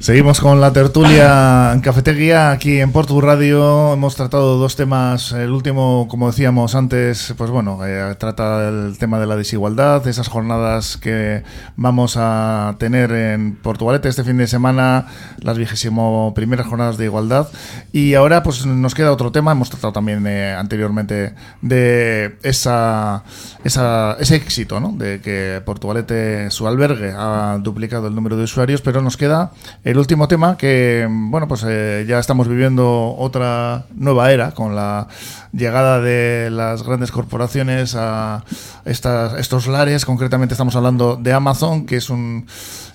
Seguimos 0.00 0.40
con 0.40 0.60
la 0.60 0.72
tertulia 0.72 1.72
en 1.74 1.80
Cafetería 1.80 2.52
aquí 2.52 2.80
en 2.80 2.92
Portu 2.92 3.20
Radio. 3.20 3.94
Hemos 3.94 4.14
tratado 4.14 4.56
dos 4.56 4.76
temas. 4.76 5.32
El 5.32 5.50
último, 5.50 6.06
como 6.08 6.28
decíamos 6.28 6.76
antes, 6.76 7.34
pues 7.36 7.50
bueno, 7.50 7.84
eh, 7.84 8.14
trata 8.16 8.68
el 8.68 8.96
tema 8.96 9.18
de 9.18 9.26
la 9.26 9.34
desigualdad, 9.34 10.06
esas 10.06 10.28
jornadas 10.28 10.98
que 10.98 11.42
vamos 11.74 12.14
a 12.16 12.76
tener 12.78 13.10
en 13.10 13.56
Portugalete 13.56 14.08
este 14.08 14.22
fin 14.22 14.36
de 14.36 14.46
semana, 14.46 15.08
las 15.40 15.58
vigésimo 15.58 16.32
primeras 16.32 16.68
jornadas 16.68 16.96
de 16.96 17.06
igualdad. 17.06 17.48
Y 17.90 18.14
ahora, 18.14 18.44
pues 18.44 18.66
nos 18.66 18.94
queda 18.94 19.10
otro 19.10 19.32
tema. 19.32 19.50
Hemos 19.50 19.68
tratado 19.68 19.92
también 19.92 20.24
eh, 20.28 20.54
anteriormente 20.54 21.34
de 21.60 22.36
esa, 22.44 23.24
esa, 23.64 24.16
ese 24.20 24.36
éxito, 24.36 24.78
¿no? 24.78 24.92
De 24.92 25.20
que 25.20 25.60
Portugalete, 25.66 26.52
su 26.52 26.68
albergue, 26.68 27.12
ha 27.16 27.58
duplicado 27.60 28.06
el 28.06 28.14
número 28.14 28.36
de 28.36 28.44
usuarios, 28.44 28.80
pero 28.80 29.02
nos 29.02 29.16
queda 29.16 29.50
el 29.88 29.96
último 29.96 30.28
tema 30.28 30.58
que, 30.58 31.08
bueno, 31.08 31.48
pues 31.48 31.64
eh, 31.66 32.04
ya 32.06 32.18
estamos 32.18 32.46
viviendo 32.46 33.14
otra 33.16 33.86
nueva 33.94 34.30
era 34.32 34.50
con 34.50 34.76
la 34.76 35.08
llegada 35.50 35.98
de 36.02 36.50
las 36.50 36.82
grandes 36.82 37.10
corporaciones 37.10 37.94
a 37.96 38.44
estas, 38.84 39.40
estos 39.40 39.66
lares. 39.66 40.04
Concretamente 40.04 40.52
estamos 40.52 40.76
hablando 40.76 41.16
de 41.16 41.32
Amazon, 41.32 41.86
que 41.86 41.96
es 41.96 42.10
un, 42.10 42.46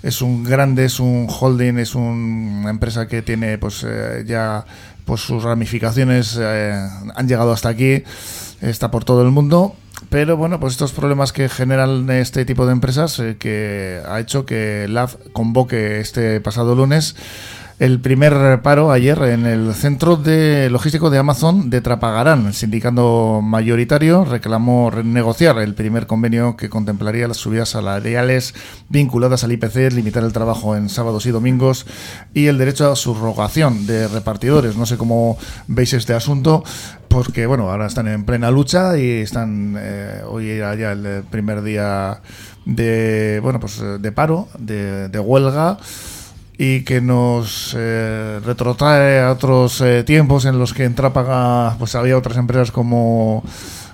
es 0.03 0.21
un 0.21 0.43
grande, 0.43 0.85
es 0.85 0.99
un 0.99 1.27
holding, 1.27 1.79
es 1.79 1.95
una 1.95 2.69
empresa 2.69 3.07
que 3.07 3.23
tiene 3.23 3.57
pues 3.57 3.83
eh, 3.83 4.23
ya 4.27 4.63
pues 5.03 5.21
sus 5.21 5.41
ramificaciones 5.41 6.37
eh, 6.39 6.89
han 7.15 7.27
llegado 7.27 7.53
hasta 7.53 7.69
aquí, 7.69 8.03
está 8.69 8.91
por 8.91 9.05
todo 9.05 9.21
el 9.21 9.31
mundo 9.31 9.75
pero 10.09 10.37
bueno, 10.37 10.59
pues 10.59 10.73
estos 10.73 10.91
problemas 10.91 11.31
que 11.33 11.49
generan 11.49 12.09
este 12.09 12.45
tipo 12.45 12.65
de 12.65 12.71
empresas 12.71 13.19
eh, 13.19 13.37
que 13.39 14.01
ha 14.07 14.19
hecho 14.19 14.45
que 14.45 14.87
LAF 14.87 15.15
convoque 15.33 15.99
este 15.99 16.39
pasado 16.41 16.75
lunes 16.75 17.15
el 17.79 17.99
primer 17.99 18.61
paro 18.61 18.91
ayer 18.91 19.21
en 19.23 19.45
el 19.45 19.73
centro 19.73 20.15
de 20.15 20.69
logístico 20.69 21.09
de 21.09 21.17
Amazon 21.17 21.69
de 21.69 21.81
Trapagarán. 21.81 22.47
El 22.47 22.53
sindicato 22.53 23.41
mayoritario 23.41 24.25
reclamó 24.25 24.89
renegociar 24.89 25.57
el 25.57 25.73
primer 25.73 26.07
convenio 26.07 26.55
que 26.55 26.69
contemplaría 26.69 27.27
las 27.27 27.37
subidas 27.37 27.69
salariales 27.69 28.53
vinculadas 28.89 29.43
al 29.43 29.51
IPC, 29.51 29.91
limitar 29.93 30.23
el 30.23 30.33
trabajo 30.33 30.75
en 30.75 30.89
sábados 30.89 31.25
y 31.25 31.31
domingos 31.31 31.85
y 32.33 32.47
el 32.47 32.57
derecho 32.57 32.91
a 32.91 32.95
subrogación 32.95 33.85
de 33.87 34.07
repartidores. 34.07 34.77
No 34.77 34.85
sé 34.85 34.97
cómo 34.97 35.37
veis 35.67 35.93
este 35.93 36.13
asunto, 36.13 36.63
porque 37.07 37.45
bueno, 37.45 37.69
ahora 37.69 37.87
están 37.87 38.07
en 38.07 38.23
plena 38.23 38.49
lucha 38.49 38.97
y 38.97 39.21
están 39.21 39.75
eh, 39.77 40.21
hoy 40.27 40.49
era 40.49 40.73
ya 40.75 40.91
el 40.93 41.23
primer 41.29 41.61
día 41.61 42.21
de 42.65 43.39
bueno 43.43 43.59
pues 43.59 43.81
de 43.99 44.11
paro, 44.11 44.47
de, 44.57 45.19
huelga 45.19 45.77
y 46.57 46.83
que 46.83 47.01
nos 47.01 47.75
eh, 47.77 48.39
retrotrae 48.45 49.21
a 49.21 49.31
otros 49.31 49.81
eh, 49.81 50.03
tiempos 50.03 50.45
en 50.45 50.59
los 50.59 50.73
que 50.73 50.83
en 50.83 50.95
Trápaga 50.95 51.75
pues 51.79 51.95
había 51.95 52.17
otras 52.17 52.37
empresas 52.37 52.71
como 52.71 53.43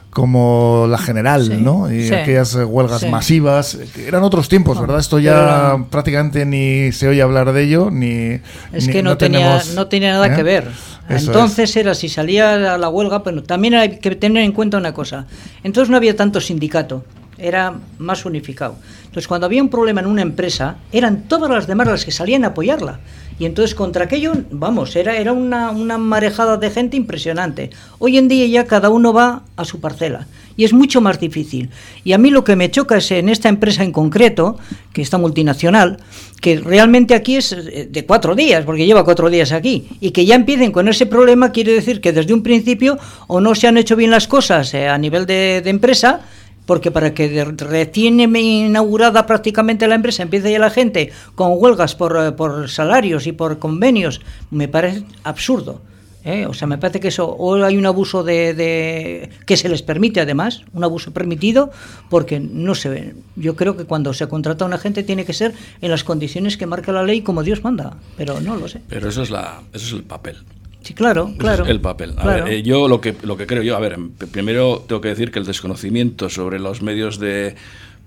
como 0.09 0.87
la 0.89 0.97
general, 0.97 1.63
¿no? 1.63 1.91
Y 1.93 2.11
aquellas 2.11 2.55
huelgas 2.55 3.07
masivas. 3.09 3.77
Eran 4.05 4.23
otros 4.23 4.49
tiempos, 4.49 4.79
¿verdad? 4.81 4.99
Esto 4.99 5.19
ya 5.19 5.77
prácticamente 5.89 6.45
ni 6.45 6.91
se 6.91 7.07
oye 7.07 7.21
hablar 7.21 7.53
de 7.53 7.63
ello, 7.63 7.89
ni... 7.91 8.39
Es 8.73 8.87
que 8.87 9.03
no, 9.03 9.17
tenía, 9.17 9.61
no 9.75 9.87
tenía 9.87 10.13
nada 10.13 10.35
que 10.35 10.43
ver. 10.43 10.67
Entonces 11.09 11.75
era, 11.75 11.93
si 11.93 12.09
salía 12.09 12.73
a 12.73 12.77
la 12.77 12.89
huelga, 12.89 13.23
pero 13.23 13.43
también 13.43 13.75
hay 13.75 13.99
que 13.99 14.15
tener 14.15 14.43
en 14.43 14.51
cuenta 14.51 14.77
una 14.77 14.93
cosa. 14.93 15.27
Entonces 15.63 15.89
no 15.89 15.97
había 15.97 16.15
tanto 16.15 16.41
sindicato, 16.41 17.03
era 17.39 17.75
más 17.97 18.25
unificado. 18.25 18.75
Entonces 19.05 19.27
cuando 19.27 19.45
había 19.45 19.63
un 19.63 19.69
problema 19.69 20.01
en 20.01 20.07
una 20.07 20.21
empresa, 20.21 20.77
eran 20.91 21.27
todas 21.27 21.49
las 21.49 21.67
demás 21.67 21.87
las 21.87 22.05
que 22.05 22.11
salían 22.11 22.43
a 22.43 22.49
apoyarla. 22.49 22.99
Y 23.39 23.45
entonces 23.45 23.73
contra 23.73 24.05
aquello, 24.05 24.33
vamos, 24.51 24.95
era, 24.95 25.15
era 25.15 25.31
una, 25.31 25.71
una 25.71 25.97
marejada 25.97 26.57
de 26.57 26.69
gente 26.69 26.97
impresionante. 26.97 27.69
Hoy 27.97 28.17
en 28.17 28.27
día 28.27 28.45
ya 28.47 28.65
cada 28.65 28.89
uno 28.89 29.13
va 29.13 29.43
a 29.55 29.65
su 29.65 29.79
parcela 29.79 30.27
y 30.59 30.65
es 30.65 30.73
mucho 30.73 30.99
más 30.99 31.21
difícil. 31.21 31.69
Y 32.03 32.11
a 32.11 32.17
mí 32.17 32.31
lo 32.31 32.43
que 32.43 32.57
me 32.57 32.69
choca 32.69 32.97
es 32.97 33.11
en 33.11 33.29
esta 33.29 33.47
empresa 33.47 33.81
en 33.81 33.93
concreto, 33.93 34.59
que 34.91 35.01
está 35.01 35.17
multinacional, 35.17 35.99
que 36.41 36.59
realmente 36.59 37.15
aquí 37.15 37.37
es 37.37 37.53
eh, 37.53 37.87
de 37.89 38.05
cuatro 38.05 38.35
días, 38.35 38.65
porque 38.65 38.85
lleva 38.85 39.05
cuatro 39.05 39.29
días 39.29 39.53
aquí, 39.53 39.87
y 40.01 40.11
que 40.11 40.25
ya 40.25 40.35
empiecen 40.35 40.73
con 40.73 40.89
ese 40.89 41.05
problema 41.05 41.53
quiere 41.53 41.71
decir 41.71 42.01
que 42.01 42.11
desde 42.11 42.33
un 42.33 42.43
principio 42.43 42.99
o 43.27 43.39
no 43.39 43.55
se 43.55 43.67
han 43.67 43.77
hecho 43.77 43.95
bien 43.95 44.11
las 44.11 44.27
cosas 44.27 44.73
eh, 44.73 44.89
a 44.89 44.97
nivel 44.97 45.25
de, 45.25 45.61
de 45.63 45.69
empresa, 45.69 46.23
porque 46.69 46.91
para 46.91 47.15
que 47.15 47.43
recién 47.57 48.19
inaugurada 48.19 49.25
prácticamente 49.25 49.87
la 49.87 49.95
empresa 49.95 50.21
empiece 50.21 50.51
ya 50.51 50.59
la 50.59 50.69
gente 50.69 51.11
con 51.33 51.53
huelgas 51.55 51.95
por, 51.95 52.15
eh, 52.15 52.31
por 52.31 52.69
salarios 52.69 53.25
y 53.25 53.31
por 53.31 53.57
convenios, 53.57 54.21
me 54.51 54.67
parece 54.67 55.01
absurdo. 55.23 55.81
¿eh? 56.23 56.45
O 56.45 56.53
sea, 56.53 56.67
me 56.67 56.77
parece 56.77 56.99
que 56.99 57.07
eso, 57.07 57.27
o 57.27 57.55
hay 57.55 57.75
un 57.75 57.87
abuso 57.87 58.23
de, 58.23 59.31
que 59.47 59.57
se 59.57 59.67
les 59.67 59.81
permite 59.81 60.21
además, 60.21 60.61
un 60.71 60.83
abuso 60.83 61.11
permitido, 61.11 61.71
porque 62.07 62.39
no 62.39 62.75
se 62.75 62.89
ve. 62.89 63.15
Yo 63.35 63.55
creo 63.55 63.75
que 63.75 63.85
cuando 63.85 64.13
se 64.13 64.27
contrata 64.27 64.63
a 64.63 64.67
una 64.67 64.77
gente 64.77 65.01
tiene 65.01 65.25
que 65.25 65.33
ser 65.33 65.55
en 65.81 65.89
las 65.89 66.03
condiciones 66.03 66.55
que 66.55 66.67
marca 66.67 66.91
la 66.91 67.01
ley 67.01 67.23
como 67.23 67.41
Dios 67.41 67.63
manda, 67.63 67.97
pero 68.15 68.41
no 68.41 68.57
lo 68.57 68.67
sé. 68.67 68.79
Pero 68.87 69.09
eso 69.09 69.23
es, 69.23 69.31
la, 69.31 69.63
eso 69.73 69.87
es 69.87 69.93
el 69.93 70.03
papel. 70.03 70.37
Sí, 70.81 70.93
claro, 70.93 71.33
claro. 71.37 71.65
el 71.65 71.81
papel. 71.81 72.13
A 72.17 72.25
ver, 72.25 72.47
eh, 72.47 72.63
yo 72.63 72.87
lo 72.87 73.01
que, 73.01 73.15
lo 73.23 73.35
que 73.35 73.45
creo 73.45 73.61
yo, 73.61 73.75
a 73.75 73.79
ver, 73.79 73.97
primero 74.31 74.83
tengo 74.87 75.01
que 75.01 75.09
decir 75.09 75.31
que 75.31 75.39
el 75.39 75.45
desconocimiento 75.45 76.29
sobre 76.29 76.57
los 76.59 76.81
medios 76.81 77.19
de 77.19 77.55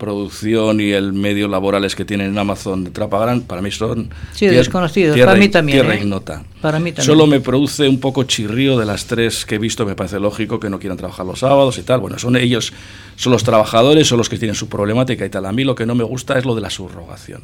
producción 0.03 0.81
y 0.81 0.91
el 0.91 1.13
medio 1.13 1.47
laborales 1.47 1.95
que 1.95 2.05
tienen 2.05 2.33
en 2.33 2.39
Amazon 2.39 2.83
de 2.83 2.91
Trapagrán, 2.91 3.43
para 3.43 3.63
mí 3.63 3.71
son 3.71 4.11
sí, 4.33 4.47
desconocidos, 4.47 5.17
para 5.17 5.37
mí 5.37 5.49
también. 5.49 5.79
Tierra 5.79 5.95
¿eh? 5.95 6.01
ignota. 6.01 6.43
Para 6.61 6.81
mí 6.81 6.91
también. 6.91 7.07
Solo 7.07 7.29
me 7.29 7.39
produce 7.39 7.89
un 7.89 8.01
poco 8.01 8.25
chirrío 8.25 8.77
de 8.77 8.85
las 8.85 9.07
tres 9.07 9.47
que 9.47 9.55
he 9.55 9.59
visto, 9.59 9.87
me 9.87 9.95
parece 9.95 10.19
lógico 10.19 10.59
que 10.59 10.69
no 10.69 10.81
quieran 10.81 10.97
trabajar 10.97 11.25
los 11.25 11.39
sábados 11.39 11.79
y 11.79 11.83
tal. 11.83 12.01
Bueno, 12.01 12.19
son 12.19 12.35
ellos, 12.35 12.73
son 13.15 13.33
los 13.33 13.45
trabajadores, 13.45 14.09
son 14.09 14.19
los 14.19 14.29
que 14.29 14.39
tienen 14.39 14.57
su 14.57 14.69
problemática 14.69 15.25
y 15.25 15.31
tal. 15.31 15.47
A 15.47 15.53
mí 15.53 15.63
lo 15.63 15.77
que 15.77 15.87
no 15.87 15.95
me 15.95 16.03
gusta 16.03 16.37
es 16.37 16.45
lo 16.45 16.57
de 16.57 16.63
la 16.63 16.71
subrogación. 16.71 17.43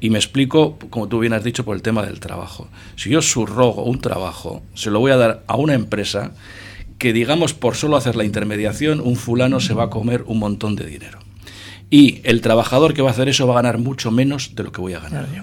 Y 0.00 0.10
me 0.10 0.18
explico, 0.18 0.78
como 0.88 1.08
tú 1.08 1.18
bien 1.18 1.32
has 1.32 1.44
dicho, 1.44 1.64
por 1.64 1.76
el 1.76 1.82
tema 1.82 2.02
del 2.02 2.20
trabajo. 2.20 2.68
Si 2.96 3.10
yo 3.10 3.20
subrogo 3.20 3.84
un 3.84 4.00
trabajo, 4.00 4.62
se 4.74 4.90
lo 4.90 5.00
voy 5.00 5.12
a 5.12 5.16
dar 5.16 5.44
a 5.46 5.56
una 5.56 5.74
empresa 5.74 6.32
que, 6.98 7.12
digamos, 7.12 7.54
por 7.54 7.76
solo 7.76 7.96
hacer 7.96 8.16
la 8.16 8.24
intermediación, 8.24 9.00
un 9.00 9.16
fulano 9.16 9.60
se 9.60 9.74
va 9.74 9.84
a 9.84 9.90
comer 9.90 10.24
un 10.26 10.38
montón 10.38 10.76
de 10.76 10.86
dinero. 10.86 11.18
y 11.92 12.20
el 12.22 12.40
trabajador 12.40 12.94
que 12.94 13.02
va 13.02 13.08
a 13.08 13.12
hacer 13.12 13.28
eso 13.28 13.48
va 13.48 13.54
a 13.54 13.62
ganar 13.62 13.78
mucho 13.78 14.12
menos 14.12 14.54
de 14.54 14.62
lo 14.62 14.70
que 14.70 14.80
voy 14.80 14.92
a 14.94 15.00
ganar 15.00 15.26
yo. 15.34 15.42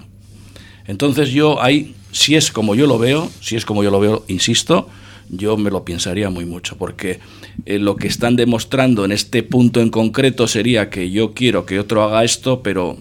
Entonces 0.86 1.32
yo 1.32 1.62
ahí, 1.62 1.94
si 2.12 2.36
es 2.36 2.52
como 2.52 2.74
yo 2.74 2.88
lo 2.88 2.98
veo, 2.98 3.30
si 3.42 3.58
es 3.58 3.66
como 3.66 3.84
yo 3.84 3.92
lo 3.92 4.00
veo, 4.00 4.24
insisto, 4.30 4.88
yo 5.30 5.58
me 5.58 5.70
lo 5.70 5.84
pensaría 5.84 6.30
muy 6.30 6.46
mucho, 6.46 6.78
porque 6.78 7.20
eh, 7.66 7.80
lo 7.80 7.98
que 7.98 8.08
están 8.08 8.38
demostrando 8.38 9.04
en 9.04 9.12
este 9.12 9.44
punto 9.44 9.82
en 9.82 9.90
concreto 9.90 10.48
sería 10.48 10.90
que 10.90 11.12
yo 11.12 11.34
quiero 11.34 11.66
que 11.66 11.80
otro 11.80 12.04
haga 12.04 12.24
esto, 12.24 12.64
pero 12.64 12.98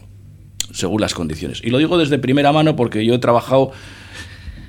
según 0.76 1.00
las 1.00 1.14
condiciones. 1.14 1.60
Y 1.64 1.70
lo 1.70 1.78
digo 1.78 1.98
desde 1.98 2.18
primera 2.18 2.52
mano 2.52 2.76
porque 2.76 3.04
yo 3.04 3.14
he 3.14 3.18
trabajado 3.18 3.72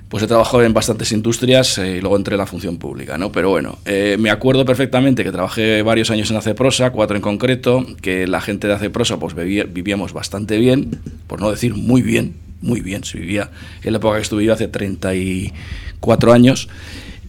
pues 0.09 0.23
he 0.23 0.27
trabajado 0.27 0.63
en 0.63 0.73
bastantes 0.73 1.11
industrias 1.11 1.77
eh, 1.79 1.97
y 1.97 1.99
luego 1.99 2.15
entré 2.15 2.35
en 2.35 2.37
la 2.37 2.45
función 2.45 2.77
pública, 2.77 3.17
¿no? 3.17 3.31
Pero 3.33 3.49
bueno, 3.49 3.77
eh, 3.83 4.15
me 4.17 4.29
acuerdo 4.29 4.63
perfectamente 4.63 5.21
que 5.25 5.33
trabajé 5.33 5.81
varios 5.81 6.09
años 6.11 6.31
en 6.31 6.37
Aceprosa, 6.37 6.91
cuatro 6.91 7.17
en 7.17 7.21
concreto, 7.21 7.85
que 8.01 8.25
la 8.25 8.39
gente 8.39 8.67
de 8.67 8.73
Aceprosa 8.73 9.19
pues 9.19 9.35
vivíamos 9.35 10.13
bastante 10.13 10.57
bien, 10.59 11.01
por 11.27 11.41
no 11.41 11.51
decir 11.51 11.73
muy 11.73 12.01
bien, 12.01 12.35
muy 12.61 12.79
bien, 12.79 13.03
se 13.03 13.19
vivía 13.19 13.51
en 13.83 13.91
la 13.91 13.97
época 13.97 14.15
que 14.15 14.21
estuve 14.21 14.45
yo 14.45 14.53
hace 14.53 14.69
34 14.69 16.31
años, 16.31 16.69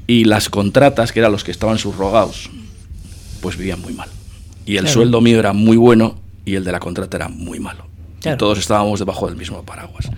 y 0.06 0.24
las 0.24 0.48
contratas, 0.48 1.10
que 1.10 1.18
eran 1.18 1.32
los 1.32 1.42
que 1.42 1.50
estaban 1.50 1.78
subrogados, 1.78 2.48
pues 3.40 3.56
vivían 3.56 3.80
muy 3.80 3.92
mal. 3.92 4.08
Y 4.66 4.76
el 4.76 4.86
sueldo 4.86 5.20
mío 5.20 5.38
era 5.38 5.52
muy 5.52 5.76
bueno 5.76 6.18
y 6.44 6.54
el 6.54 6.64
de 6.64 6.72
la 6.72 6.80
contrata 6.80 7.16
era 7.16 7.28
muy 7.28 7.58
malo. 7.58 7.86
Y 8.24 8.36
todos 8.36 8.58
estábamos 8.58 8.98
debajo 8.98 9.26
del 9.26 9.36
mismo 9.36 9.62
paraguas. 9.62 10.10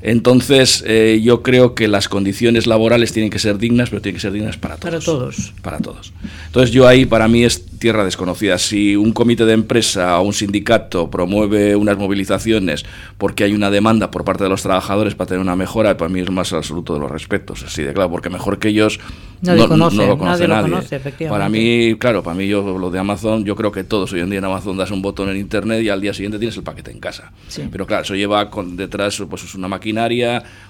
Entonces, 0.00 0.84
eh, 0.86 1.20
yo 1.22 1.42
creo 1.42 1.74
que 1.74 1.88
las 1.88 2.08
condiciones 2.08 2.66
laborales 2.66 3.12
tienen 3.12 3.30
que 3.30 3.38
ser 3.38 3.58
dignas, 3.58 3.90
pero 3.90 4.00
tienen 4.02 4.16
que 4.16 4.20
ser 4.20 4.32
dignas 4.32 4.56
para 4.56 4.76
todos. 4.76 4.90
Para 4.92 5.04
todos. 5.04 5.52
Para 5.62 5.78
todos. 5.78 6.12
Entonces, 6.46 6.70
yo 6.72 6.86
ahí, 6.86 7.04
para 7.04 7.26
mí, 7.26 7.44
es 7.44 7.66
tierra 7.78 8.04
desconocida. 8.04 8.58
Si 8.58 8.96
un 8.96 9.12
comité 9.12 9.44
de 9.44 9.54
empresa 9.54 10.18
o 10.18 10.22
un 10.22 10.34
sindicato 10.34 11.10
promueve 11.10 11.74
unas 11.76 11.96
movilizaciones 11.98 12.84
porque 13.16 13.44
hay 13.44 13.54
una 13.54 13.70
demanda 13.70 14.10
por 14.10 14.24
parte 14.24 14.44
de 14.44 14.50
los 14.50 14.62
trabajadores 14.62 15.14
para 15.14 15.28
tener 15.28 15.40
una 15.40 15.56
mejora, 15.56 15.96
para 15.96 16.08
mí 16.08 16.20
es 16.20 16.30
más 16.30 16.52
absoluto 16.52 16.94
de 16.94 17.00
los 17.00 17.10
respetos. 17.10 17.62
Así 17.64 17.82
de 17.82 17.92
claro, 17.92 18.10
porque 18.10 18.30
mejor 18.30 18.58
que 18.58 18.68
ellos 18.68 19.00
nadie 19.42 19.62
no, 19.62 19.68
conoce, 19.68 20.06
lo 20.06 20.18
conoce 20.18 20.48
nadie. 20.48 21.28
para 21.28 21.48
mí, 21.48 21.96
claro, 21.98 22.22
para 22.22 22.36
mí, 22.36 22.48
yo 22.48 22.78
lo 22.78 22.90
de 22.90 22.98
Amazon, 22.98 23.44
yo 23.44 23.54
creo 23.56 23.72
que 23.72 23.84
todos 23.84 24.12
hoy 24.12 24.20
en 24.20 24.30
día 24.30 24.38
en 24.38 24.44
Amazon 24.44 24.76
das 24.76 24.90
un 24.90 25.02
botón 25.02 25.28
en 25.28 25.36
internet 25.36 25.82
y 25.82 25.88
al 25.88 26.00
día 26.00 26.14
siguiente 26.14 26.38
tienes 26.38 26.56
el 26.56 26.62
paquete 26.62 26.90
en 26.90 27.00
casa. 27.00 27.32
Pero 27.70 27.86
claro, 27.86 28.04
eso 28.04 28.14
lleva 28.14 28.50
con, 28.50 28.76
detrás 28.76 29.22
pues, 29.28 29.54
una 29.54 29.68
máquina 29.68 29.98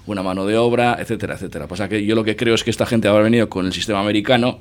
una 0.07 0.23
mano 0.23 0.47
de 0.47 0.57
obra, 0.57 0.97
etcétera, 0.99 1.35
etcétera. 1.35 1.67
Pasa 1.67 1.89
que 1.89 2.05
yo 2.05 2.15
lo 2.15 2.25
que 2.25 2.37
creo 2.37 2.55
es 2.55 2.65
que 2.65 2.71
esta 2.71 2.87
gente 2.87 3.09
habrá 3.09 3.23
venido 3.23 3.49
con 3.49 3.67
el 3.67 3.73
sistema 3.73 4.01
americano, 4.01 4.59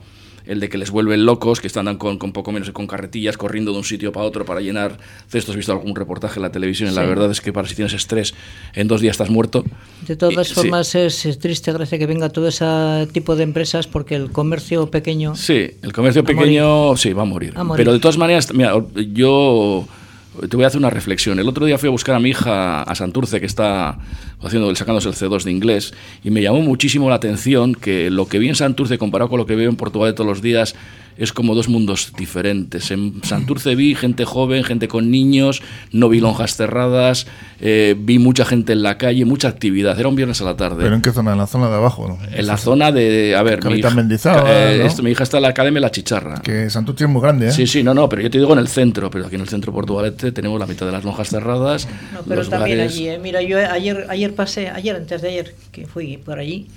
el 0.48 0.60
de 0.60 0.70
que 0.70 0.78
les 0.78 0.92
vuelven 0.92 1.26
locos, 1.26 1.62
que 1.62 1.68
están 1.68 1.98
con, 1.98 2.18
con 2.18 2.32
poco 2.32 2.52
menos 2.52 2.70
con 2.72 2.88
carretillas 2.88 3.38
corriendo 3.38 3.72
de 3.72 3.78
un 3.78 3.84
sitio 3.84 4.12
para 4.12 4.26
otro 4.26 4.46
para 4.46 4.62
llenar 4.62 4.98
cestos. 5.28 5.56
He 5.56 5.58
visto 5.58 5.72
algún 5.72 5.96
reportaje 5.96 6.38
en 6.40 6.44
la 6.44 6.52
televisión 6.52 6.92
y 6.92 6.96
la 6.96 7.04
verdad 7.04 7.32
es 7.32 7.42
que 7.42 7.54
para 7.54 7.68
si 7.68 7.76
tienes 7.76 7.94
estrés, 7.94 8.34
en 8.74 8.88
dos 8.88 9.02
días 9.02 9.12
estás 9.12 9.30
muerto. 9.30 9.64
De 10.08 10.16
todas 10.16 10.54
formas 10.54 10.96
es, 10.96 11.40
triste, 11.40 11.72
gracias 11.72 12.00
que 12.00 12.06
venga 12.06 12.30
todo 12.30 12.48
ese 12.48 13.08
tipo 13.12 13.36
de 13.36 13.44
empresas 13.44 13.88
porque 13.88 14.16
el 14.16 14.32
comercio 14.32 14.90
pequeño... 14.90 15.36
Sí, 15.36 15.72
el 15.82 15.94
comercio 15.94 16.24
pequeño 16.24 16.96
sí, 16.98 17.14
va 17.14 17.24
a 17.24 17.26
morir. 17.26 17.54
Pero 17.76 17.94
de 17.94 18.00
todas 18.00 18.18
maneras, 18.18 18.54
mira, 18.54 18.74
yo 19.14 19.88
te 20.50 20.56
voy 20.56 20.66
a 20.66 20.68
hacer 20.68 20.80
una 20.80 20.90
reflexión. 20.90 21.40
El 21.40 21.48
otro 21.48 21.66
día 21.66 21.78
fui 21.78 21.88
a 21.88 21.92
buscar 21.92 22.16
a 22.16 22.20
mi 22.20 22.30
hija 22.30 22.84
a 22.84 22.96
Santurce, 22.96 23.40
que 23.40 23.46
está 23.46 23.98
haciendo, 24.42 24.74
sacándose 24.76 25.10
el 25.10 25.16
C2 25.16 25.44
de 25.44 25.52
inglés, 25.52 25.94
y 26.24 26.32
me 26.32 26.42
llamó 26.42 26.62
muchísimo 26.62 27.10
la 27.10 27.16
atención 27.16 27.76
que 27.76 28.10
lo 28.10 28.28
que 28.28 28.40
vi 28.40 28.50
en 28.50 28.56
Santurce 28.56 28.98
comparado 28.98 29.30
con 29.30 29.40
lo 29.40 29.46
que 29.46 29.56
veo 29.56 29.70
en 29.70 29.76
Portugal 29.76 30.12
de 30.12 30.14
todos 30.14 30.28
los 30.28 30.42
días 30.42 30.76
es 31.18 31.34
como 31.34 31.56
dos 31.56 31.68
mundos 31.68 32.14
diferentes. 32.18 32.92
En 32.92 33.24
Santurce 33.24 33.76
vi 33.76 33.96
gente 33.96 34.26
joven, 34.26 34.64
gente 34.64 34.88
con 34.88 35.10
niños, 35.10 35.62
no 35.92 36.10
vi 36.10 36.20
lonjas 36.20 36.56
cerradas, 36.56 37.28
eh, 37.60 37.96
vi 37.98 38.20
mucha 38.20 38.46
gente 38.46 38.74
en 38.74 38.84
la 38.84 38.98
calle, 38.98 39.26
mucha 39.26 39.48
actividad. 39.48 40.00
Era 40.00 40.10
un 40.10 40.16
viernes 40.16 40.42
a 40.42 40.46
la 40.46 40.56
tarde. 40.56 40.84
¿Pero 40.84 40.96
en 40.96 41.02
qué 41.02 41.12
zona? 41.12 41.32
¿En 41.32 41.40
la 41.40 41.48
zona 41.48 41.70
de 41.70 41.76
abajo? 41.76 42.20
En 42.32 42.48
la 42.48 42.58
zona 42.58 42.92
de... 42.92 43.36
A 43.36 43.44
ver, 43.44 43.64
mi 43.66 43.80
hija, 43.80 43.90
eh, 44.48 44.88
mi 45.02 45.12
hija 45.12 45.24
está 45.24 45.38
en 45.38 45.44
la 45.44 45.50
Academia 45.50 45.82
La 45.82 45.92
Chicharra. 45.92 46.42
Que 46.42 46.70
Santurce 46.70 47.06
es 47.06 47.10
muy 47.10 47.22
grande, 47.22 47.48
¿eh? 47.48 47.52
Sí, 47.52 47.66
sí, 47.66 47.84
no, 47.84 47.94
no, 47.94 48.08
pero 48.08 48.22
yo 48.22 48.30
te 48.30 48.38
digo 48.38 48.54
en 48.54 48.60
el 48.60 48.68
centro, 48.68 49.10
pero 49.10 49.26
aquí 49.26 49.36
en 49.36 49.42
el 49.42 49.50
centro 49.50 49.74
portugalete 49.74 50.32
tenemos 50.32 50.60
la 50.60 50.68
mitad 50.68 50.86
de 50.86 50.92
las 50.92 51.04
lonjas 51.04 51.30
cerradas. 51.30 51.88
No, 52.14 52.20
pero 52.28 52.48
también 52.48 52.80
allí, 52.80 53.10
¿eh? 53.10 53.20
Mira, 53.20 53.42
yo 53.42 53.58
ayer, 53.58 54.06
ayer 54.10 54.27
pasé, 54.34 54.70
ayer 54.70 54.96
antes 54.96 55.22
de 55.22 55.30
ayer, 55.30 55.56
que 55.72 55.86
fui 55.86 56.18
por 56.18 56.40
allí, 56.40 56.68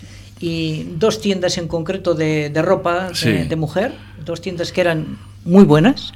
y 0.40 0.84
dos 0.96 1.20
tiendas 1.20 1.58
en 1.58 1.68
concreto 1.68 2.14
de, 2.14 2.50
ropa 2.62 3.10
de, 3.10 3.56
mujer, 3.56 3.92
dos 4.24 4.40
tiendas 4.40 4.72
que 4.72 4.80
eran 4.80 5.18
muy 5.44 5.64
buenas. 5.64 6.12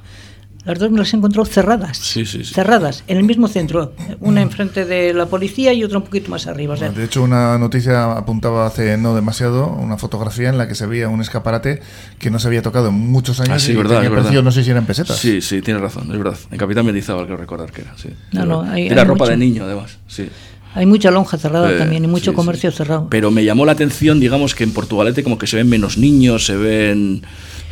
Las 0.64 0.78
dos 0.78 0.90
me 0.90 0.98
las 0.98 1.12
he 1.12 1.18
encontrado 1.18 1.44
cerradas. 1.44 1.98
cerradas, 1.98 3.04
en 3.06 3.18
el 3.18 3.24
mismo 3.24 3.48
centro. 3.48 3.92
Una 4.20 4.40
enfrente 4.40 4.86
de 4.86 5.12
la 5.12 5.26
policía 5.26 5.74
y 5.74 5.84
otra 5.84 5.98
un 5.98 6.04
poquito 6.04 6.30
más 6.30 6.46
arriba. 6.46 6.74
de 6.74 7.04
hecho, 7.04 7.22
una 7.22 7.58
noticia 7.58 8.12
apuntaba 8.12 8.66
hace 8.66 8.96
no 8.96 9.14
demasiado, 9.14 9.68
una 9.68 9.98
fotografía 9.98 10.48
en 10.48 10.56
la 10.56 10.66
que 10.66 10.74
se 10.74 10.86
veía 10.86 11.10
un 11.10 11.20
escaparate 11.20 11.82
que 12.18 12.30
no 12.30 12.38
se 12.38 12.46
había 12.46 12.62
tocado 12.62 12.88
en 12.88 12.94
muchos 12.94 13.40
años. 13.40 13.56
Ah, 13.56 13.58
sí, 13.58 13.74
verdad, 13.74 14.10
no 14.10 14.50
sé 14.52 14.64
si 14.64 14.70
eran 14.70 14.86
pesetas. 14.86 15.18
Sí, 15.18 15.42
sí, 15.42 15.60
tienes 15.60 15.82
razón, 15.82 16.10
es 16.10 16.16
verdad. 16.16 16.38
En 16.50 16.56
Capitán 16.56 16.86
Mendizábal, 16.86 17.26
creo 17.26 17.36
recordar 17.36 17.70
que 17.70 17.82
era. 17.82 17.92
Sí, 17.98 18.08
no, 18.32 18.46
no, 18.46 18.62
hay, 18.62 18.86
era 18.86 19.04
ropa 19.04 19.28
de 19.28 19.36
niño, 19.36 19.64
además. 19.64 19.98
Sí. 20.06 20.30
Hay 20.74 20.86
mucha 20.86 21.10
lonja 21.10 21.38
cerrada 21.38 21.72
eh, 21.72 21.78
también 21.78 22.04
y 22.04 22.08
mucho 22.08 22.34
comercio 22.34 22.70
cerrado. 22.72 23.06
Pero 23.08 23.30
me 23.30 23.44
llamó 23.44 23.64
la 23.64 23.72
atención, 23.72 24.18
digamos, 24.18 24.54
que 24.54 24.64
en 24.64 24.72
Portugalete 24.72 25.22
como 25.22 25.38
que 25.38 25.46
se 25.46 25.56
ven 25.56 25.68
menos 25.68 25.96
niños, 25.96 26.46
se 26.46 26.56
ven 26.56 27.22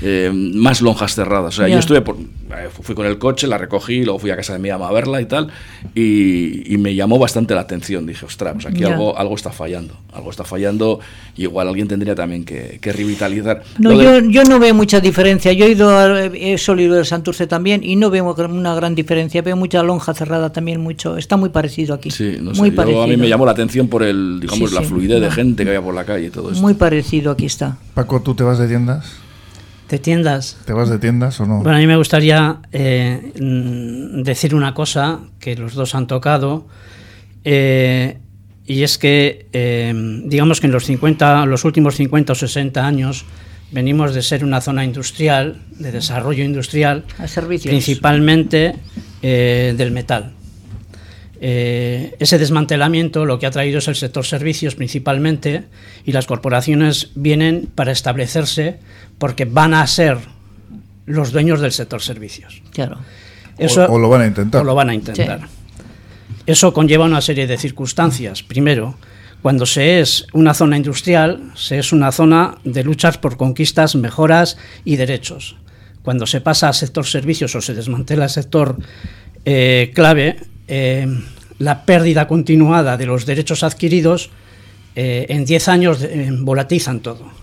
eh, 0.04 0.30
más 0.32 0.82
lonjas 0.82 1.14
cerradas. 1.14 1.54
O 1.54 1.56
sea, 1.58 1.68
yo 1.68 1.78
estuve 1.78 2.00
por, 2.00 2.16
eh, 2.16 2.68
fui 2.70 2.94
con 2.94 3.06
el 3.06 3.18
coche, 3.18 3.46
la 3.46 3.56
recogí, 3.56 4.04
luego 4.04 4.18
fui 4.18 4.30
a 4.30 4.36
casa 4.36 4.52
de 4.52 4.58
mi 4.58 4.68
ama 4.68 4.88
a 4.88 4.92
verla 4.92 5.20
y 5.20 5.26
tal, 5.26 5.48
y, 5.94 6.76
me 6.78 6.94
llamó 6.96 7.18
bastante 7.18 7.54
la 7.54 7.60
atención. 7.60 8.06
Dije, 8.06 8.26
ostras, 8.26 8.54
pues 8.54 8.66
aquí 8.66 8.82
algo, 8.82 9.16
algo 9.16 9.36
está 9.36 9.52
fallando, 9.52 9.96
algo 10.12 10.30
está 10.30 10.42
fallando, 10.42 10.98
y 11.36 11.42
igual 11.42 11.68
alguien 11.68 11.86
tendría 11.86 12.16
también 12.16 12.44
que, 12.44 12.80
revitalizar. 12.82 13.62
No, 13.78 13.92
yo, 13.92 14.18
yo, 14.28 14.42
no 14.44 14.58
veo 14.58 14.74
mucha 14.74 15.00
diferencia. 15.00 15.52
Yo 15.52 15.66
he 15.66 15.70
ido, 15.70 15.96
a, 15.96 16.24
he 16.24 16.58
solo 16.58 16.94
de 16.94 17.04
Santurce 17.04 17.46
también, 17.46 17.84
y 17.84 17.94
no 17.94 18.10
veo 18.10 18.34
una 18.34 18.74
gran 18.74 18.96
diferencia. 18.96 19.40
Veo 19.42 19.56
mucha 19.56 19.82
lonja 19.84 20.12
cerrada 20.14 20.52
también, 20.52 20.80
mucho. 20.80 21.16
Está 21.16 21.36
muy 21.36 21.50
parecido 21.50 21.94
aquí. 21.94 22.10
Sí, 22.10 22.38
no 22.40 22.50
muy 22.52 22.72
parecido. 22.72 23.04
a 23.04 23.06
mí 23.06 23.16
me 23.16 23.28
llamó 23.28 23.46
la 23.46 23.52
atención 23.52 23.86
por 23.86 24.02
el, 24.02 24.40
digamos, 24.40 24.72
la 24.72 24.82
fluidez 24.82 25.20
de 25.20 25.30
gente 25.30 25.62
que 25.62 25.70
había 25.70 25.82
por 25.82 25.94
la 25.94 26.04
calle 26.04 26.26
y 26.26 26.30
todo 26.30 26.50
eso. 26.50 26.60
Muy 26.60 26.74
parecido 26.74 27.30
aquí 27.30 27.46
está. 27.46 27.76
Paco, 27.94 28.20
¿tú 28.20 28.34
te 28.34 28.42
vas 28.42 28.58
de 28.58 28.66
tiendas? 28.66 29.21
¿De 29.92 29.98
tiendas? 29.98 30.56
¿Te 30.64 30.72
vas 30.72 30.88
de 30.88 30.98
tiendas 30.98 31.38
o 31.38 31.44
no? 31.44 31.58
Bueno, 31.58 31.76
a 31.76 31.78
mí 31.78 31.86
me 31.86 31.98
gustaría 31.98 32.60
eh, 32.72 33.34
mm, 33.38 34.22
decir 34.22 34.54
una 34.54 34.72
cosa 34.72 35.20
que 35.38 35.54
los 35.54 35.74
dos 35.74 35.94
han 35.94 36.06
tocado, 36.06 36.66
eh, 37.44 38.16
y 38.66 38.84
es 38.84 38.96
que, 38.96 39.48
eh, 39.52 39.92
digamos 40.24 40.62
que 40.62 40.68
en 40.68 40.72
los, 40.72 40.86
50, 40.86 41.44
los 41.44 41.66
últimos 41.66 41.96
50 41.96 42.32
o 42.32 42.34
60 42.34 42.86
años 42.86 43.26
venimos 43.70 44.14
de 44.14 44.22
ser 44.22 44.46
una 44.46 44.62
zona 44.62 44.82
industrial, 44.82 45.60
de 45.72 45.92
desarrollo 45.92 46.42
industrial, 46.42 47.04
principalmente 47.62 48.76
del 49.20 49.90
metal. 49.90 50.32
ese 51.38 52.38
desmantelamiento 52.38 53.26
lo 53.26 53.38
que 53.38 53.46
ha 53.46 53.50
traído 53.50 53.80
es 53.80 53.88
el 53.88 53.96
sector 53.96 54.24
servicios 54.24 54.74
principalmente 54.74 55.64
y 56.04 56.12
las 56.12 56.26
corporaciones 56.26 57.10
vienen 57.14 57.68
para 57.74 57.92
establecerse 57.92 58.78
porque 59.22 59.44
van 59.44 59.72
a 59.72 59.86
ser 59.86 60.18
los 61.06 61.30
dueños 61.30 61.60
del 61.60 61.70
sector 61.70 62.02
servicios. 62.02 62.60
Claro. 62.72 62.98
Eso, 63.56 63.86
o, 63.86 63.96
lo 63.96 64.08
van 64.08 64.22
a 64.22 64.26
intentar. 64.26 64.62
O 64.62 64.64
lo 64.64 64.74
van 64.74 64.90
a 64.90 64.94
intentar. 64.94 65.42
Eso 66.44 66.72
conlleva 66.72 67.04
una 67.04 67.20
serie 67.20 67.46
de 67.46 67.56
circunstancias. 67.56 68.42
Primero, 68.42 68.96
cuando 69.40 69.64
se 69.64 70.00
es 70.00 70.26
una 70.32 70.54
zona 70.54 70.76
industrial, 70.76 71.52
se 71.54 71.78
es 71.78 71.92
una 71.92 72.10
zona 72.10 72.56
de 72.64 72.82
luchas 72.82 73.16
por 73.16 73.36
conquistas, 73.36 73.94
mejoras 73.94 74.56
y 74.84 74.96
derechos. 74.96 75.54
Cuando 76.02 76.26
se 76.26 76.40
pasa 76.40 76.66
al 76.66 76.74
sector 76.74 77.06
servicios 77.06 77.54
o 77.54 77.60
se 77.60 77.74
desmantela 77.74 78.24
el 78.24 78.30
sector 78.30 78.76
eh, 79.44 79.92
clave, 79.94 80.40
eh, 80.66 81.06
la 81.60 81.84
pérdida 81.84 82.26
continuada 82.26 82.96
de 82.96 83.06
los 83.06 83.24
derechos 83.24 83.62
adquiridos 83.62 84.30
eh, 84.96 85.26
en 85.28 85.44
10 85.44 85.68
años 85.68 86.00
volatizan 86.40 86.98
todo 86.98 87.40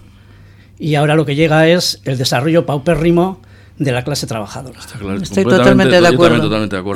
y 0.79 0.95
ahora 0.95 1.15
lo 1.15 1.25
que 1.25 1.35
llega 1.35 1.67
es 1.67 2.01
el 2.05 2.17
desarrollo 2.17 2.65
paupérrimo 2.65 3.41
de 3.77 3.91
la 3.91 4.03
clase 4.03 4.27
trabajadora. 4.27 4.79
Estoy 5.21 5.43
totalmente 5.43 5.99
de 6.01 6.07
acuerdo. 6.07 6.49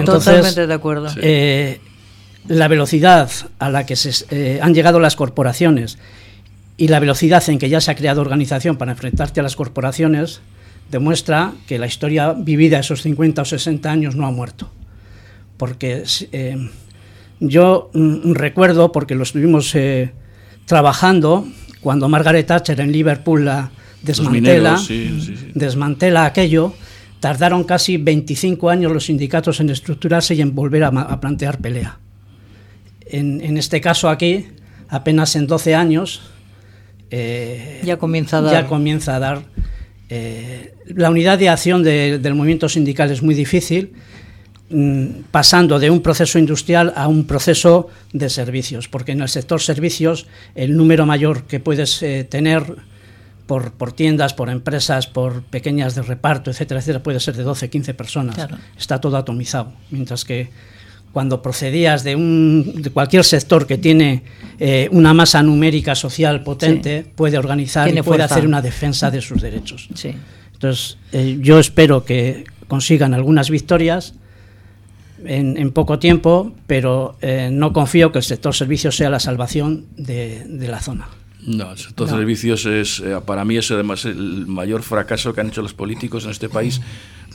Totalmente 0.06 0.68
de 0.68 0.74
acuerdo. 0.74 1.10
Eh, 1.18 1.80
la 2.48 2.68
velocidad 2.70 3.30
a 3.60 3.70
la 3.70 3.86
que 3.86 3.96
se, 3.96 4.26
eh, 4.32 4.60
han 4.62 4.74
llegado 4.74 5.00
las 5.00 5.16
corporaciones 5.16 5.98
y 6.78 6.88
la 6.88 7.00
velocidad 7.00 7.44
en 7.50 7.60
que 7.60 7.70
ya 7.70 7.82
se 7.82 7.92
ha 7.92 7.96
creado 7.96 8.22
organización 8.22 8.78
para 8.78 8.92
enfrentarte 8.92 9.42
a 9.42 9.44
las 9.44 9.56
corporaciones 9.56 10.42
demuestra 10.90 11.54
que 11.68 11.78
la 11.78 11.88
historia 11.88 12.34
vivida 12.34 12.80
esos 12.80 13.02
50 13.02 13.42
o 13.42 13.46
60 13.46 13.92
años 13.92 14.16
no 14.16 14.26
ha 14.26 14.32
muerto. 14.32 14.70
Porque 15.58 16.04
eh, 16.32 16.70
yo 17.40 17.92
mm, 17.94 18.34
recuerdo, 18.34 18.92
porque 18.92 19.16
lo 19.16 19.24
estuvimos 19.24 19.76
trabajando, 20.66 21.48
cuando 21.84 22.08
Margaret 22.10 22.48
Thatcher 22.48 22.80
en 22.80 22.92
Liverpool 22.92 23.46
la 23.46 23.70
desmantela, 24.02 24.82
desmantela 25.54 26.26
aquello, 26.26 26.74
tardaron 27.20 27.64
casi 27.64 27.98
25 27.98 28.70
años 28.70 28.92
los 28.92 29.06
sindicatos 29.06 29.60
en 29.60 29.70
estructurarse 29.70 30.34
y 30.36 30.42
en 30.42 30.56
volver 30.56 30.84
a, 30.86 31.20
plantear 31.20 31.60
pelea. 31.60 32.00
En, 33.06 33.58
este 33.58 33.82
caso 33.82 34.10
aquí, 34.10 34.48
apenas 34.90 35.36
en 35.36 35.46
12 35.46 35.76
años, 35.76 36.22
eh, 37.12 37.82
ya 37.84 37.98
comienza 37.98 38.40
a 38.40 38.42
dar, 38.42 38.54
ya 38.54 38.68
comienza 38.68 39.16
a 39.16 39.20
dar 39.20 39.44
eh, 40.10 40.74
la 40.86 41.10
unidad 41.10 41.38
de 41.40 41.50
acción 41.50 41.84
del 41.84 42.36
movimiento 42.36 42.70
sindical 42.70 43.12
es 43.12 43.22
muy 43.22 43.36
difícil, 43.36 43.94
pasando 45.32 45.78
de 45.78 45.90
un 45.90 46.02
proceso 46.02 46.40
industrial 46.40 46.94
a 46.96 47.08
un 47.08 47.26
proceso 47.26 47.90
de 48.12 48.30
servicios, 48.30 48.88
porque 48.88 49.12
en 49.12 49.22
el 49.22 49.30
sector 49.30 49.62
servicios 49.62 50.26
el 50.56 50.76
número 50.76 51.06
mayor 51.06 51.44
que 51.44 51.60
puedes 51.60 52.02
eh, 52.02 52.24
tener 52.24 52.78
por, 53.46 53.74
por, 53.74 53.92
tiendas, 53.92 54.34
por 54.34 54.50
empresas, 54.50 55.06
por 55.06 55.44
pequeñas 55.44 55.96
de 55.96 56.02
reparto, 56.02 56.50
etcétera, 56.50 56.80
etcétera, 56.80 57.04
puede 57.04 57.20
ser 57.20 57.36
de 57.36 57.44
12, 57.44 57.70
15 57.70 57.94
personas. 57.94 58.38
Está 58.78 59.00
todo 59.00 59.18
atomizado. 59.18 59.74
Mientras 59.92 60.26
que 60.26 60.50
cuando 61.12 61.42
procedías 61.44 62.04
de, 62.04 62.16
un, 62.16 62.82
de 62.82 62.90
cualquier 62.90 63.24
sector 63.24 63.68
que 63.68 63.78
tiene 63.78 64.24
eh, 64.60 64.90
una 64.92 65.14
masa 65.14 65.44
numérica 65.44 65.94
social 65.94 66.42
potente, 66.42 67.06
puede 67.16 67.38
organizar 67.38 67.96
y 67.96 68.02
puede 68.02 68.24
hacer 68.24 68.48
una 68.48 68.62
defensa 68.62 69.12
de 69.12 69.22
sus 69.22 69.42
derechos. 69.42 69.90
Sí. 69.94 70.16
Entonces, 70.54 70.98
eh, 71.12 71.38
yo 71.42 71.60
espero 71.60 72.06
que 72.06 72.46
consigan 72.68 73.14
algunas 73.14 73.50
victorias 73.52 74.16
en, 75.26 75.58
en 75.58 75.72
poco 75.72 76.00
tiempo, 76.00 76.54
pero 76.68 77.18
eh, 77.22 77.50
no 77.52 77.74
confío 77.74 78.12
que 78.12 78.20
el 78.20 78.24
sector 78.24 78.54
servicios 78.56 78.96
sea 78.96 79.10
la 79.10 79.20
salvación 79.20 79.86
de, 79.98 80.44
de 80.46 80.68
la 80.68 80.80
zona. 80.80 81.08
No, 81.46 81.72
el 81.72 81.78
sector 81.78 82.08
servicios 82.08 82.66
es, 82.66 83.02
eh, 83.02 83.20
para 83.26 83.44
mí 83.44 83.58
es 83.58 83.70
además 83.72 84.06
el 84.06 84.48
mayor 84.48 84.82
fracaso 84.82 85.34
que 85.34 85.42
han 85.42 85.48
hecho 85.48 85.62
los 85.62 85.74
políticos 85.74 86.24
en 86.24 86.32
este 86.32 86.48
país 86.48 86.80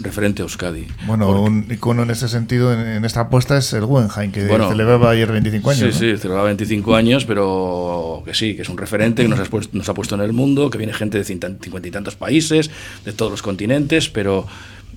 referente 0.00 0.40
a 0.40 0.44
Euskadi. 0.44 0.86
Bueno, 1.06 1.42
un 1.42 1.66
icono 1.70 2.04
en 2.04 2.10
ese 2.10 2.28
sentido, 2.28 2.72
en, 2.72 3.04
esta 3.04 3.22
apuesta, 3.22 3.58
es 3.58 3.72
el 3.72 3.84
Guggenheim, 3.84 4.32
que 4.32 4.46
celebraba 4.46 5.10
ayer 5.10 5.30
25 5.30 5.70
años. 5.70 5.94
Sí, 5.94 6.12
sí, 6.12 6.16
celebraba 6.16 6.46
25 6.46 6.94
años, 6.94 7.24
pero 7.26 8.22
que 8.24 8.32
sí, 8.32 8.54
que 8.54 8.62
es 8.62 8.68
un 8.68 8.78
referente 8.78 9.22
que 9.22 9.28
nos 9.28 9.40
ha, 9.40 9.44
puesto, 9.44 9.76
nos 9.76 9.88
ha 9.88 9.94
puesto 9.94 10.14
en 10.14 10.22
el 10.22 10.32
mundo, 10.32 10.70
que 10.70 10.78
viene 10.78 10.94
gente 10.94 11.18
de 11.18 11.24
cincuenta 11.24 11.88
y 11.88 11.90
tantos 11.90 12.16
países, 12.16 12.70
de 13.04 13.12
todos 13.12 13.30
los 13.30 13.42
continentes, 13.42 14.08
pero 14.08 14.46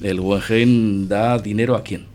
el 0.02 0.22
Guggenheim 0.22 1.08
da 1.08 1.38
dinero 1.38 1.76
a 1.76 1.84
quién? 1.84 2.11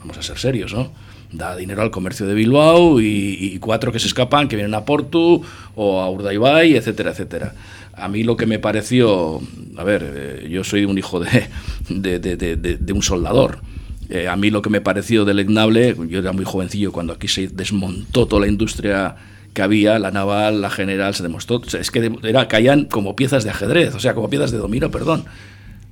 Vamos 0.00 0.18
a 0.18 0.22
ser 0.22 0.38
serios, 0.38 0.72
¿no? 0.72 0.90
da 1.30 1.56
dinero 1.56 1.82
al 1.82 1.90
comercio 1.90 2.26
de 2.26 2.34
Bilbao 2.34 3.00
y, 3.00 3.58
cuatro 3.60 3.92
que 3.92 3.98
se 3.98 4.06
escapan, 4.06 4.48
que 4.48 4.56
vienen 4.56 4.74
a 4.74 4.84
Porto 4.84 5.42
o 5.74 6.00
a 6.00 6.10
Urdaibai, 6.10 6.76
etcétera, 6.76 7.10
etcétera. 7.10 7.54
A 7.92 8.08
mí 8.08 8.22
lo 8.22 8.36
que 8.36 8.46
me 8.46 8.58
pareció, 8.58 9.40
a 9.76 9.84
ver, 9.84 10.12
eh, 10.14 10.48
yo 10.48 10.64
soy 10.64 10.84
un 10.84 10.96
hijo 10.98 11.20
de, 11.20 11.48
de, 12.18 12.92
un 12.92 13.02
soldador. 13.02 13.60
Eh, 14.08 14.26
a 14.26 14.36
mí 14.36 14.50
lo 14.50 14.62
que 14.62 14.70
me 14.70 14.80
pareció 14.80 15.24
deleznable, 15.24 15.94
yo 16.08 16.20
era 16.20 16.32
muy 16.32 16.44
jovencillo 16.44 16.92
cuando 16.92 17.12
aquí 17.12 17.28
se 17.28 17.48
desmontó 17.48 18.26
toda 18.26 18.42
la 18.42 18.48
industria 18.48 19.16
que 19.52 19.60
había, 19.60 19.98
la 19.98 20.10
naval, 20.10 20.62
la 20.62 20.70
general, 20.70 21.14
se 21.14 21.22
demostró, 21.22 21.60
es 21.78 21.90
que 21.90 22.12
era, 22.22 22.48
caían 22.48 22.84
como 22.84 23.16
piezas 23.16 23.44
de 23.44 23.50
ajedrez, 23.50 23.94
o 23.94 24.00
sea, 24.00 24.14
como 24.14 24.30
piezas 24.30 24.50
de 24.50 24.58
dominó, 24.58 24.90
perdón. 24.90 25.24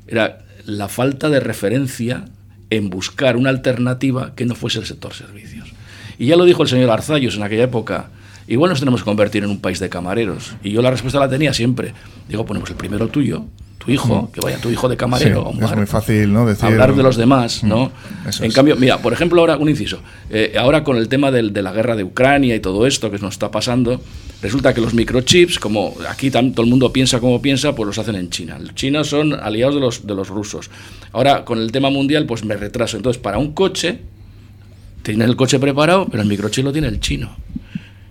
Era 0.06 0.38
la 0.64 0.88
falta 0.88 1.28
de 1.28 1.40
referencia 1.40 2.24
en 2.70 2.90
buscar 2.90 3.36
una 3.36 3.50
alternativa 3.50 4.34
que 4.34 4.44
no 4.44 4.54
fuese 4.54 4.78
el 4.78 4.86
sector 4.86 5.14
servicios. 5.14 5.72
Y 6.18 6.26
ya 6.26 6.36
lo 6.36 6.44
dijo 6.44 6.62
el 6.62 6.68
señor 6.68 6.90
Arzayos 6.90 7.36
en 7.36 7.42
aquella 7.42 7.64
época, 7.64 8.10
igual 8.48 8.70
nos 8.70 8.80
tenemos 8.80 9.00
que 9.00 9.04
convertir 9.04 9.44
en 9.44 9.50
un 9.50 9.60
país 9.60 9.78
de 9.78 9.88
camareros. 9.88 10.56
Y 10.62 10.70
yo 10.70 10.82
la 10.82 10.90
respuesta 10.90 11.20
la 11.20 11.28
tenía 11.28 11.52
siempre. 11.52 11.92
Digo, 12.28 12.46
ponemos 12.46 12.70
el 12.70 12.76
primero 12.76 13.08
tuyo, 13.08 13.44
tu 13.86 13.92
hijo, 13.92 14.30
que 14.32 14.40
vaya 14.40 14.58
tu 14.58 14.68
hijo 14.68 14.88
de 14.88 14.96
camarero. 14.96 15.52
es 15.62 15.76
muy 15.76 15.86
fácil, 15.86 16.32
¿no? 16.32 16.46
hablar 16.60 16.94
de 16.94 17.02
los 17.02 17.16
demás, 17.16 17.62
¿no? 17.62 17.92
en 18.40 18.50
cambio, 18.50 18.76
mira, 18.76 18.98
por 18.98 19.12
ejemplo, 19.12 19.40
ahora, 19.40 19.56
un 19.56 19.68
inciso, 19.68 20.00
eh, 20.28 20.54
ahora 20.58 20.82
con 20.82 20.96
el 20.96 21.08
tema 21.08 21.30
de 21.30 21.62
la 21.62 21.72
guerra 21.72 21.94
de 21.94 22.04
Ucrania 22.04 22.54
y 22.54 22.60
todo 22.60 22.86
esto 22.86 23.10
que 23.10 23.18
nos 23.18 23.34
está 23.34 23.50
pasando, 23.50 24.00
resulta 24.42 24.74
que 24.74 24.80
los 24.80 24.92
microchips, 24.92 25.58
como 25.58 25.94
aquí 26.08 26.30
todo 26.30 26.62
el 26.62 26.66
mundo 26.66 26.92
piensa 26.92 27.20
como 27.20 27.40
piensa, 27.40 27.74
pues 27.74 27.86
los 27.86 27.98
hacen 27.98 28.16
en 28.16 28.28
China. 28.30 28.58
Los 28.58 28.74
chinos 28.74 29.08
son 29.08 29.32
aliados 29.32 29.76
de 29.76 29.80
los, 29.80 30.06
de 30.06 30.14
los 30.14 30.28
rusos. 30.28 30.70
Ahora, 31.12 31.44
con 31.44 31.58
el 31.58 31.70
tema 31.70 31.90
mundial, 31.90 32.26
pues 32.26 32.44
me 32.44 32.56
retraso. 32.56 32.96
Entonces, 32.96 33.22
para 33.22 33.38
un 33.38 33.52
coche, 33.52 34.00
tiene 35.02 35.24
el 35.24 35.36
coche 35.36 35.60
preparado, 35.60 36.06
pero 36.10 36.22
el 36.22 36.28
microchip 36.28 36.64
lo 36.64 36.72
tiene 36.72 36.88
el 36.88 36.98
chino. 36.98 37.36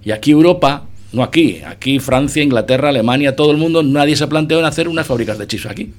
Y 0.04 0.12
aquí 0.12 0.32
Europa, 0.32 0.86
no 1.16 1.24
aquí, 1.24 1.62
aquí 1.66 2.00
Francia, 2.00 2.44
Inglaterra, 2.44 2.90
Alemania, 2.90 3.36
todo 3.36 3.52
el 3.52 3.58
mundo, 3.58 3.82
nadie 3.82 4.16
se 4.16 4.26
ha 4.26 4.28
planteado 4.28 4.62
en 4.62 4.68
hacer 4.68 4.88
unas 4.88 5.08
fábricas 5.08 5.38
de 5.38 5.48
chips 5.48 5.66
aquí. 5.66 5.94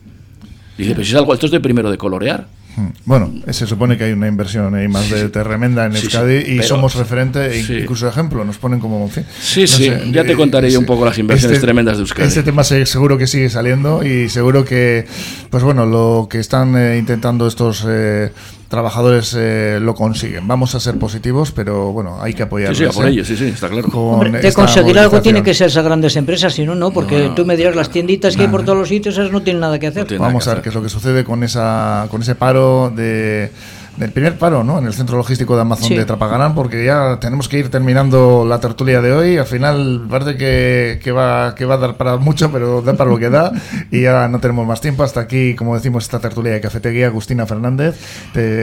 dice, 0.76 0.92
pero 0.92 1.04
si 1.04 1.10
es 1.10 1.16
algo, 1.16 1.32
esto 1.32 1.46
es 1.46 1.52
de 1.52 1.60
primero 1.60 1.90
de 1.90 1.96
colorear. 1.98 2.46
Hmm. 2.76 2.88
Bueno, 3.06 3.32
se 3.50 3.66
supone 3.66 3.96
que 3.96 4.04
hay 4.04 4.12
una 4.12 4.28
inversión 4.28 4.74
ahí 4.74 4.86
más 4.86 5.08
de 5.08 5.30
tremenda 5.30 5.86
en 5.86 5.96
Euskadi 5.96 6.52
y 6.52 6.62
somos 6.62 6.94
referente, 6.94 7.50
e 7.50 7.80
incluso 7.80 8.06
ejemplo, 8.06 8.44
nos 8.44 8.58
ponen 8.58 8.80
como... 8.80 9.10
sí, 9.40 9.66
sí, 9.66 9.90
ya 10.12 10.24
te 10.24 10.34
contaré 10.34 10.70
yo 10.70 10.78
un 10.78 10.84
poco 10.84 11.06
las 11.06 11.16
inversiones 11.16 11.56
este 11.56 11.64
tremendas 11.64 11.96
de 11.96 12.02
Euskadi. 12.02 12.28
Este 12.28 12.42
tema 12.42 12.62
seguro 12.62 13.16
que 13.16 13.26
sigue 13.26 13.48
saliendo 13.48 14.04
y 14.04 14.28
seguro 14.28 14.66
que, 14.66 15.06
pues 15.48 15.62
bueno, 15.62 15.86
lo 15.86 16.28
que 16.30 16.38
están 16.38 16.76
eh, 16.76 16.98
intentando 16.98 17.46
estos... 17.46 17.84
Eh, 17.88 18.30
trabajadores 18.68 19.34
eh, 19.38 19.78
lo 19.80 19.94
consiguen. 19.94 20.46
Vamos 20.48 20.74
a 20.74 20.80
ser 20.80 20.98
positivos, 20.98 21.52
pero 21.52 21.92
bueno, 21.92 22.20
hay 22.20 22.34
que 22.34 22.42
apoyarlos. 22.42 22.78
Sí, 22.78 22.84
sí, 22.84 22.90
por 22.92 23.06
ellos, 23.06 23.26
sí, 23.26 23.36
sí, 23.36 23.46
está 23.46 23.68
claro. 23.68 23.88
de 24.30 24.52
conseguir 24.52 24.98
algo 24.98 25.20
tiene 25.20 25.42
que 25.42 25.54
ser 25.54 25.68
esas 25.68 25.84
grandes 25.84 26.16
empresas, 26.16 26.54
si 26.54 26.64
no, 26.64 26.74
no, 26.74 26.90
porque 26.90 27.30
tú 27.34 27.44
me 27.44 27.56
dirás 27.56 27.76
las 27.76 27.90
tienditas 27.90 28.36
que 28.36 28.42
hay 28.42 28.48
por 28.48 28.64
todos 28.64 28.78
los 28.78 28.88
sitios, 28.88 29.16
esas 29.16 29.30
no 29.30 29.42
tienen 29.42 29.60
nada 29.60 29.78
que 29.78 29.86
hacer. 29.86 30.18
Vamos 30.18 30.46
a 30.48 30.54
ver 30.54 30.62
qué 30.62 30.70
es 30.70 30.74
lo 30.74 30.82
que 30.82 30.88
sucede 30.88 31.24
con 31.24 31.42
esa 31.42 32.08
con 32.10 32.22
ese 32.22 32.34
paro 32.34 32.92
de 32.94 33.50
del 33.96 34.12
primer 34.12 34.38
paro 34.38 34.64
¿no? 34.64 34.78
en 34.78 34.86
el 34.86 34.92
centro 34.92 35.16
logístico 35.16 35.54
de 35.54 35.62
Amazon 35.62 35.90
de 35.90 36.04
Trapagarán, 36.04 36.54
porque 36.54 36.84
ya 36.84 37.18
tenemos 37.20 37.48
que 37.48 37.58
ir 37.58 37.70
terminando 37.70 38.44
la 38.46 38.60
tertulia 38.60 39.00
de 39.00 39.12
hoy. 39.12 39.36
Al 39.38 39.46
final 39.46 40.06
parece 40.08 40.36
que, 40.36 41.00
que, 41.02 41.12
va, 41.12 41.54
que 41.54 41.64
va 41.64 41.74
a 41.74 41.78
dar 41.78 41.96
para 41.96 42.16
mucho, 42.16 42.50
pero 42.52 42.82
da 42.82 42.94
para 42.94 43.10
lo 43.10 43.18
que 43.18 43.30
da. 43.30 43.52
Y 43.90 44.02
ya 44.02 44.28
no 44.28 44.40
tenemos 44.40 44.66
más 44.66 44.80
tiempo. 44.80 45.02
Hasta 45.04 45.20
aquí, 45.20 45.54
como 45.54 45.74
decimos, 45.74 46.04
esta 46.04 46.18
tertulia 46.18 46.52
de 46.52 46.60
cafetería. 46.60 47.06
Agustina 47.06 47.46
Fernández. 47.46 47.96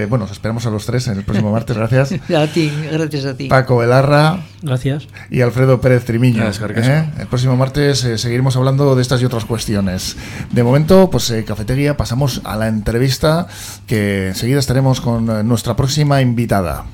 bueno, 0.09 0.27
esperamos 0.31 0.65
a 0.65 0.69
los 0.69 0.85
tres 0.85 1.07
en 1.07 1.17
el 1.17 1.23
próximo 1.23 1.51
martes. 1.53 1.77
Gracias. 1.77 2.11
a 2.11 2.47
ti, 2.47 2.71
gracias 2.91 3.25
a 3.25 3.37
ti. 3.37 3.47
Paco 3.47 3.77
Velarra. 3.77 4.39
Gracias. 4.63 5.07
Y 5.29 5.41
Alfredo 5.41 5.81
Pérez 5.81 6.05
Trimiño. 6.05 6.43
¿eh? 6.43 7.05
El 7.19 7.27
próximo 7.27 7.57
martes 7.57 8.03
eh, 8.05 8.17
seguiremos 8.17 8.55
hablando 8.55 8.95
de 8.95 9.01
estas 9.01 9.21
y 9.21 9.25
otras 9.25 9.43
cuestiones. 9.45 10.15
De 10.51 10.63
momento, 10.63 11.09
pues 11.09 11.29
eh, 11.31 11.43
cafetería, 11.43 11.97
pasamos 11.97 12.41
a 12.45 12.55
la 12.55 12.69
entrevista 12.69 13.47
que 13.87 14.29
enseguida 14.29 14.59
estaremos 14.59 15.01
con 15.01 15.22
nuestra 15.25 15.75
próxima 15.75 16.21
invitada. 16.21 16.85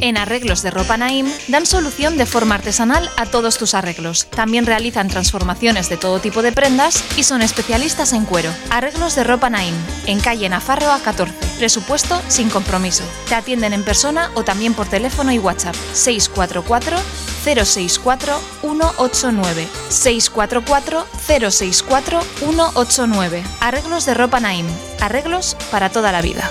En 0.00 0.16
Arreglos 0.18 0.62
de 0.62 0.70
Ropa 0.70 0.96
Naim 0.96 1.26
dan 1.48 1.66
solución 1.66 2.18
de 2.18 2.26
forma 2.26 2.56
artesanal 2.56 3.08
a 3.16 3.26
todos 3.26 3.56
tus 3.56 3.74
arreglos. 3.74 4.26
También 4.30 4.66
realizan 4.66 5.08
transformaciones 5.08 5.88
de 5.88 5.96
todo 5.96 6.18
tipo 6.18 6.42
de 6.42 6.52
prendas 6.52 7.02
y 7.16 7.22
son 7.24 7.40
especialistas 7.40 8.12
en 8.12 8.24
cuero. 8.24 8.50
Arreglos 8.70 9.14
de 9.14 9.24
Ropa 9.24 9.48
Naim, 9.48 9.74
en 10.06 10.20
calle 10.20 10.48
Nafarro 10.48 10.92
a 10.92 11.00
14. 11.00 11.34
Presupuesto 11.58 12.20
sin 12.28 12.50
compromiso. 12.50 13.04
Te 13.28 13.34
atienden 13.34 13.72
en 13.72 13.84
persona 13.84 14.30
o 14.34 14.44
también 14.44 14.74
por 14.74 14.88
teléfono 14.88 15.32
y 15.32 15.38
WhatsApp. 15.38 15.74
644 15.94 16.96
064 17.44 18.40
189 18.60 19.68
644 19.88 21.06
064 21.50 22.20
189 22.40 23.42
Arreglos 23.60 24.04
de 24.04 24.14
Ropa 24.14 24.40
Naim. 24.40 24.66
Arreglos 25.00 25.56
para 25.70 25.90
toda 25.90 26.12
la 26.12 26.20
vida. 26.20 26.50